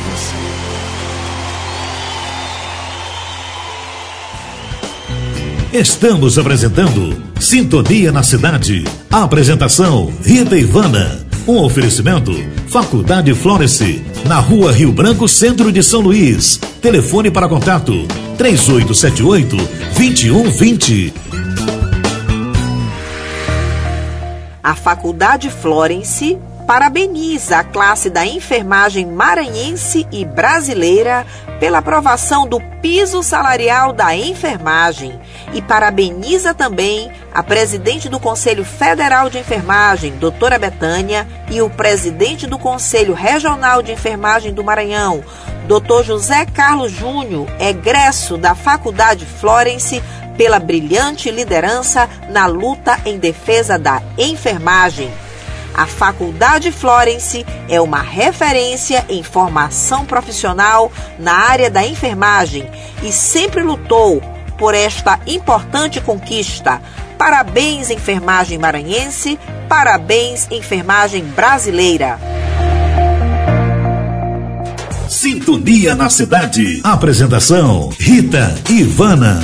Estamos 5.78 6.38
apresentando 6.38 7.21
Sintonia 7.38 8.09
na 8.09 8.23
Cidade. 8.23 8.86
Apresentação 9.11 10.09
Rita 10.23 10.57
Ivana. 10.57 11.19
Um 11.45 11.57
oferecimento 11.57 12.32
Faculdade 12.69 13.34
Florence, 13.34 14.01
na 14.26 14.39
rua 14.39 14.71
Rio 14.71 14.93
Branco, 14.93 15.28
centro 15.28 15.73
de 15.73 15.84
São 15.84 15.99
Luís. 15.99 16.61
Telefone 16.82 17.30
para 17.30 17.49
contato 17.49 18.07
3878 18.38 19.57
2120. 19.97 21.13
A 24.63 24.76
Faculdade 24.76 25.49
Florence 25.49 26.38
parabeniza 26.65 27.57
a 27.57 27.63
classe 27.65 28.09
da 28.09 28.26
enfermagem 28.26 29.05
maranhense 29.07 30.07
e 30.09 30.23
brasileira 30.23 31.26
pela 31.60 31.80
aprovação 31.80 32.47
do 32.47 32.60
piso 32.82 33.24
salarial 33.24 33.93
da 33.93 34.16
enfermagem 34.16 35.20
e 35.53 35.62
parabeniza 35.62 36.53
também 36.53 37.12
a 37.34 37.41
presidente 37.41 38.10
do 38.10 38.20
Conselho 38.20 38.64
Federal 38.64 39.30
de 39.30 39.38
Enfermagem, 39.38 40.18
doutora 40.18 40.58
Betânia, 40.60 41.28
e 41.49 41.62
o 41.62 41.70
presidente 41.70 42.47
do 42.47 42.58
Conselho 42.58 43.14
Regional 43.14 43.82
de 43.82 43.91
Enfermagem 43.91 44.53
do 44.53 44.64
Maranhão, 44.64 45.24
doutor 45.68 46.03
José 46.03 46.45
Carlos 46.45 46.91
Júnior, 46.91 47.47
egresso 47.60 48.38
da 48.38 48.56
Faculdade 48.56 49.26
Florence, 49.26 50.01
pela 50.38 50.60
brilhante 50.60 51.32
liderança 51.32 52.10
na 52.30 52.45
luta 52.45 52.99
em 53.06 53.18
defesa 53.18 53.78
da 53.78 54.01
enfermagem. 54.18 55.12
A 55.76 55.86
Faculdade 55.86 56.71
Florence 56.71 57.45
é 57.67 57.82
uma 57.82 58.01
referência 58.01 59.05
em 59.09 59.21
formação 59.21 60.05
profissional 60.05 60.89
na 61.19 61.34
área 61.34 61.69
da 61.69 61.86
enfermagem 61.86 62.65
e 63.03 63.11
sempre 63.11 63.61
lutou 63.61 64.21
por 64.57 64.73
esta 64.73 65.19
importante 65.28 65.99
conquista. 65.99 66.82
Parabéns, 67.17 67.89
enfermagem 67.89 68.57
maranhense, 68.57 69.38
parabéns, 69.67 70.47
enfermagem 70.49 71.26
brasileira. 71.26 72.19
Sintonia 75.09 75.93
na 75.93 76.09
cidade. 76.09 76.80
Apresentação: 76.84 77.89
Rita 77.99 78.55
Ivana. 78.69 79.41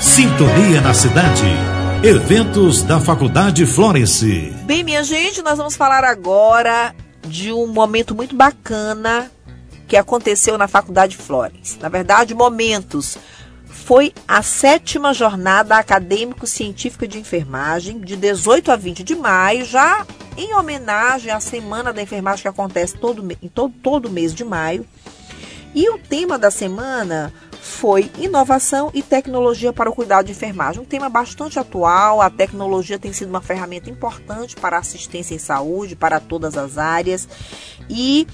Sintonia 0.00 0.80
na 0.80 0.94
cidade. 0.94 1.73
Eventos 2.06 2.82
da 2.82 3.00
Faculdade 3.00 3.64
Florence. 3.64 4.52
Bem, 4.66 4.84
minha 4.84 5.02
gente, 5.02 5.40
nós 5.40 5.56
vamos 5.56 5.74
falar 5.74 6.04
agora 6.04 6.94
de 7.26 7.50
um 7.50 7.66
momento 7.66 8.14
muito 8.14 8.36
bacana 8.36 9.32
que 9.88 9.96
aconteceu 9.96 10.58
na 10.58 10.68
Faculdade 10.68 11.16
Florence. 11.16 11.78
Na 11.80 11.88
verdade, 11.88 12.34
momentos. 12.34 13.16
Foi 13.64 14.12
a 14.28 14.42
sétima 14.42 15.14
jornada 15.14 15.78
acadêmico-científica 15.78 17.08
de 17.08 17.18
enfermagem, 17.18 17.98
de 17.98 18.16
18 18.16 18.70
a 18.70 18.76
20 18.76 19.02
de 19.02 19.14
maio, 19.14 19.64
já 19.64 20.06
em 20.36 20.52
homenagem 20.52 21.32
à 21.32 21.40
Semana 21.40 21.90
da 21.90 22.02
Enfermagem 22.02 22.42
que 22.42 22.48
acontece 22.48 22.98
todo, 22.98 23.26
em 23.40 23.48
todo, 23.48 23.72
todo 23.82 24.10
mês 24.10 24.34
de 24.34 24.44
maio. 24.44 24.86
E 25.74 25.88
o 25.88 25.98
tema 25.98 26.38
da 26.38 26.50
semana 26.50 27.32
foi 27.64 28.10
inovação 28.18 28.90
e 28.92 29.02
tecnologia 29.02 29.72
para 29.72 29.88
o 29.88 29.94
cuidado 29.94 30.26
de 30.26 30.32
enfermagem. 30.32 30.82
Um 30.82 30.84
tema 30.84 31.08
bastante 31.08 31.58
atual. 31.58 32.20
A 32.20 32.28
tecnologia 32.28 32.98
tem 32.98 33.10
sido 33.10 33.30
uma 33.30 33.40
ferramenta 33.40 33.88
importante 33.88 34.54
para 34.54 34.76
assistência 34.76 35.34
em 35.34 35.38
saúde, 35.38 35.96
para 35.96 36.20
todas 36.20 36.58
as 36.58 36.76
áreas. 36.76 37.26
E 37.88 38.26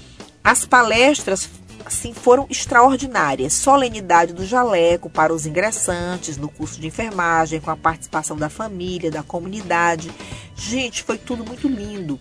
as 0.43 0.65
palestras 0.65 1.49
assim 1.85 2.13
foram 2.13 2.45
extraordinárias. 2.49 3.53
Solenidade 3.53 4.33
do 4.33 4.45
jaleco 4.45 5.09
para 5.09 5.33
os 5.33 5.45
ingressantes 5.45 6.35
no 6.35 6.49
curso 6.49 6.81
de 6.81 6.87
enfermagem, 6.87 7.61
com 7.61 7.71
a 7.71 7.77
participação 7.77 8.35
da 8.35 8.49
família, 8.49 9.09
da 9.09 9.23
comunidade. 9.23 10.11
Gente, 10.57 11.03
foi 11.03 11.17
tudo 11.17 11.45
muito 11.45 11.69
lindo. 11.69 12.19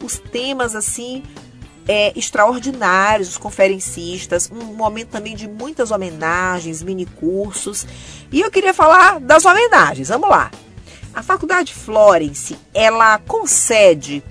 Os 0.00 0.16
temas 0.16 0.76
assim 0.76 1.24
é, 1.86 2.16
extraordinários, 2.16 3.30
os 3.30 3.38
conferencistas, 3.38 4.50
um 4.50 4.74
momento 4.74 5.08
também 5.08 5.34
de 5.34 5.48
muitas 5.48 5.90
homenagens, 5.90 6.82
mini 6.82 7.06
cursos. 7.06 7.86
E 8.30 8.40
eu 8.40 8.50
queria 8.50 8.74
falar 8.74 9.20
das 9.20 9.44
homenagens. 9.44 10.08
Vamos 10.08 10.28
lá. 10.28 10.50
A 11.14 11.22
Faculdade 11.22 11.74
Florence, 11.74 12.56
ela 12.72 13.18
concede 13.18 14.22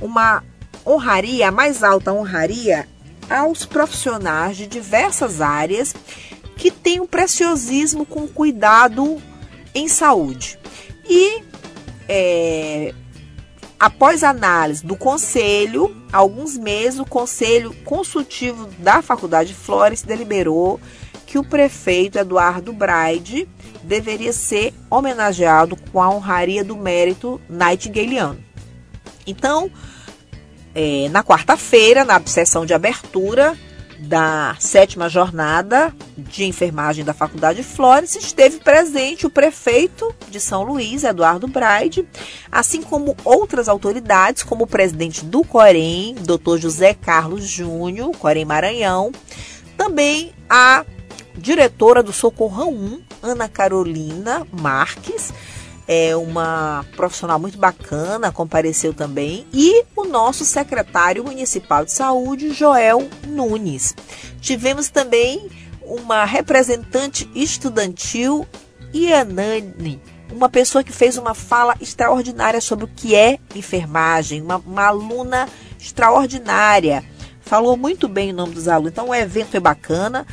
uma 0.00 0.44
honraria, 0.86 1.48
a 1.48 1.52
mais 1.52 1.82
alta 1.82 2.12
honraria, 2.12 2.88
aos 3.28 3.66
profissionais 3.66 4.56
de 4.56 4.66
diversas 4.66 5.40
áreas 5.40 5.94
que 6.56 6.70
têm 6.70 7.00
um 7.00 7.06
preciosismo 7.06 8.06
com 8.06 8.26
cuidado 8.26 9.20
em 9.74 9.88
saúde. 9.88 10.58
E 11.08 11.42
é, 12.08 12.94
após 13.78 14.24
análise 14.24 14.84
do 14.84 14.96
conselho, 14.96 15.94
alguns 16.12 16.56
meses, 16.56 16.98
o 16.98 17.04
conselho 17.04 17.74
consultivo 17.84 18.68
da 18.78 19.02
Faculdade 19.02 19.54
Flores 19.54 20.02
deliberou 20.02 20.80
que 21.26 21.38
o 21.38 21.44
prefeito 21.44 22.18
Eduardo 22.18 22.72
Braide 22.72 23.48
deveria 23.82 24.32
ser 24.32 24.72
homenageado 24.90 25.76
com 25.92 26.00
a 26.00 26.08
honraria 26.08 26.64
do 26.64 26.76
mérito 26.76 27.40
nightingaleano. 27.48 28.42
Então, 29.26 29.70
é, 30.74 31.08
na 31.10 31.22
quarta-feira, 31.22 32.04
na 32.04 32.20
sessão 32.24 32.64
de 32.64 32.72
abertura 32.72 33.58
da 33.98 34.56
sétima 34.60 35.08
jornada 35.08 35.94
de 36.16 36.44
enfermagem 36.44 37.04
da 37.04 37.12
Faculdade 37.12 37.62
Flores, 37.62 38.14
esteve 38.14 38.58
presente 38.58 39.26
o 39.26 39.30
prefeito 39.30 40.14
de 40.30 40.40
São 40.40 40.62
Luís, 40.62 41.04
Eduardo 41.04 41.48
Braide, 41.48 42.06
assim 42.50 42.80
como 42.82 43.16
outras 43.24 43.68
autoridades, 43.68 44.42
como 44.42 44.64
o 44.64 44.68
presidente 44.68 45.24
do 45.24 45.44
Corém, 45.44 46.14
Dr. 46.14 46.58
José 46.58 46.94
Carlos 46.94 47.44
Júnior, 47.46 48.16
Corém 48.16 48.44
Maranhão, 48.44 49.10
também 49.76 50.32
a 50.48 50.84
diretora 51.36 52.02
do 52.02 52.12
Socorrão 52.12 52.72
1, 52.72 53.00
Ana 53.22 53.48
Carolina 53.48 54.46
Marques, 54.52 55.32
é 55.88 56.14
uma 56.14 56.84
profissional 56.94 57.38
muito 57.40 57.56
bacana, 57.56 58.30
compareceu 58.30 58.92
também, 58.92 59.46
e 59.54 59.84
o 59.96 60.04
nosso 60.04 60.44
secretário 60.44 61.24
municipal 61.24 61.82
de 61.82 61.92
saúde, 61.92 62.52
Joel 62.52 63.08
Nunes. 63.26 63.94
Tivemos 64.38 64.90
também 64.90 65.48
uma 65.80 66.26
representante 66.26 67.28
estudantil, 67.34 68.46
Ianane, 68.92 69.98
uma 70.30 70.50
pessoa 70.50 70.84
que 70.84 70.92
fez 70.92 71.16
uma 71.16 71.32
fala 71.32 71.74
extraordinária 71.80 72.60
sobre 72.60 72.84
o 72.84 72.88
que 72.88 73.14
é 73.14 73.38
enfermagem, 73.54 74.42
uma, 74.42 74.58
uma 74.58 74.88
aluna 74.88 75.48
extraordinária. 75.80 77.02
Falou 77.40 77.78
muito 77.78 78.06
bem 78.08 78.30
o 78.30 78.34
nome 78.34 78.52
dos 78.52 78.68
alunos, 78.68 78.92
então 78.92 79.08
o 79.08 79.14
evento 79.14 79.56
é 79.56 79.60
bacana. 79.60 80.26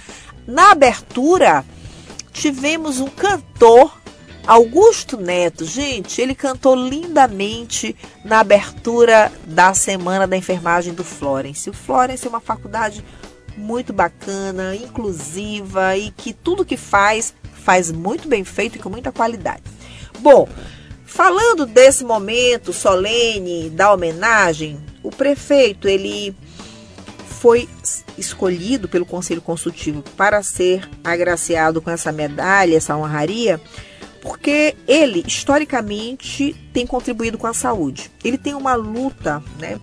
Na 0.45 0.71
abertura, 0.71 1.63
tivemos 2.33 2.99
um 2.99 3.07
cantor 3.07 4.04
Augusto 4.47 5.17
Neto, 5.17 5.65
gente, 5.65 6.21
ele 6.21 6.35
cantou 6.35 6.75
lindamente 6.75 7.95
na 8.23 8.41
abertura 8.41 9.31
da 9.47 9.73
Semana 9.73 10.27
da 10.27 10.37
Enfermagem 10.37 10.93
do 10.93 11.03
Florence. 11.03 11.67
O 11.67 11.73
Florence 11.73 12.25
é 12.25 12.29
uma 12.29 12.39
faculdade 12.39 13.03
muito 13.57 13.91
bacana, 13.91 14.75
inclusiva 14.75 15.97
e 15.97 16.11
que 16.11 16.31
tudo 16.31 16.63
que 16.63 16.77
faz, 16.77 17.33
faz 17.63 17.91
muito 17.91 18.27
bem 18.27 18.43
feito 18.43 18.75
e 18.75 18.79
com 18.79 18.89
muita 18.89 19.11
qualidade. 19.11 19.63
Bom, 20.19 20.47
falando 21.05 21.65
desse 21.65 22.03
momento 22.03 22.71
solene 22.71 23.71
da 23.71 23.91
homenagem, 23.91 24.79
o 25.01 25.09
prefeito, 25.09 25.87
ele 25.87 26.35
foi 27.39 27.67
escolhido 28.15 28.87
pelo 28.87 29.05
Conselho 29.05 29.41
Consultivo 29.41 30.03
para 30.15 30.43
ser 30.43 30.87
agraciado 31.03 31.81
com 31.81 31.89
essa 31.89 32.11
medalha, 32.11 32.77
essa 32.77 32.95
honraria, 32.95 33.59
porque 34.25 34.75
ele, 34.87 35.23
historicamente, 35.27 36.55
tem 36.73 36.87
contribuído 36.87 37.37
com 37.37 37.45
a 37.45 37.53
saúde. 37.53 38.11
Ele 38.23 38.39
tem 38.39 38.55
uma 38.55 38.73
luta 38.73 39.41
né, 39.59 39.79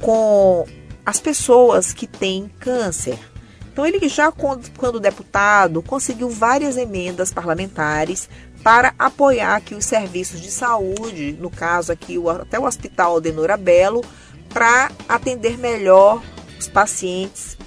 com 0.00 0.66
as 1.04 1.20
pessoas 1.20 1.92
que 1.92 2.06
têm 2.06 2.50
câncer. 2.58 3.18
Então, 3.70 3.84
ele 3.84 4.08
já, 4.08 4.32
quando 4.32 4.98
deputado, 4.98 5.82
conseguiu 5.82 6.30
várias 6.30 6.78
emendas 6.78 7.30
parlamentares 7.30 8.26
para 8.62 8.94
apoiar 8.98 9.56
aqui 9.56 9.74
os 9.74 9.84
serviços 9.84 10.40
de 10.40 10.50
saúde, 10.50 11.36
no 11.38 11.50
caso 11.50 11.92
aqui 11.92 12.16
até 12.40 12.58
o 12.58 12.64
Hospital 12.64 13.20
Denora 13.20 13.58
Belo, 13.58 14.02
para 14.48 14.90
atender 15.06 15.58
melhor 15.58 16.22
os 16.58 16.68
pacientes 16.68 17.58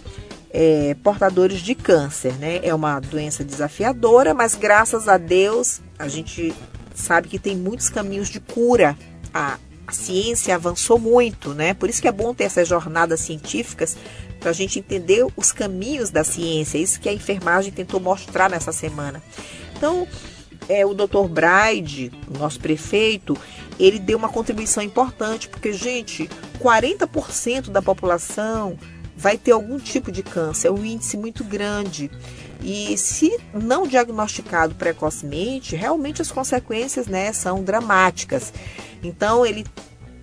é, 0.50 0.96
portadores 1.04 1.60
de 1.60 1.76
câncer, 1.76 2.34
né? 2.40 2.60
É 2.64 2.74
uma 2.74 3.00
doença 3.00 3.44
desafiadora, 3.44 4.34
mas 4.34 4.56
graças 4.56 5.08
a 5.08 5.18
Deus 5.18 5.82
a 5.98 6.08
gente 6.08 6.54
sabe 6.94 7.28
que 7.28 7.40
tem 7.40 7.56
muitos 7.56 7.90
caminhos 7.90 8.30
de 8.30 8.40
cura. 8.40 8.98
A, 9.34 9.58
a 9.86 9.92
ciência 9.92 10.56
avançou 10.56 11.00
muito, 11.00 11.54
né? 11.54 11.74
Por 11.74 11.90
isso 11.90 12.02
que 12.02 12.08
é 12.08 12.12
bom 12.12 12.34
ter 12.34 12.46
essas 12.46 12.68
jornadas 12.68 13.22
científicas 13.22 13.98
para 14.40 14.50
a 14.50 14.54
gente 14.54 14.80
entender 14.80 15.26
os 15.36 15.52
caminhos 15.52 16.10
da 16.10 16.24
ciência. 16.24 16.78
Isso 16.78 17.00
que 17.00 17.10
a 17.10 17.14
enfermagem 17.14 17.72
tentou 17.72 18.00
mostrar 18.00 18.50
nessa 18.50 18.72
semana. 18.72 19.22
Então, 19.76 20.08
é, 20.68 20.86
o 20.86 20.94
Dr. 20.94 21.28
Braide, 21.30 22.12
nosso 22.38 22.60
prefeito, 22.60 23.38
ele 23.80 24.00
deu 24.00 24.18
uma 24.18 24.30
contribuição 24.30 24.84
importante, 24.84 25.48
porque, 25.48 25.72
gente, 25.72 26.30
40% 26.60 27.70
da 27.70 27.82
população 27.82 28.78
vai 29.16 29.38
ter 29.38 29.52
algum 29.52 29.80
tipo 29.80 30.12
de 30.12 30.22
câncer, 30.22 30.68
é 30.68 30.72
um 30.72 30.86
índice 30.86 31.18
muito 31.18 31.44
grande. 31.44 32.12
E 32.62 32.98
se 32.98 33.38
não 33.54 33.88
diagnosticado 33.88 34.76
precocemente, 34.76 35.76
realmente 35.76 36.22
as 36.22 36.32
consequências 36.32 37.08
né, 37.08 37.32
são 37.32 37.64
dramáticas. 37.64 38.52
Então, 39.04 39.46
ele 39.46 39.66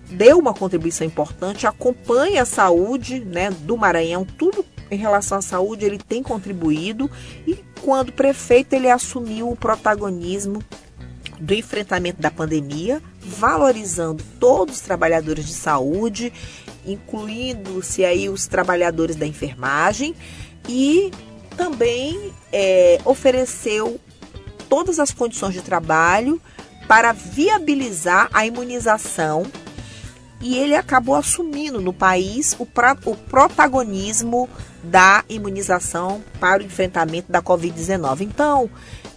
deu 0.09 0.37
uma 0.37 0.53
contribuição 0.53 1.05
importante, 1.05 1.65
acompanha 1.65 2.43
a 2.43 2.45
saúde 2.45 3.19
né, 3.19 3.49
do 3.49 3.77
Maranhão, 3.77 4.25
tudo 4.25 4.65
em 4.91 4.97
relação 4.97 5.39
à 5.39 5.41
saúde 5.41 5.85
ele 5.85 5.97
tem 5.97 6.21
contribuído 6.21 7.09
e 7.47 7.57
quando 7.81 8.11
prefeito 8.11 8.73
ele 8.73 8.89
assumiu 8.89 9.49
o 9.49 9.55
protagonismo 9.55 10.63
do 11.39 11.53
enfrentamento 11.53 12.21
da 12.21 12.31
pandemia, 12.31 13.01
valorizando 13.19 14.23
todos 14.39 14.75
os 14.75 14.81
trabalhadores 14.81 15.45
de 15.45 15.53
saúde, 15.53 16.31
incluindo-se 16.85 18.05
aí 18.05 18.29
os 18.29 18.47
trabalhadores 18.47 19.15
da 19.15 19.25
enfermagem 19.25 20.15
e 20.69 21.11
também 21.55 22.33
é, 22.51 22.99
ofereceu 23.05 23.99
todas 24.69 24.99
as 24.99 25.11
condições 25.11 25.53
de 25.53 25.61
trabalho 25.61 26.41
para 26.87 27.11
viabilizar 27.11 28.29
a 28.33 28.45
imunização 28.45 29.43
e 30.41 30.57
ele 30.57 30.75
acabou 30.75 31.15
assumindo 31.15 31.81
no 31.81 31.93
país 31.93 32.55
o, 32.59 32.65
pra, 32.65 32.95
o 33.05 33.15
protagonismo 33.15 34.49
da 34.83 35.23
imunização 35.27 36.23
para 36.39 36.61
o 36.61 36.65
enfrentamento 36.65 37.31
da 37.31 37.41
Covid-19. 37.41 38.21
Então, 38.21 38.69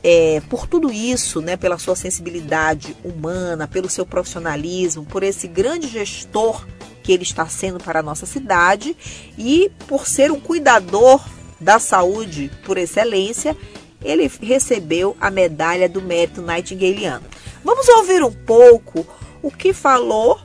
é, 0.02 0.40
por 0.48 0.66
tudo 0.66 0.90
isso, 0.90 1.40
né, 1.40 1.56
pela 1.56 1.76
sua 1.76 1.96
sensibilidade 1.96 2.96
humana, 3.04 3.68
pelo 3.68 3.90
seu 3.90 4.06
profissionalismo, 4.06 5.04
por 5.04 5.22
esse 5.22 5.46
grande 5.46 5.88
gestor 5.88 6.66
que 7.02 7.12
ele 7.12 7.24
está 7.24 7.46
sendo 7.46 7.78
para 7.78 8.00
a 8.00 8.02
nossa 8.02 8.24
cidade 8.24 8.96
e 9.36 9.70
por 9.86 10.06
ser 10.06 10.30
um 10.30 10.40
cuidador 10.40 11.22
da 11.60 11.78
saúde 11.78 12.50
por 12.64 12.78
excelência, 12.78 13.56
ele 14.02 14.30
recebeu 14.40 15.16
a 15.20 15.30
medalha 15.30 15.88
do 15.88 16.00
mérito 16.00 16.42
Nightingaleano. 16.42 17.24
Vamos 17.64 17.88
ouvir 17.88 18.22
um 18.22 18.32
pouco 18.32 19.06
o 19.42 19.50
que 19.50 19.72
falou 19.72 20.38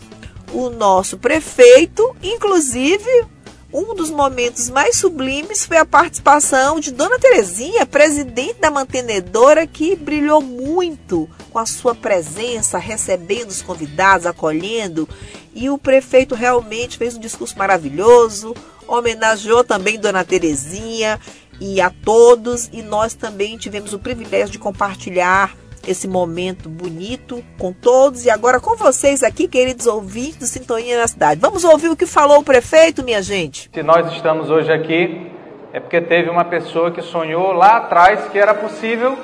o 0.52 0.70
nosso 0.70 1.18
prefeito, 1.18 2.16
inclusive 2.22 3.26
um 3.74 3.96
dos 3.96 4.12
momentos 4.12 4.70
mais 4.70 4.98
sublimes 4.98 5.66
foi 5.66 5.78
a 5.78 5.86
participação 5.86 6.80
de 6.80 6.92
Dona 6.92 7.18
Terezinha, 7.18 7.88
presidente 7.88 8.60
da 8.60 8.70
mantenedora, 8.70 9.66
que 9.66 9.96
brilhou 9.96 10.44
muito 10.44 11.28
com 11.50 11.58
a 11.58 11.66
sua 11.66 11.96
presença, 11.96 12.78
recebendo 12.78 13.50
os 13.50 13.64
convidados, 13.64 14.28
acolhendo. 14.28 15.10
E 15.56 15.72
o 15.72 15.78
prefeito 15.80 16.36
realmente 16.36 17.00
fez 17.00 17.16
um 17.16 17.20
discurso 17.20 17.58
maravilhoso, 17.58 18.54
homenageou 18.94 19.64
também 19.64 20.00
Dona 20.00 20.24
Terezinha 20.24 21.20
e 21.60 21.82
a 21.82 21.90
todos. 21.90 22.70
E 22.72 22.82
nós 22.82 23.14
também 23.14 23.58
tivemos 23.58 23.94
o 23.94 24.00
privilégio 24.00 24.52
de 24.52 24.60
compartilhar 24.60 25.56
esse 25.88 26.08
momento 26.08 26.70
bonito 26.70 27.44
com 27.58 27.74
todos 27.74 28.26
e 28.26 28.30
agora 28.30 28.60
com 28.60 28.76
vocês 28.76 29.22
aqui, 29.22 29.48
queridos 29.48 29.86
ouvintes 29.86 30.38
do 30.38 30.46
Sintonia 30.46 30.98
na 30.98 31.08
Cidade. 31.08 31.42
Vamos 31.42 31.64
ouvir 31.64 31.90
o 31.90 31.96
que 31.96 32.06
falou 32.06 32.40
o 32.40 32.44
prefeito, 32.44 33.04
minha 33.04 33.22
gente? 33.22 33.70
Se 33.74 33.84
nós 33.84 34.12
estamos 34.14 34.50
hoje 34.50 34.72
aqui, 34.72 35.30
é 35.74 35.80
porque 35.80 36.00
teve 36.00 36.30
uma 36.30 36.46
pessoa 36.46 36.92
que 36.92 37.02
sonhou 37.02 37.52
lá 37.52 37.78
atrás 37.78 38.30
que 38.32 38.40
era 38.40 38.54
possível 38.54 39.18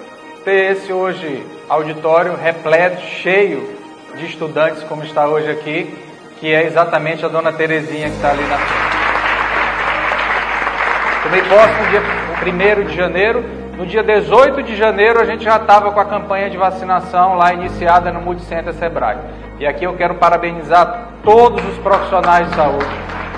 ter 0.44 0.72
esse 0.72 0.92
hoje 0.92 1.46
auditório 1.70 2.36
repleto, 2.36 3.02
cheio 3.22 3.78
de 4.18 4.26
estudantes, 4.26 4.84
como 4.84 5.04
está 5.04 5.28
hoje 5.28 5.50
aqui, 5.50 5.96
que 6.40 6.48
é 6.48 6.66
exatamente 6.66 7.24
a 7.24 7.28
dona 7.28 7.54
Terezinha 7.54 8.10
que 8.10 8.16
está 8.16 8.32
ali 8.32 8.44
na 8.48 8.58
frente. 8.58 9.09
Tomei 11.24 11.42
posse 11.42 11.74
no 11.82 11.90
dia 11.90 12.02
1 12.82 12.88
de 12.88 12.96
janeiro. 12.96 13.44
No 13.78 13.86
dia 13.86 14.02
18 14.02 14.64
de 14.64 14.76
janeiro, 14.76 15.20
a 15.20 15.26
gente 15.26 15.44
já 15.44 15.58
estava 15.58 15.92
com 15.92 16.00
a 16.00 16.06
campanha 16.06 16.50
de 16.50 16.58
vacinação 16.58 17.36
lá 17.36 17.54
iniciada 17.54 18.12
no 18.12 18.22
Multicenter 18.22 18.74
Sebrae. 18.74 19.18
E 19.60 19.68
aqui 19.68 19.84
eu 19.84 19.94
quero 19.94 20.16
parabenizar 20.16 21.10
todos 21.24 21.64
os 21.66 21.78
profissionais 21.80 22.50
de 22.50 22.56
saúde, 22.56 22.86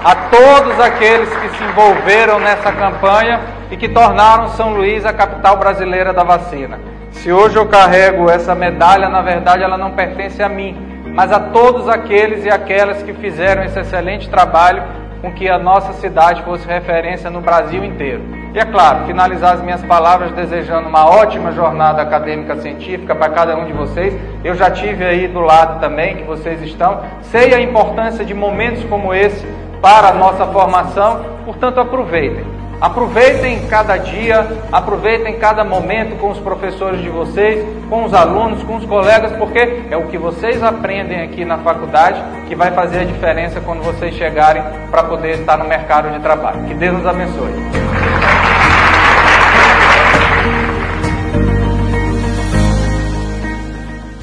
a 0.03 0.15
todos 0.15 0.79
aqueles 0.79 1.29
que 1.29 1.49
se 1.49 1.63
envolveram 1.63 2.39
nessa 2.39 2.71
campanha 2.71 3.39
e 3.71 3.77
que 3.77 3.89
tornaram 3.89 4.49
São 4.49 4.73
Luís 4.73 5.05
a 5.05 5.13
capital 5.13 5.57
brasileira 5.57 6.13
da 6.13 6.23
vacina. 6.23 6.79
Se 7.11 7.31
hoje 7.31 7.57
eu 7.57 7.67
carrego 7.67 8.29
essa 8.29 8.53
medalha, 8.53 9.09
na 9.09 9.21
verdade 9.21 9.63
ela 9.63 9.77
não 9.77 9.91
pertence 9.91 10.41
a 10.41 10.49
mim, 10.49 10.75
mas 11.13 11.31
a 11.31 11.39
todos 11.39 11.89
aqueles 11.89 12.45
e 12.45 12.49
aquelas 12.49 13.01
que 13.03 13.13
fizeram 13.13 13.63
esse 13.63 13.79
excelente 13.79 14.29
trabalho 14.29 14.83
com 15.21 15.31
que 15.31 15.47
a 15.47 15.57
nossa 15.57 15.93
cidade 15.93 16.41
fosse 16.43 16.67
referência 16.67 17.29
no 17.29 17.41
Brasil 17.41 17.83
inteiro. 17.83 18.21
E 18.53 18.59
é 18.59 18.65
claro, 18.65 19.05
finalizar 19.05 19.53
as 19.53 19.61
minhas 19.61 19.81
palavras 19.83 20.31
desejando 20.31 20.89
uma 20.89 21.05
ótima 21.05 21.51
jornada 21.51 22.01
acadêmica 22.01 22.57
científica 22.57 23.15
para 23.15 23.29
cada 23.31 23.55
um 23.55 23.65
de 23.65 23.71
vocês. 23.71 24.13
Eu 24.43 24.55
já 24.55 24.69
tive 24.69 25.05
aí 25.05 25.27
do 25.27 25.39
lado 25.39 25.79
também 25.79 26.17
que 26.17 26.23
vocês 26.23 26.61
estão. 26.61 27.01
Sei 27.21 27.53
a 27.53 27.61
importância 27.61 28.25
de 28.25 28.33
momentos 28.33 28.83
como 28.85 29.13
esse 29.13 29.47
para 29.81 30.09
a 30.09 30.13
nossa 30.13 30.45
formação, 30.47 31.23
portanto 31.45 31.79
aproveitem. 31.79 32.60
Aproveitem 32.81 33.67
cada 33.67 33.95
dia, 33.95 34.65
aproveitem 34.71 35.37
cada 35.37 35.63
momento 35.63 36.17
com 36.17 36.31
os 36.31 36.39
professores 36.39 36.99
de 36.99 37.09
vocês, 37.09 37.63
com 37.87 38.05
os 38.05 38.11
alunos, 38.11 38.63
com 38.63 38.77
os 38.77 38.85
colegas, 38.85 39.31
porque 39.33 39.85
é 39.91 39.95
o 39.95 40.07
que 40.07 40.17
vocês 40.17 40.63
aprendem 40.63 41.21
aqui 41.21 41.45
na 41.45 41.59
faculdade 41.59 42.19
que 42.47 42.55
vai 42.55 42.71
fazer 42.71 43.01
a 43.01 43.03
diferença 43.03 43.61
quando 43.61 43.83
vocês 43.83 44.15
chegarem 44.15 44.63
para 44.89 45.03
poder 45.03 45.41
estar 45.41 45.57
no 45.57 45.65
mercado 45.65 46.11
de 46.11 46.19
trabalho. 46.21 46.63
Que 46.63 46.73
Deus 46.73 46.97
nos 46.97 47.05
abençoe. 47.05 47.53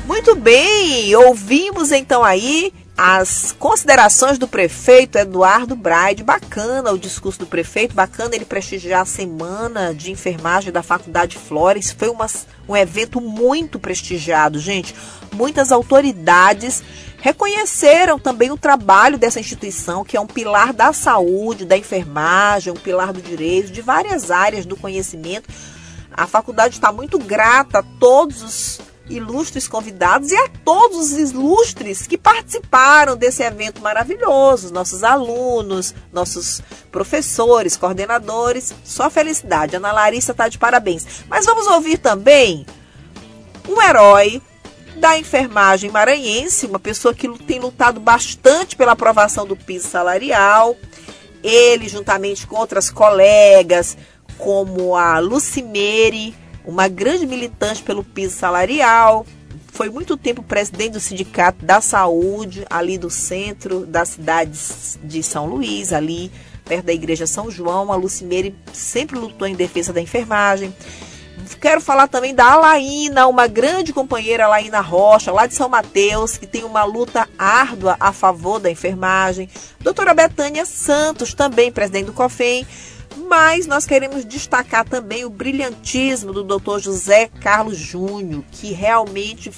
Muito 0.05 0.35
bem, 0.35 1.15
ouvimos 1.15 1.93
então 1.93 2.25
aí 2.25 2.73
as 2.99 3.53
considerações 3.53 4.39
do 4.39 4.49
prefeito 4.49 5.17
Eduardo 5.19 5.77
Braide. 5.77 6.25
Bacana 6.25 6.91
o 6.91 6.99
discurso 6.99 7.39
do 7.39 7.47
prefeito, 7.47 7.95
bacana 7.95 8.35
ele 8.35 8.45
prestigiar 8.45 9.03
a 9.03 9.05
semana 9.05 9.95
de 9.95 10.11
enfermagem 10.11 10.73
da 10.73 10.83
Faculdade 10.83 11.39
Flores. 11.39 11.93
Foi 11.93 12.09
uma, 12.09 12.27
um 12.69 12.77
evento 12.77 13.21
muito 13.21 13.79
prestigiado, 13.79 14.59
gente. 14.59 14.97
Muitas 15.33 15.71
autoridades 15.71 16.83
reconheceram 17.21 18.19
também 18.19 18.51
o 18.51 18.59
trabalho 18.59 19.17
dessa 19.17 19.39
instituição, 19.39 20.05
que 20.05 20.17
é 20.17 20.21
um 20.21 20.27
pilar 20.27 20.73
da 20.73 20.93
saúde, 20.93 21.65
da 21.65 21.79
enfermagem, 21.79 22.73
um 22.73 22.77
pilar 22.77 23.13
do 23.13 23.23
direito, 23.23 23.71
de 23.71 23.81
várias 23.81 24.29
áreas 24.33 24.67
do 24.67 24.77
conhecimento. 24.77 25.49
A 26.13 26.27
faculdade 26.27 26.75
está 26.75 26.91
muito 26.91 27.17
grata 27.17 27.79
a 27.79 27.85
todos 28.01 28.43
os 28.43 28.88
ilustres 29.09 29.67
convidados 29.67 30.31
e 30.31 30.37
a 30.37 30.49
todos 30.65 31.13
os 31.13 31.13
ilustres 31.13 32.07
que 32.07 32.19
participaram 32.19 33.17
desse 33.17 33.43
evento 33.43 33.81
maravilhoso, 33.81 34.73
nossos 34.73 35.03
alunos, 35.03 35.95
nossos 36.13 36.63
professores, 36.91 37.77
coordenadores. 37.77 38.75
Só 38.85 39.09
felicidade. 39.11 39.77
Ana 39.77 39.93
Larissa 39.93 40.33
está 40.33 40.49
de 40.49 40.59
parabéns. 40.59 41.25
Mas 41.29 41.47
vamos 41.47 41.67
ouvir 41.67 41.99
também 41.99 42.67
um 43.69 43.81
herói 43.81 44.43
da 44.97 45.19
enfermagem 45.19 45.91
maranhense, 45.91 46.67
uma 46.67 46.79
pessoa 46.79 47.15
que 47.15 47.29
tem 47.45 47.61
lutado 47.61 48.01
bastante 48.01 48.77
pela 48.77 48.93
aprovação 48.93 49.47
do 49.47 49.57
piso 49.57 49.89
salarial. 49.89 50.77
Ele, 51.43 51.89
juntamente 51.89 52.47
com 52.47 52.57
outras 52.57 52.91
colegas, 52.91 53.97
como 54.37 54.97
a 54.97 55.19
Lucimere, 55.19 56.35
uma 56.69 56.87
grande 56.87 57.27
militante 57.27 57.83
pelo 57.83 58.05
piso 58.05 58.37
salarial, 58.37 59.25
foi 59.73 59.89
muito 59.89 60.19
tempo 60.19 60.43
presidente 60.43 60.93
do 60.93 61.01
Sindicato 61.01 61.65
da 61.65 61.81
Saúde, 61.81 62.67
ali 62.69 62.99
do 62.99 63.09
centro 63.09 63.87
da 63.87 64.05
cidade 64.05 64.59
de 65.03 65.23
São 65.23 65.47
Luís, 65.47 65.95
ali 65.95 66.31
perto 66.67 66.85
da 66.85 66.93
Igreja 66.93 67.27
São 67.27 67.51
João. 67.51 67.91
A 67.91 67.97
Lucimeire 67.97 68.55
sempre 68.71 69.19
lutou 69.19 69.49
em 69.49 69.55
defesa 69.55 69.95
da 69.95 70.01
enfermagem. 70.01 70.75
Quero 71.59 71.81
falar 71.81 72.07
também 72.07 72.35
da 72.35 72.53
Alaína, 72.53 73.27
uma 73.27 73.47
grande 73.47 73.93
companheira, 73.93 74.45
Alaína 74.45 74.81
Rocha, 74.81 75.33
lá 75.33 75.47
de 75.47 75.55
São 75.55 75.71
Mateus, 75.71 76.37
que 76.37 76.47
tem 76.47 76.65
uma 76.65 76.85
luta 76.85 77.27
árdua 77.39 77.97
a 77.99 78.13
favor 78.13 78.61
da 78.61 78.71
enfermagem. 78.71 79.49
Doutora 79.81 80.13
Betânia 80.13 80.67
Santos, 80.67 81.33
também 81.33 81.73
presidente 81.73 82.07
do 82.07 82.13
COFEM 82.13 82.67
mas 83.19 83.67
nós 83.67 83.85
queremos 83.85 84.25
destacar 84.25 84.89
também 84.89 85.25
o 85.25 85.31
brilhantismo 85.31 86.33
do 86.33 86.45
Dr. 86.45 86.79
José 86.79 87.29
Carlos 87.41 87.77
Júnior, 87.77 88.45
que 88.53 88.73
realmente 88.73 89.53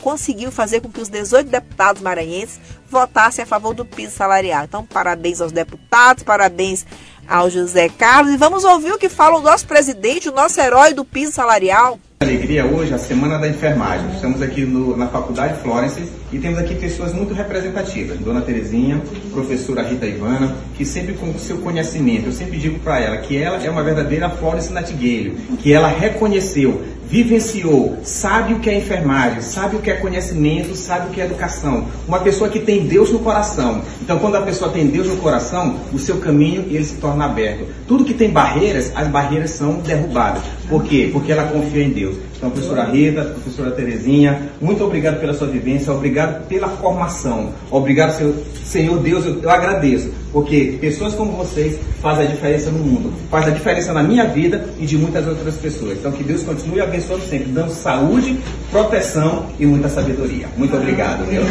conseguiu 0.00 0.50
fazer 0.50 0.80
com 0.80 0.90
que 0.90 1.00
os 1.00 1.08
18 1.08 1.50
deputados 1.50 2.00
maranhenses 2.00 2.60
votassem 2.88 3.42
a 3.42 3.46
favor 3.46 3.74
do 3.74 3.84
piso 3.84 4.14
salarial. 4.14 4.64
Então, 4.64 4.86
parabéns 4.86 5.40
aos 5.40 5.52
deputados, 5.52 6.22
parabéns 6.22 6.86
ao 7.26 7.50
José 7.50 7.88
Carlos. 7.88 8.32
E 8.32 8.36
vamos 8.36 8.64
ouvir 8.64 8.92
o 8.92 8.98
que 8.98 9.08
fala 9.08 9.38
o 9.38 9.42
nosso 9.42 9.66
presidente, 9.66 10.28
o 10.28 10.32
nosso 10.32 10.60
herói 10.60 10.94
do 10.94 11.04
piso 11.04 11.32
salarial. 11.32 11.98
Alegria 12.22 12.66
hoje, 12.66 12.92
a 12.92 12.98
Semana 12.98 13.38
da 13.38 13.48
Enfermagem. 13.48 14.10
Estamos 14.10 14.42
aqui 14.42 14.66
no, 14.66 14.94
na 14.94 15.06
Faculdade 15.06 15.58
Florence 15.62 16.02
e 16.30 16.38
temos 16.38 16.58
aqui 16.58 16.74
pessoas 16.74 17.14
muito 17.14 17.32
representativas. 17.32 18.18
Dona 18.18 18.42
Terezinha, 18.42 19.00
professora 19.32 19.80
Rita 19.80 20.04
Ivana, 20.04 20.54
que 20.76 20.84
sempre 20.84 21.14
com 21.14 21.32
seu 21.38 21.56
conhecimento, 21.62 22.26
eu 22.26 22.32
sempre 22.32 22.58
digo 22.58 22.78
para 22.80 23.00
ela 23.00 23.16
que 23.16 23.38
ela 23.38 23.56
é 23.64 23.70
uma 23.70 23.82
verdadeira 23.82 24.28
Florence 24.28 24.70
Nightingale, 24.70 25.34
que 25.62 25.72
ela 25.72 25.88
reconheceu 25.88 26.82
vivenciou, 27.10 27.98
sabe 28.04 28.54
o 28.54 28.60
que 28.60 28.70
é 28.70 28.78
enfermagem, 28.78 29.42
sabe 29.42 29.76
o 29.76 29.80
que 29.80 29.90
é 29.90 29.96
conhecimento, 29.96 30.76
sabe 30.76 31.08
o 31.08 31.10
que 31.10 31.20
é 31.20 31.24
educação. 31.24 31.88
Uma 32.06 32.20
pessoa 32.20 32.48
que 32.48 32.60
tem 32.60 32.86
Deus 32.86 33.10
no 33.10 33.18
coração. 33.18 33.82
Então, 34.00 34.18
quando 34.20 34.36
a 34.36 34.42
pessoa 34.42 34.70
tem 34.70 34.86
Deus 34.86 35.08
no 35.08 35.16
coração, 35.16 35.76
o 35.92 35.98
seu 35.98 36.18
caminho 36.18 36.62
ele 36.70 36.84
se 36.84 36.96
torna 36.96 37.24
aberto. 37.24 37.66
Tudo 37.88 38.04
que 38.04 38.14
tem 38.14 38.30
barreiras, 38.30 38.92
as 38.94 39.08
barreiras 39.08 39.50
são 39.50 39.80
derrubadas. 39.80 40.42
Por 40.68 40.84
quê? 40.84 41.10
Porque 41.12 41.32
ela 41.32 41.44
confia 41.48 41.82
em 41.82 41.90
Deus. 41.90 42.16
Então, 42.36 42.48
professora 42.48 42.84
Rita, 42.84 43.24
professora 43.24 43.72
Terezinha, 43.72 44.48
muito 44.60 44.82
obrigado 44.84 45.20
pela 45.20 45.34
sua 45.34 45.48
vivência, 45.48 45.92
obrigado 45.92 46.46
pela 46.46 46.68
formação. 46.68 47.50
Obrigado, 47.70 48.16
Senhor, 48.16 48.34
Senhor 48.64 48.98
Deus, 48.98 49.26
eu, 49.26 49.42
eu 49.42 49.50
agradeço, 49.50 50.10
porque 50.32 50.78
pessoas 50.80 51.14
como 51.14 51.32
vocês 51.32 51.78
fazem 52.00 52.26
a 52.26 52.30
diferença 52.30 52.70
no 52.70 52.78
mundo, 52.78 53.12
faz 53.30 53.46
a 53.46 53.50
diferença 53.50 53.92
na 53.92 54.02
minha 54.02 54.26
vida 54.26 54.68
e 54.78 54.86
de 54.86 54.96
muitas 54.96 55.26
outras 55.26 55.56
pessoas. 55.56 55.98
Então, 55.98 56.12
que 56.12 56.22
Deus 56.22 56.42
continue 56.42 56.80
abençoando 56.80 57.24
sempre, 57.26 57.50
dando 57.50 57.72
saúde, 57.72 58.38
proteção 58.70 59.46
e 59.58 59.66
muita 59.66 59.88
sabedoria. 59.88 60.48
Muito 60.56 60.76
obrigado, 60.76 61.26
meu. 61.26 61.42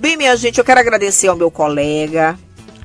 Bem, 0.00 0.16
minha 0.16 0.36
gente, 0.36 0.58
eu 0.58 0.64
quero 0.64 0.80
agradecer 0.80 1.28
ao 1.28 1.36
meu 1.36 1.50
colega, 1.50 2.38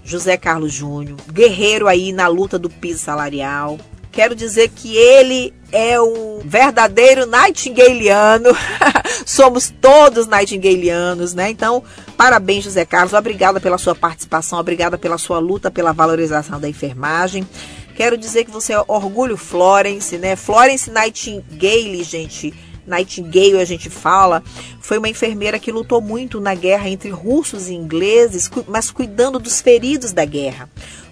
José 0.03 0.37
Carlos 0.37 0.73
Júnior, 0.73 1.17
guerreiro 1.31 1.87
aí 1.87 2.11
na 2.11 2.27
luta 2.27 2.57
do 2.57 2.69
piso 2.69 2.99
salarial. 2.99 3.77
Quero 4.19 4.35
dizer 4.35 4.67
que 4.75 4.97
ele 4.97 5.53
é 5.71 5.97
um 6.01 6.41
verdadeiro 6.43 7.25
nightingaleano. 7.25 8.49
Somos 9.25 9.73
todos 9.79 10.27
nightingaleanos, 10.27 11.33
né? 11.33 11.49
Então, 11.49 11.81
parabéns, 12.17 12.65
José 12.65 12.83
Carlos. 12.83 13.13
Obrigada 13.13 13.61
pela 13.61 13.77
sua 13.77 13.95
participação, 13.95 14.59
obrigada 14.59 14.97
pela 14.97 15.17
sua 15.17 15.39
luta 15.39 15.71
pela 15.71 15.93
valorização 15.93 16.59
da 16.59 16.67
enfermagem. 16.67 17.47
Quero 17.95 18.17
dizer 18.17 18.43
que 18.43 18.51
você 18.51 18.73
é 18.73 18.83
orgulho 18.89 19.37
Florence, 19.37 20.17
né? 20.17 20.35
Florence 20.35 20.91
Nightingale, 20.91 22.03
gente. 22.03 22.53
Nightingale 22.85 23.61
a 23.61 23.65
gente 23.65 23.89
fala, 23.89 24.43
foi 24.81 24.97
uma 24.97 25.07
enfermeira 25.07 25.57
que 25.59 25.71
lutou 25.71 26.01
muito 26.01 26.41
na 26.41 26.55
guerra 26.55 26.89
entre 26.89 27.09
russos 27.09 27.69
e 27.69 27.73
ingleses, 27.73 28.51
mas 28.67 28.91
cuidando 28.91 29.39
dos 29.39 29.61
feridos 29.61 30.11
da 30.11 30.25
guerra. 30.25 30.67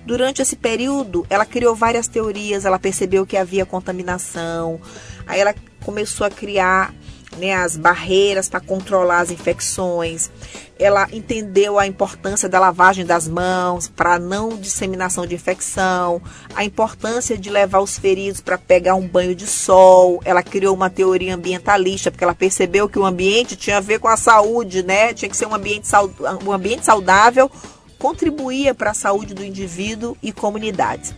Durante 0.08 0.42
esse 0.42 0.56
período, 0.56 1.28
ela 1.30 1.46
criou 1.46 1.76
várias 1.76 2.08
teorias, 2.08 2.64
ela 2.64 2.80
percebeu 2.80 3.26
que 3.26 3.36
havia 3.36 3.66
contaminação, 3.66 4.80
aí 5.28 5.38
ela 5.38 5.54
começou 5.84 6.26
a 6.26 6.30
criar 6.30 6.94
né, 7.36 7.54
as 7.54 7.76
barreiras 7.76 8.48
para 8.48 8.62
controlar 8.62 9.20
as 9.20 9.32
infecções. 9.32 10.32
Ela 10.80 11.10
entendeu 11.12 11.78
a 11.78 11.86
importância 11.86 12.48
da 12.48 12.58
lavagem 12.58 13.06
das 13.06 13.28
mãos 13.28 13.90
para 13.90 14.18
não 14.18 14.56
disseminação 14.56 15.28
de 15.28 15.36
infecção, 15.36 16.22
a 16.56 16.64
importância 16.64 17.38
de 17.38 17.50
levar 17.50 17.80
os 17.80 18.00
feridos 18.00 18.40
para 18.40 18.58
pegar 18.58 18.96
um 18.96 19.06
banho 19.06 19.36
de 19.36 19.46
sol. 19.46 20.22
Ela 20.24 20.42
criou 20.42 20.74
uma 20.74 20.90
teoria 20.90 21.36
ambientalista 21.36 22.10
porque 22.10 22.24
ela 22.24 22.34
percebeu 22.34 22.88
que 22.88 22.98
o 22.98 23.06
ambiente 23.06 23.58
tinha 23.58 23.76
a 23.78 23.82
ver 23.82 24.00
com 24.00 24.08
a 24.08 24.16
saúde, 24.16 24.84
né? 24.84 25.14
Tinha 25.14 25.28
que 25.28 25.36
ser 25.36 25.48
um 25.48 25.54
ambiente, 25.54 25.90
um 26.46 26.54
ambiente 26.54 26.86
saudável 26.86 27.52
contribuía 27.98 28.74
para 28.74 28.92
a 28.92 28.94
saúde 28.94 29.34
do 29.34 29.44
indivíduo 29.44 30.18
e 30.22 30.32
comunidades. 30.32 31.14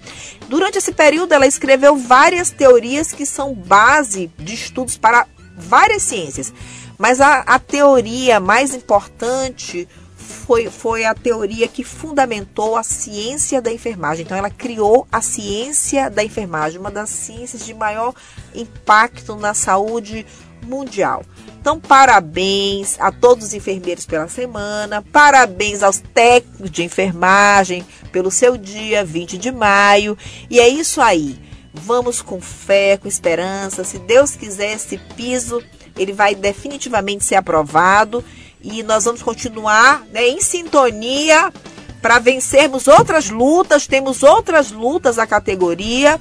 Durante 0.48 0.78
esse 0.78 0.92
período, 0.92 1.34
ela 1.34 1.48
escreveu 1.48 1.96
várias 1.96 2.50
teorias 2.50 3.12
que 3.12 3.26
são 3.26 3.54
base 3.54 4.32
de 4.38 4.54
estudos 4.54 4.98
para 4.98 5.28
várias 5.58 6.04
ciências, 6.04 6.54
mas 6.98 7.22
a, 7.22 7.40
a 7.42 7.60
teoria 7.60 8.40
mais 8.40 8.74
importante 8.74 9.88
foi, 10.30 10.70
foi 10.70 11.06
a 11.06 11.14
teoria 11.14 11.68
que 11.68 11.84
fundamentou 11.84 12.76
a 12.76 12.84
ciência 12.84 13.62
da 13.62 13.72
enfermagem. 13.72 14.26
Então, 14.26 14.38
ela 14.38 14.50
criou 14.50 15.08
a 15.12 15.22
ciência 15.22 16.10
da 16.10 16.24
enfermagem, 16.24 16.80
uma 16.80 16.92
das 16.92 17.10
ciências 17.10 17.66
de 17.66 17.74
maior 17.74 18.14
impacto 18.54 19.36
na 19.36 19.54
saúde 19.54 20.26
mundial. 20.66 21.24
Então, 21.60 21.80
parabéns 21.80 23.00
a 23.00 23.12
todos 23.12 23.48
os 23.48 23.54
enfermeiros 23.54 24.06
pela 24.06 24.28
semana, 24.28 25.04
parabéns 25.12 25.84
aos 25.84 26.00
técnicos 26.00 26.72
de 26.72 26.84
enfermagem 26.84 27.86
pelo 28.12 28.32
seu 28.32 28.58
dia 28.58 29.04
20 29.04 29.38
de 29.38 29.52
maio. 29.52 30.18
E 30.50 30.60
é 30.60 30.68
isso 30.68 31.02
aí. 31.02 31.40
Vamos 31.74 32.22
com 32.22 32.42
fé, 32.42 32.98
com 32.98 33.08
esperança. 33.08 33.84
Se 33.84 34.00
Deus 34.00 34.36
quiser, 34.36 34.74
esse 34.74 34.98
piso 35.16 35.62
ele 35.98 36.14
vai 36.14 36.34
definitivamente 36.34 37.26
ser 37.26 37.36
aprovado 37.36 38.24
e 38.62 38.84
nós 38.84 39.06
vamos 39.06 39.22
continuar 39.22 40.06
né, 40.12 40.28
em 40.28 40.42
sintonia 40.42 41.52
para 42.02 42.20
vencermos 42.20 42.88
outras 42.88 43.30
lutas. 43.30 43.86
Temos 43.86 44.24
outras 44.24 44.72
lutas 44.72 45.18
na 45.18 45.28
categoria. 45.28 46.20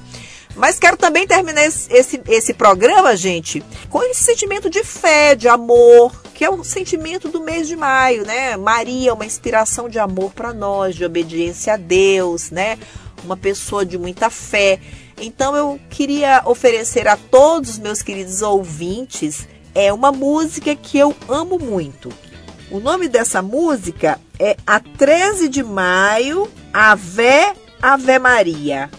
Mas 0.59 0.77
quero 0.77 0.97
também 0.97 1.25
terminar 1.25 1.65
esse, 1.65 2.21
esse, 2.27 2.53
programa, 2.53 3.15
gente, 3.15 3.63
com 3.89 4.03
esse 4.03 4.25
sentimento 4.25 4.69
de 4.69 4.83
fé, 4.83 5.33
de 5.33 5.47
amor, 5.47 6.21
que 6.33 6.43
é 6.43 6.49
o 6.49 6.65
sentimento 6.65 7.29
do 7.29 7.39
mês 7.39 7.65
de 7.65 7.77
maio, 7.77 8.25
né? 8.25 8.57
Maria, 8.57 9.13
uma 9.13 9.25
inspiração 9.25 9.87
de 9.87 9.97
amor 9.97 10.33
para 10.33 10.53
nós, 10.53 10.95
de 10.95 11.05
obediência 11.05 11.75
a 11.75 11.77
Deus, 11.77 12.51
né? 12.51 12.77
Uma 13.23 13.37
pessoa 13.37 13.85
de 13.85 13.97
muita 13.97 14.29
fé. 14.29 14.81
Então 15.21 15.55
eu 15.55 15.79
queria 15.89 16.41
oferecer 16.43 17.07
a 17.07 17.15
todos 17.15 17.69
os 17.69 17.79
meus 17.79 18.01
queridos 18.01 18.41
ouvintes 18.41 19.47
é 19.73 19.93
uma 19.93 20.11
música 20.11 20.75
que 20.75 20.97
eu 20.97 21.15
amo 21.29 21.57
muito. 21.57 22.09
O 22.69 22.81
nome 22.81 23.07
dessa 23.07 23.41
música 23.41 24.19
é 24.37 24.57
A 24.67 24.81
13 24.81 25.47
de 25.47 25.63
Maio, 25.63 26.51
Ave 26.73 27.53
Ave 27.81 28.19
Maria. 28.19 28.89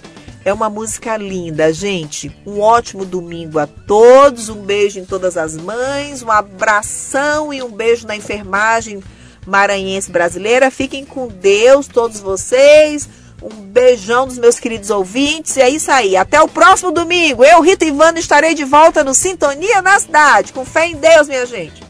É 0.51 0.53
uma 0.53 0.69
música 0.69 1.17
linda, 1.17 1.73
gente. 1.73 2.37
Um 2.45 2.59
ótimo 2.59 3.05
domingo 3.05 3.61
a 3.61 3.69
todos. 3.69 4.49
Um 4.49 4.63
beijo 4.63 4.99
em 4.99 5.05
todas 5.05 5.37
as 5.37 5.57
mães, 5.57 6.25
um 6.25 6.31
abração 6.31 7.55
e 7.55 7.63
um 7.63 7.71
beijo 7.71 8.05
na 8.05 8.17
enfermagem 8.17 9.01
maranhense 9.47 10.11
brasileira. 10.11 10.69
Fiquem 10.69 11.05
com 11.05 11.29
Deus, 11.29 11.87
todos 11.87 12.19
vocês. 12.19 13.09
Um 13.41 13.63
beijão 13.63 14.27
dos 14.27 14.39
meus 14.39 14.59
queridos 14.59 14.91
ouvintes. 14.91 15.57
E 15.57 15.61
é 15.61 15.71
isso 15.71 15.89
aí. 15.93 16.17
Até 16.17 16.43
o 16.43 16.49
próximo 16.49 16.91
domingo. 16.91 17.45
Eu, 17.45 17.61
Rita 17.61 17.85
Ivana, 17.85 18.19
estarei 18.19 18.53
de 18.53 18.65
volta 18.65 19.05
no 19.05 19.15
Sintonia 19.15 19.81
na 19.81 20.01
Cidade. 20.01 20.53
Com 20.53 20.65
fé 20.65 20.89
em 20.89 20.97
Deus, 20.97 21.29
minha 21.29 21.47
gente. 21.47 21.90